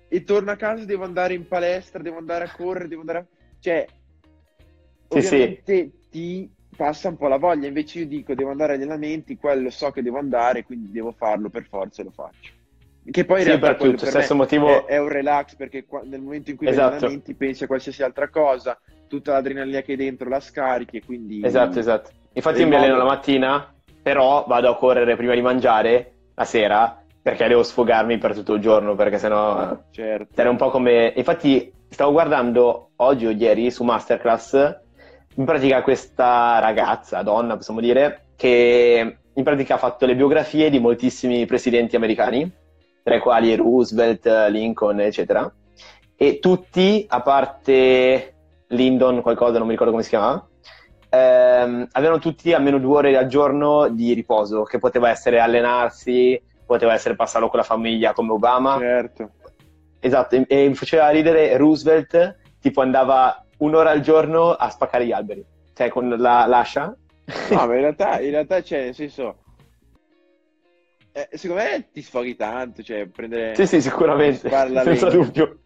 e 0.09 0.23
torno 0.23 0.51
a 0.51 0.57
casa, 0.57 0.85
devo 0.85 1.05
andare 1.05 1.35
in 1.35 1.49
palestra, 1.49 2.03
devo 2.03 2.19
andare 2.19 2.45
a 2.45 2.51
correre, 2.55 2.89
devo 2.89 3.01
andare 3.01 3.19
a... 3.19 3.27
Cioè, 3.59 3.89
sì, 5.09 5.17
ovviamente 5.17 5.65
sì. 5.65 6.09
ti 6.11 6.51
passa 6.77 7.09
un 7.09 7.17
po' 7.17 7.29
la 7.29 7.39
voglia, 7.39 7.67
invece 7.67 8.01
io 8.01 8.07
dico 8.07 8.35
devo 8.35 8.51
andare 8.51 8.75
agli 8.75 8.83
allenamenti, 8.83 9.37
quello 9.37 9.71
so 9.71 9.91
che 9.91 10.03
devo 10.03 10.19
andare, 10.19 10.65
quindi 10.65 10.91
devo 10.91 11.13
farlo 11.13 11.49
per 11.49 11.67
forza 11.67 12.03
e 12.03 12.05
lo 12.05 12.11
faccio. 12.11 12.53
Che 13.11 13.25
poi 13.25 13.39
in 13.39 13.45
Sì, 13.45 13.49
realtà 13.51 13.75
tutto, 13.75 13.97
per 13.97 14.09
stesso 14.09 14.35
me 14.35 14.41
motivo- 14.41 14.87
è, 14.87 14.93
è 14.93 14.99
un 14.99 15.09
relax 15.09 15.57
perché 15.57 15.85
qua- 15.85 16.03
nel 16.05 16.21
momento 16.21 16.51
in 16.51 16.57
cui 16.57 16.69
Esatto. 16.69 16.95
allenamenti 16.95 17.35
pensi 17.35 17.65
a 17.65 17.67
qualsiasi 17.67 18.03
altra 18.03 18.29
cosa, 18.29 18.79
tutta 19.09 19.33
l'adrenalina 19.33 19.81
che 19.81 19.93
hai 19.93 19.99
dentro 19.99 20.29
la 20.29 20.41
scarichi 20.41 20.99
e 20.99 21.05
quindi... 21.05 21.41
Esatto, 21.45 21.79
esatto. 21.79 22.11
Infatti 22.33 22.61
io 22.61 22.69
mi 22.69 22.75
alleno 22.75 22.97
la 22.97 23.05
mattina, 23.05 23.73
però 24.03 24.45
vado 24.47 24.69
a 24.69 24.77
correre 24.77 25.17
prima 25.17 25.35
di 25.35 25.43
mangiare 25.43 26.13
la 26.35 26.45
sera 26.45 26.99
perché 27.23 27.49
devo 27.49 27.63
sfogarmi 27.63 28.19
per 28.19 28.35
tutto 28.35 28.55
il 28.55 28.61
giorno, 28.61 28.95
perché 28.95 29.19
sennò 29.19 29.79
Certo. 29.91 30.41
era 30.41 30.51
un 30.51 30.57
po' 30.57 30.69
come... 30.71 31.13
Infatti 31.17 31.73
stavo 31.89 32.13
guardando 32.13 32.91
oggi 32.97 33.25
o 33.25 33.31
ieri 33.31 33.71
su 33.71 33.83
Masterclass, 33.83 34.81
in 35.37 35.45
pratica 35.47 35.83
questa 35.83 36.59
ragazza, 36.59 37.23
donna 37.23 37.57
possiamo 37.57 37.81
dire, 37.81 38.27
che 38.37 39.17
in 39.33 39.43
pratica 39.43 39.75
ha 39.75 39.79
fatto 39.79 40.05
le 40.05 40.15
biografie 40.15 40.69
di 40.69 40.79
moltissimi 40.79 41.47
presidenti 41.47 41.97
americani, 41.97 42.51
tra 43.03 43.15
i 43.15 43.21
quali 43.21 43.55
Roosevelt, 43.55 44.27
Lincoln, 44.51 45.01
eccetera, 45.01 45.51
e 46.17 46.39
tutti, 46.41 47.07
a 47.09 47.23
parte 47.23 48.34
Lyndon, 48.69 49.23
qualcosa, 49.23 49.59
non 49.59 49.67
mi 49.67 49.73
ricordo 49.73 49.93
come 49.93 50.03
si 50.05 50.11
chiamava, 50.11 50.47
ehm, 51.11 51.89
avevano 51.93 52.19
tutti 52.19 52.53
almeno 52.53 52.79
due 52.79 52.97
ore 52.97 53.17
al 53.17 53.27
giorno 53.27 53.89
di 53.89 54.13
riposo, 54.13 54.63
che 54.65 54.79
poteva 54.79 55.11
essere 55.11 55.39
allenarsi, 55.39 56.41
poteva 56.67 56.95
essere 56.95 57.15
passarlo 57.15 57.49
con 57.49 57.59
la 57.59 57.65
famiglia 57.65 58.13
come 58.13 58.33
Obama. 58.33 58.79
Certo. 58.79 59.31
Esatto, 60.01 60.35
e, 60.47 60.69
mi 60.69 60.75
faceva 60.75 61.09
ridere 61.11 61.57
Roosevelt, 61.57 62.37
tipo 62.61 62.81
andava 62.81 63.45
un'ora 63.59 63.91
al 63.91 64.01
giorno 64.01 64.51
a 64.53 64.69
spaccare 64.69 65.07
gli 65.07 65.13
alberi, 65.13 65.45
cioè 65.73 65.89
con 65.89 66.09
la 66.09 66.47
l'ascia. 66.47 66.95
No, 67.51 67.67
ma 67.67 67.75
in 67.75 67.81
realtà, 67.81 68.21
in 68.21 68.31
realtà 68.31 68.61
c'è, 68.61 68.85
nel 68.85 68.95
senso... 68.95 69.37
eh, 71.13 71.29
secondo 71.33 71.63
me 71.63 71.89
ti 71.91 72.03
sfoghi 72.03 72.37
tanto, 72.37 72.83
cioè 72.83 73.07
prendere... 73.07 73.55
Sì, 73.55 73.67
sì, 73.67 73.81
sicuramente, 73.81 74.51
senza 74.51 75.09
dubbio. 75.09 75.59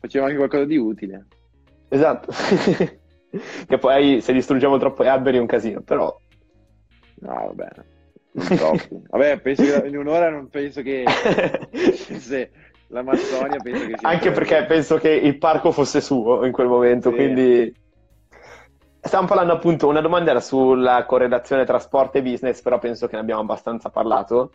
Faceva 0.00 0.24
anche 0.24 0.36
qualcosa 0.36 0.64
di 0.64 0.76
utile. 0.76 1.26
Esatto. 1.92 2.32
che 3.66 3.78
poi 3.78 4.22
se 4.22 4.32
distruggiamo 4.32 4.78
troppo 4.78 5.04
gli 5.04 5.08
alberi 5.08 5.36
è 5.36 5.40
un 5.40 5.46
casino, 5.46 5.82
però... 5.82 6.14
No, 7.20 7.52
vabbè. 7.54 7.68
Vabbè, 9.10 9.40
penso 9.40 9.62
che 9.62 9.86
in 9.86 9.98
un'ora 9.98 10.30
non 10.30 10.48
penso 10.48 10.80
che... 10.80 11.04
se 12.18 12.50
l'Amazzonia 12.88 13.58
penso 13.62 13.86
che 13.86 13.98
sia... 13.98 14.08
Anche 14.08 14.30
perché 14.30 14.64
penso 14.64 14.96
che 14.96 15.10
il 15.10 15.36
parco 15.36 15.70
fosse 15.70 16.00
suo 16.00 16.46
in 16.46 16.52
quel 16.52 16.68
momento, 16.68 17.10
Sì. 17.10 17.14
quindi... 17.16 17.80
Stiamo 19.04 19.26
parlando 19.26 19.52
appunto, 19.52 19.86
una 19.88 20.00
domanda 20.00 20.30
era 20.30 20.40
sulla 20.40 21.04
correlazione 21.04 21.66
tra 21.66 21.78
sport 21.78 22.16
e 22.16 22.22
business, 22.22 22.62
però 22.62 22.78
penso 22.78 23.06
che 23.06 23.16
ne 23.16 23.20
abbiamo 23.20 23.42
abbastanza 23.42 23.90
parlato. 23.90 24.50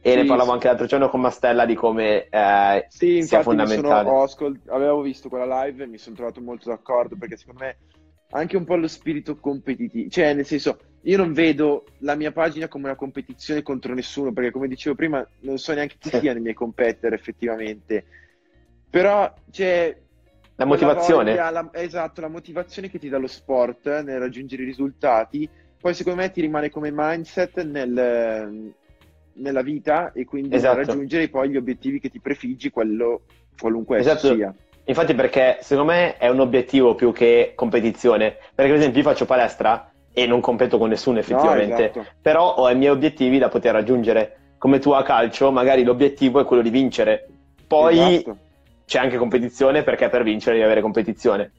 E 0.00 0.14
Sì, 0.14 0.16
ne 0.16 0.24
parlavo 0.24 0.52
anche 0.52 0.68
l'altro 0.68 0.86
giorno 0.86 1.08
con 1.10 1.20
Mastella 1.20 1.66
di 1.66 1.74
come 1.74 2.28
eh, 2.28 2.88
Sì, 2.88 3.26
sia 3.26 3.40
sono, 3.66 3.90
fondamentale. 3.90 4.00
ho 4.00 4.22
ascol- 4.22 4.60
avevo 4.68 5.00
visto 5.02 5.28
quella 5.28 5.64
live 5.64 5.84
e 5.84 5.86
mi 5.86 5.98
sono 5.98 6.14
trovato 6.16 6.40
molto 6.40 6.68
d'accordo 6.70 7.16
perché 7.16 7.36
secondo 7.36 7.60
me 7.64 7.76
anche 8.30 8.56
un 8.56 8.64
po' 8.64 8.76
lo 8.76 8.88
spirito 8.88 9.38
competitivo, 9.38 10.08
cioè 10.08 10.34
nel 10.34 10.46
senso 10.46 10.80
io 11.02 11.16
non 11.16 11.32
vedo 11.32 11.84
la 11.98 12.14
mia 12.16 12.32
pagina 12.32 12.68
come 12.68 12.84
una 12.84 12.96
competizione 12.96 13.62
contro 13.62 13.92
nessuno 13.94 14.32
perché 14.32 14.50
come 14.50 14.68
dicevo 14.68 14.94
prima 14.96 15.26
non 15.40 15.58
so 15.58 15.72
neanche 15.74 15.96
chi 15.98 16.10
siano 16.10 16.38
i 16.38 16.42
miei 16.42 16.54
competitor 16.54 17.12
effettivamente, 17.12 18.06
però 18.88 19.32
c'è 19.50 19.96
La 20.58 20.66
quella 20.66 20.88
motivazione. 20.90 20.90
voglia, 20.90 21.50
la- 21.50 21.68
esatto, 21.72 22.20
la 22.20 22.28
motivazione 22.28 22.88
che 22.88 22.98
ti 22.98 23.08
dà 23.08 23.18
lo 23.18 23.26
sport 23.26 23.86
nel 24.02 24.18
raggiungere 24.18 24.62
i 24.62 24.66
risultati, 24.66 25.48
poi 25.78 25.94
secondo 25.94 26.20
me 26.22 26.30
ti 26.30 26.40
rimane 26.40 26.70
come 26.70 26.90
mindset 26.92 27.62
nel- 27.62 28.74
nella 29.36 29.62
vita 29.62 30.12
e 30.12 30.24
quindi 30.24 30.54
Esatto. 30.54 30.76
raggiungere 30.78 31.28
poi 31.28 31.50
gli 31.50 31.56
obiettivi 31.56 32.00
che 32.00 32.10
ti 32.10 32.20
prefiggi, 32.20 32.70
quello 32.70 33.22
qualunque 33.58 33.98
Esatto. 33.98 34.34
sia. 34.34 34.54
Infatti 34.84 35.14
perché 35.14 35.58
secondo 35.62 35.92
me 35.92 36.16
è 36.16 36.28
un 36.28 36.40
obiettivo 36.40 36.94
più 36.94 37.12
che 37.12 37.52
competizione. 37.54 38.36
Perché 38.54 38.72
ad 38.72 38.78
esempio 38.78 39.00
io 39.02 39.08
faccio 39.08 39.24
palestra 39.24 39.90
e 40.12 40.26
non 40.26 40.40
competo 40.40 40.78
con 40.78 40.88
nessuno 40.88 41.18
effettivamente, 41.18 41.74
No, 41.94 42.00
esatto. 42.00 42.06
però 42.22 42.54
ho 42.54 42.70
i 42.70 42.76
miei 42.76 42.90
obiettivi 42.92 43.38
da 43.38 43.48
poter 43.48 43.72
raggiungere. 43.72 44.36
Come 44.58 44.78
tu 44.78 44.90
a 44.92 45.02
calcio, 45.02 45.50
magari 45.50 45.82
l'obiettivo 45.84 46.40
è 46.40 46.44
quello 46.44 46.62
di 46.62 46.70
vincere. 46.70 47.26
Poi 47.66 47.98
Esatto. 47.98 48.38
c'è 48.86 48.98
anche 49.00 49.16
competizione 49.18 49.82
perché 49.82 50.08
per 50.08 50.22
vincere 50.22 50.52
devi 50.54 50.64
avere 50.64 50.80
competizione. 50.80 51.50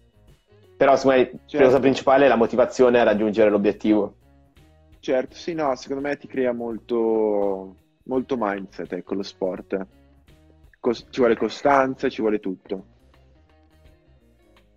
Però 0.78 0.96
secondo 0.96 1.18
me 1.22 1.32
la 1.52 1.64
cosa 1.66 1.80
principale 1.80 2.26
è 2.26 2.28
la 2.28 2.36
motivazione 2.36 3.00
a 3.00 3.04
raggiungere 3.04 3.50
l'obiettivo. 3.50 4.16
Certo, 5.08 5.36
sì, 5.38 5.54
no, 5.54 5.74
secondo 5.78 6.06
me 6.06 6.18
ti 6.18 6.28
crea 6.28 6.52
molto, 6.52 7.76
molto 8.04 8.36
mindset, 8.38 8.92
ecco, 8.92 9.14
lo 9.14 9.24
sport. 9.24 9.88
Cos- 10.82 11.08
ci 11.10 11.22
vuole 11.22 11.38
costanza, 11.38 12.10
ci 12.10 12.20
vuole 12.20 12.42
tutto. 12.42 12.84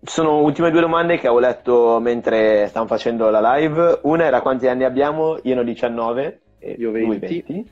Sono 0.01 0.41
ultime 0.41 0.71
due 0.71 0.79
domande 0.79 1.17
che 1.17 1.27
avevo 1.27 1.41
letto 1.41 1.99
mentre 1.99 2.65
stavamo 2.69 2.87
facendo 2.87 3.29
la 3.29 3.55
live. 3.57 3.99
Una 4.03 4.23
era 4.23 4.39
quanti 4.39 4.69
anni 4.69 4.85
abbiamo? 4.85 5.37
Io 5.43 5.53
ne 5.53 5.59
ho 5.59 5.63
19 5.65 6.41
e 6.59 6.75
Io 6.79 6.91
lui 6.91 7.19
20. 7.19 7.69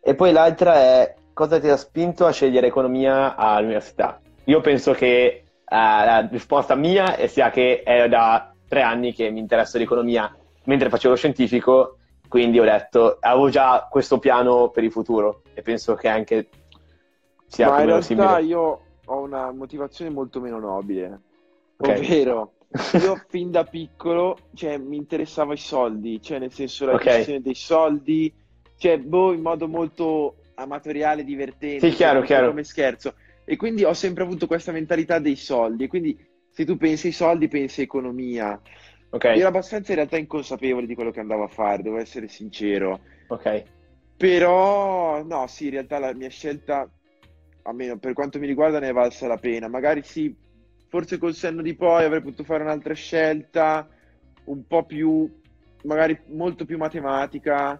E 0.00 0.14
poi 0.14 0.32
l'altra 0.32 0.74
è 0.74 1.14
cosa 1.32 1.58
ti 1.58 1.68
ha 1.68 1.78
spinto 1.78 2.26
a 2.26 2.30
scegliere 2.30 2.66
economia 2.66 3.36
all'università? 3.36 4.20
Io 4.44 4.60
penso 4.60 4.92
che 4.92 5.06
eh, 5.06 5.44
la 5.66 6.28
risposta 6.30 6.74
mia 6.74 7.26
sia 7.26 7.48
che 7.48 7.82
è 7.82 8.06
da 8.06 8.52
tre 8.68 8.82
anni 8.82 9.14
che 9.14 9.30
mi 9.30 9.38
interesso 9.38 9.78
di 9.78 9.84
economia 9.84 10.30
mentre 10.64 10.88
facevo 10.88 11.14
lo 11.14 11.18
scientifico, 11.18 11.98
quindi 12.28 12.58
ho 12.58 12.64
detto 12.64 13.18
avevo 13.20 13.50
già 13.50 13.86
questo 13.90 14.18
piano 14.18 14.70
per 14.70 14.84
il 14.84 14.90
futuro 14.92 15.42
e 15.54 15.62
penso 15.62 15.94
che 15.94 16.08
anche 16.08 16.48
sia 17.46 17.68
Ma 17.68 17.80
in 17.80 17.86
realtà 17.86 18.02
simile. 18.06 18.42
io 18.42 18.80
ho 19.04 19.20
una 19.20 19.52
motivazione 19.52 20.10
molto 20.10 20.40
meno 20.40 20.58
nobile, 20.58 21.20
Ok. 21.78 21.88
ovvero 21.88 22.54
io 23.02 23.16
fin 23.28 23.50
da 23.50 23.64
piccolo, 23.64 24.36
cioè, 24.54 24.78
mi 24.78 24.96
interessava 24.96 25.52
i 25.52 25.58
soldi, 25.58 26.20
cioè 26.22 26.38
nel 26.38 26.52
senso 26.52 26.86
la 26.86 26.94
Ok. 26.94 27.04
gestione 27.04 27.40
dei 27.40 27.54
soldi, 27.54 28.32
cioè, 28.78 28.98
boh, 28.98 29.32
in 29.32 29.42
modo 29.42 29.68
molto 29.68 30.36
amatoriale, 30.54 31.24
divertente, 31.24 31.90
Sì, 31.90 31.90
chiaro, 31.96 32.20
cioè, 32.20 32.26
chiaro. 32.26 32.48
come 32.48 32.64
scherzo. 32.64 33.14
E 33.44 33.56
quindi 33.56 33.84
ho 33.84 33.92
sempre 33.92 34.22
avuto 34.22 34.46
questa 34.46 34.72
mentalità 34.72 35.18
dei 35.18 35.36
soldi, 35.36 35.84
e 35.84 35.88
quindi 35.88 36.16
se 36.50 36.64
tu 36.64 36.76
pensi 36.76 37.08
ai 37.08 37.12
soldi, 37.12 37.48
pensi 37.48 37.80
a 37.80 37.84
economia. 37.84 38.60
Ok, 39.14 39.24
Io 39.24 39.40
ero 39.40 39.48
abbastanza 39.48 39.90
in 39.92 39.96
realtà 39.96 40.16
inconsapevole 40.16 40.86
di 40.86 40.94
quello 40.94 41.10
che 41.10 41.20
andavo 41.20 41.44
a 41.44 41.48
fare, 41.48 41.82
devo 41.82 41.98
essere 41.98 42.28
sincero. 42.28 43.00
ok. 43.28 43.62
Però, 44.16 45.22
no, 45.22 45.46
sì, 45.48 45.64
in 45.64 45.70
realtà 45.72 45.98
la 45.98 46.14
mia 46.14 46.28
scelta, 46.28 46.88
almeno 47.62 47.98
per 47.98 48.12
quanto 48.12 48.38
mi 48.38 48.46
riguarda, 48.46 48.78
ne 48.78 48.88
è 48.88 48.92
valsa 48.92 49.26
la 49.26 49.36
pena. 49.36 49.68
Magari 49.68 50.02
sì, 50.02 50.34
forse 50.88 51.18
col 51.18 51.34
senno 51.34 51.60
di 51.62 51.74
poi 51.74 52.04
avrei 52.04 52.22
potuto 52.22 52.44
fare 52.44 52.62
un'altra 52.62 52.94
scelta, 52.94 53.88
un 54.44 54.66
po' 54.66 54.84
più, 54.84 55.28
magari 55.84 56.18
molto 56.28 56.64
più 56.64 56.76
matematica, 56.78 57.78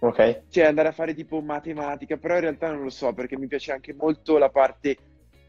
Ok. 0.00 0.42
cioè 0.48 0.64
andare 0.64 0.88
a 0.88 0.92
fare 0.92 1.14
tipo 1.14 1.40
matematica, 1.40 2.16
però 2.16 2.34
in 2.34 2.40
realtà 2.40 2.70
non 2.70 2.82
lo 2.82 2.90
so, 2.90 3.12
perché 3.12 3.36
mi 3.36 3.48
piace 3.48 3.72
anche 3.72 3.92
molto 3.92 4.38
la 4.38 4.48
parte 4.48 4.96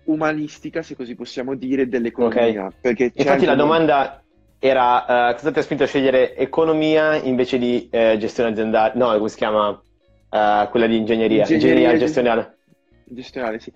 umanistica, 0.05 0.81
se 0.81 0.95
così 0.95 1.15
possiamo 1.15 1.55
dire, 1.55 1.87
dell'economia. 1.87 2.71
Perché 2.81 3.11
c'è 3.11 3.21
Infatti 3.21 3.45
la 3.45 3.55
domanda 3.55 4.20
era 4.63 5.29
eh, 5.31 5.33
cosa 5.35 5.51
ti 5.51 5.59
ha 5.59 5.61
spinto 5.63 5.83
a 5.83 5.87
scegliere 5.87 6.35
economia 6.35 7.15
invece 7.15 7.57
di 7.57 7.89
eh, 7.89 8.17
gestione 8.19 8.51
aziendale? 8.51 8.93
No, 8.95 9.15
come 9.17 9.29
si 9.29 9.35
chiama? 9.37 9.83
Eh, 10.29 10.67
quella 10.69 10.87
di 10.87 10.97
ingegneria, 10.97 11.49
Ingegneria, 11.49 11.93
ingegneria 11.93 11.97
gest- 11.97 12.23
gestionale. 12.23 12.59
gestionale, 13.03 13.59
sì. 13.59 13.71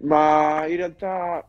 Ma 0.00 0.66
in 0.66 0.76
realtà... 0.76 1.48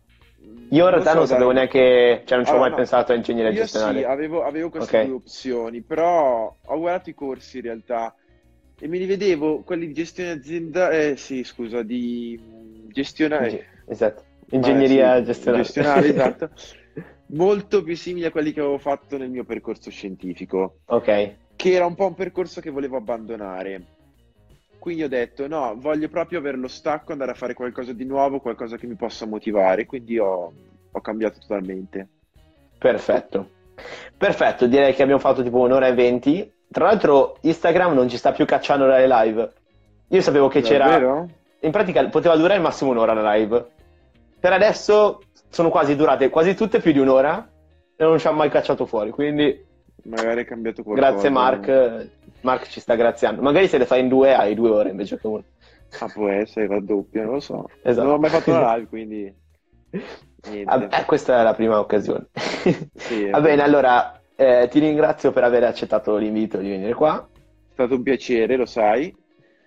Io 0.69 0.84
in 0.86 0.90
realtà 0.91 1.14
non 1.15 1.26
so, 1.26 1.26
sapevo 1.26 1.49
dai. 1.49 1.52
neanche, 1.52 2.22
cioè 2.26 2.38
non 2.38 2.45
ci 2.45 2.53
ho 2.53 2.57
Allora, 2.57 2.68
mai 2.68 2.72
no. 2.72 2.73
pensato 2.73 3.11
a 3.11 3.15
ingegneria 3.15 3.52
Io 3.52 3.65
gestionale. 3.65 4.02
sì, 4.02 4.03
avevo, 4.03 4.44
avevo 4.44 4.69
queste 4.69 4.98
Ok. 4.98 4.99
due 4.99 5.14
opzioni, 5.14 5.84
però 5.84 6.56
ho 6.61 6.80
guardato 6.80 7.10
i 7.10 7.14
corsi 7.14 7.57
in 7.57 7.64
realtà 7.64 8.15
e 8.77 8.88
mi 8.88 8.98
rivedevo 8.98 9.64
quelli 9.64 9.88
di 9.88 9.94
gestione 9.94 10.32
aziendale, 10.32 11.11
eh 11.11 11.18
sì, 11.18 11.44
scusa, 11.44 11.84
di 11.84 12.38
mh, 12.40 12.90
gestione... 12.91 13.48
Inge- 13.48 13.69
esatto. 13.86 14.26
Ingegneria 14.52 15.18
eh, 15.18 15.23
sì, 15.23 15.23
gestionale. 15.23 15.52
gestionale, 15.52 16.07
esatto. 16.10 16.52
Molto 17.27 17.81
più 17.84 17.95
simili 17.95 18.26
a 18.26 18.31
quelli 18.31 18.52
che 18.53 18.60
avevo 18.60 18.77
fatto 18.77 19.18
nel 19.18 19.30
mio 19.30 19.43
percorso 19.43 19.89
scientifico, 19.89 20.77
Ok, 20.85 21.35
che 21.56 21.72
era 21.72 21.85
un 21.85 21.95
po' 21.95 22.07
un 22.07 22.14
percorso 22.14 22.61
che 22.61 22.69
volevo 22.69 22.97
abbandonare. 22.97 23.81
Quindi 24.77 25.03
ho 25.03 25.07
detto, 25.10 25.47
no, 25.47 25.73
voglio 25.77 26.07
proprio 26.10 26.38
avere 26.38 26.57
lo 26.57 26.68
stacco, 26.68 27.11
andare 27.11 27.31
a 27.31 27.35
fare 27.35 27.56
qualcosa 27.56 27.91
di 27.93 28.06
nuovo, 28.06 28.39
qualcosa 28.39 28.77
che 28.77 28.85
mi 28.85 28.93
possa 28.93 29.26
motivare, 29.26 29.88
quindi 29.88 30.19
ho, 30.19 30.53
ho 30.91 31.02
cambiato 31.02 31.39
totalmente. 31.39 32.07
perfetto. 32.77 33.49
Perfetto, 34.15 34.68
direi 34.68 34.93
che 34.93 35.02
abbiamo 35.02 35.19
fatto 35.19 35.41
tipo 35.41 35.57
un'ora 35.60 35.88
e 35.88 35.93
venti. 35.93 36.52
Tra 36.72 36.85
l'altro 36.85 37.38
Instagram 37.41 37.93
non 37.93 38.07
ci 38.07 38.18
sta 38.18 38.31
più 38.31 38.45
cacciando 38.45 38.85
dalle 38.85 39.07
live. 39.07 39.53
Io 40.10 40.22
sapevo 40.22 40.47
che 40.47 40.61
c'era... 40.61 40.89
Davvero? 40.89 41.30
In 41.61 41.72
pratica 41.72 42.07
poteva 42.10 42.35
durare 42.35 42.56
al 42.56 42.61
massimo 42.61 42.91
un'ora 42.91 43.14
la 43.14 43.34
live. 43.34 43.65
Per 44.39 44.53
adesso 44.53 45.19
sono 45.49 45.69
quasi 45.69 45.95
durate 45.95 46.30
quasi 46.30 46.55
tutte 46.55 46.80
più 46.80 46.91
di 46.91 46.99
un'ora 46.99 47.49
e 47.95 48.03
non 48.03 48.19
ci 48.19 48.27
ha 48.27 48.31
mai 48.31 48.49
cacciato 48.49 48.85
fuori. 48.85 49.11
Quindi 49.11 49.63
Magari 50.03 50.41
è 50.41 50.45
cambiato 50.45 50.84
qualcosa. 50.84 51.11
grazie 51.11 51.30
Mark. 51.30 52.09
Mark 52.41 52.67
ci 52.67 52.80
sta 52.80 52.95
graziando. 52.95 53.41
Magari 53.41 53.67
se 53.67 53.77
le 53.77 53.85
fai 53.85 54.01
in 54.01 54.07
due 54.07 54.35
hai 54.35 54.53
due 54.53 54.69
ore 54.69 54.89
invece 54.89 55.17
che 55.17 55.27
una. 55.27 55.43
Ah, 55.99 56.09
può 56.13 56.30
essere, 56.30 56.67
raddoppia, 56.67 57.23
non 57.23 57.34
lo 57.35 57.39
so. 57.39 57.69
Esatto. 57.81 58.05
Non 58.05 58.15
ho 58.15 58.19
mai 58.19 58.30
fatto 58.30 58.51
la 58.51 58.76
live, 58.76 58.88
quindi... 58.88 59.34
Vabbè, 60.63 60.99
eh, 60.99 61.05
questa 61.05 61.39
è 61.39 61.43
la 61.43 61.53
prima 61.53 61.80
occasione. 61.80 62.27
Sì, 62.93 63.30
Va 63.31 63.41
bene, 63.41 63.63
allora 63.63 64.19
eh, 64.35 64.67
ti 64.69 64.80
ringrazio 64.80 65.31
per 65.31 65.43
aver 65.43 65.63
accettato 65.63 66.15
l'invito 66.17 66.57
di 66.57 66.69
venire 66.69 66.93
qua. 66.93 67.27
È 67.34 67.72
stato 67.73 67.95
un 67.95 68.03
piacere, 68.03 68.55
lo 68.57 68.65
sai. 68.65 69.15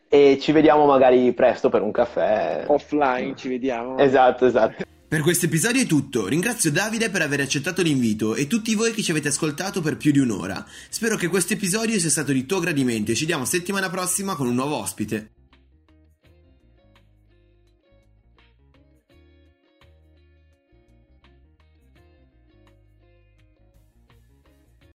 E 0.09 0.38
ci 0.40 0.52
vediamo 0.52 0.86
magari 0.86 1.32
presto 1.32 1.68
per 1.68 1.82
un 1.82 1.90
caffè. 1.90 2.64
Offline, 2.66 3.34
ci 3.34 3.48
vediamo. 3.48 3.98
Esatto, 3.98 4.46
esatto. 4.46 4.84
Per 5.09 5.22
questo 5.22 5.47
episodio 5.47 5.80
è 5.80 5.86
tutto, 5.86 6.26
ringrazio 6.26 6.70
Davide 6.70 7.09
per 7.09 7.22
aver 7.22 7.40
accettato 7.40 7.80
l'invito 7.80 8.35
e 8.35 8.47
tutti 8.47 8.74
voi 8.74 8.93
che 8.93 9.02
ci 9.02 9.10
avete 9.10 9.28
ascoltato 9.28 9.80
per 9.80 9.97
più 9.97 10.12
di 10.12 10.18
un'ora. 10.18 10.62
Spero 10.90 11.16
che 11.16 11.28
questo 11.28 11.55
episodio 11.55 11.98
sia 11.98 12.10
stato 12.10 12.30
di 12.30 12.44
tuo 12.44 12.60
gradimento 12.60 13.12
e 13.12 13.14
ci 13.14 13.22
vediamo 13.22 13.47
settimana 13.47 13.89
prossima 13.89 14.36
con 14.36 14.47
un 14.47 14.55
nuovo 14.55 14.76
ospite. 14.76 15.38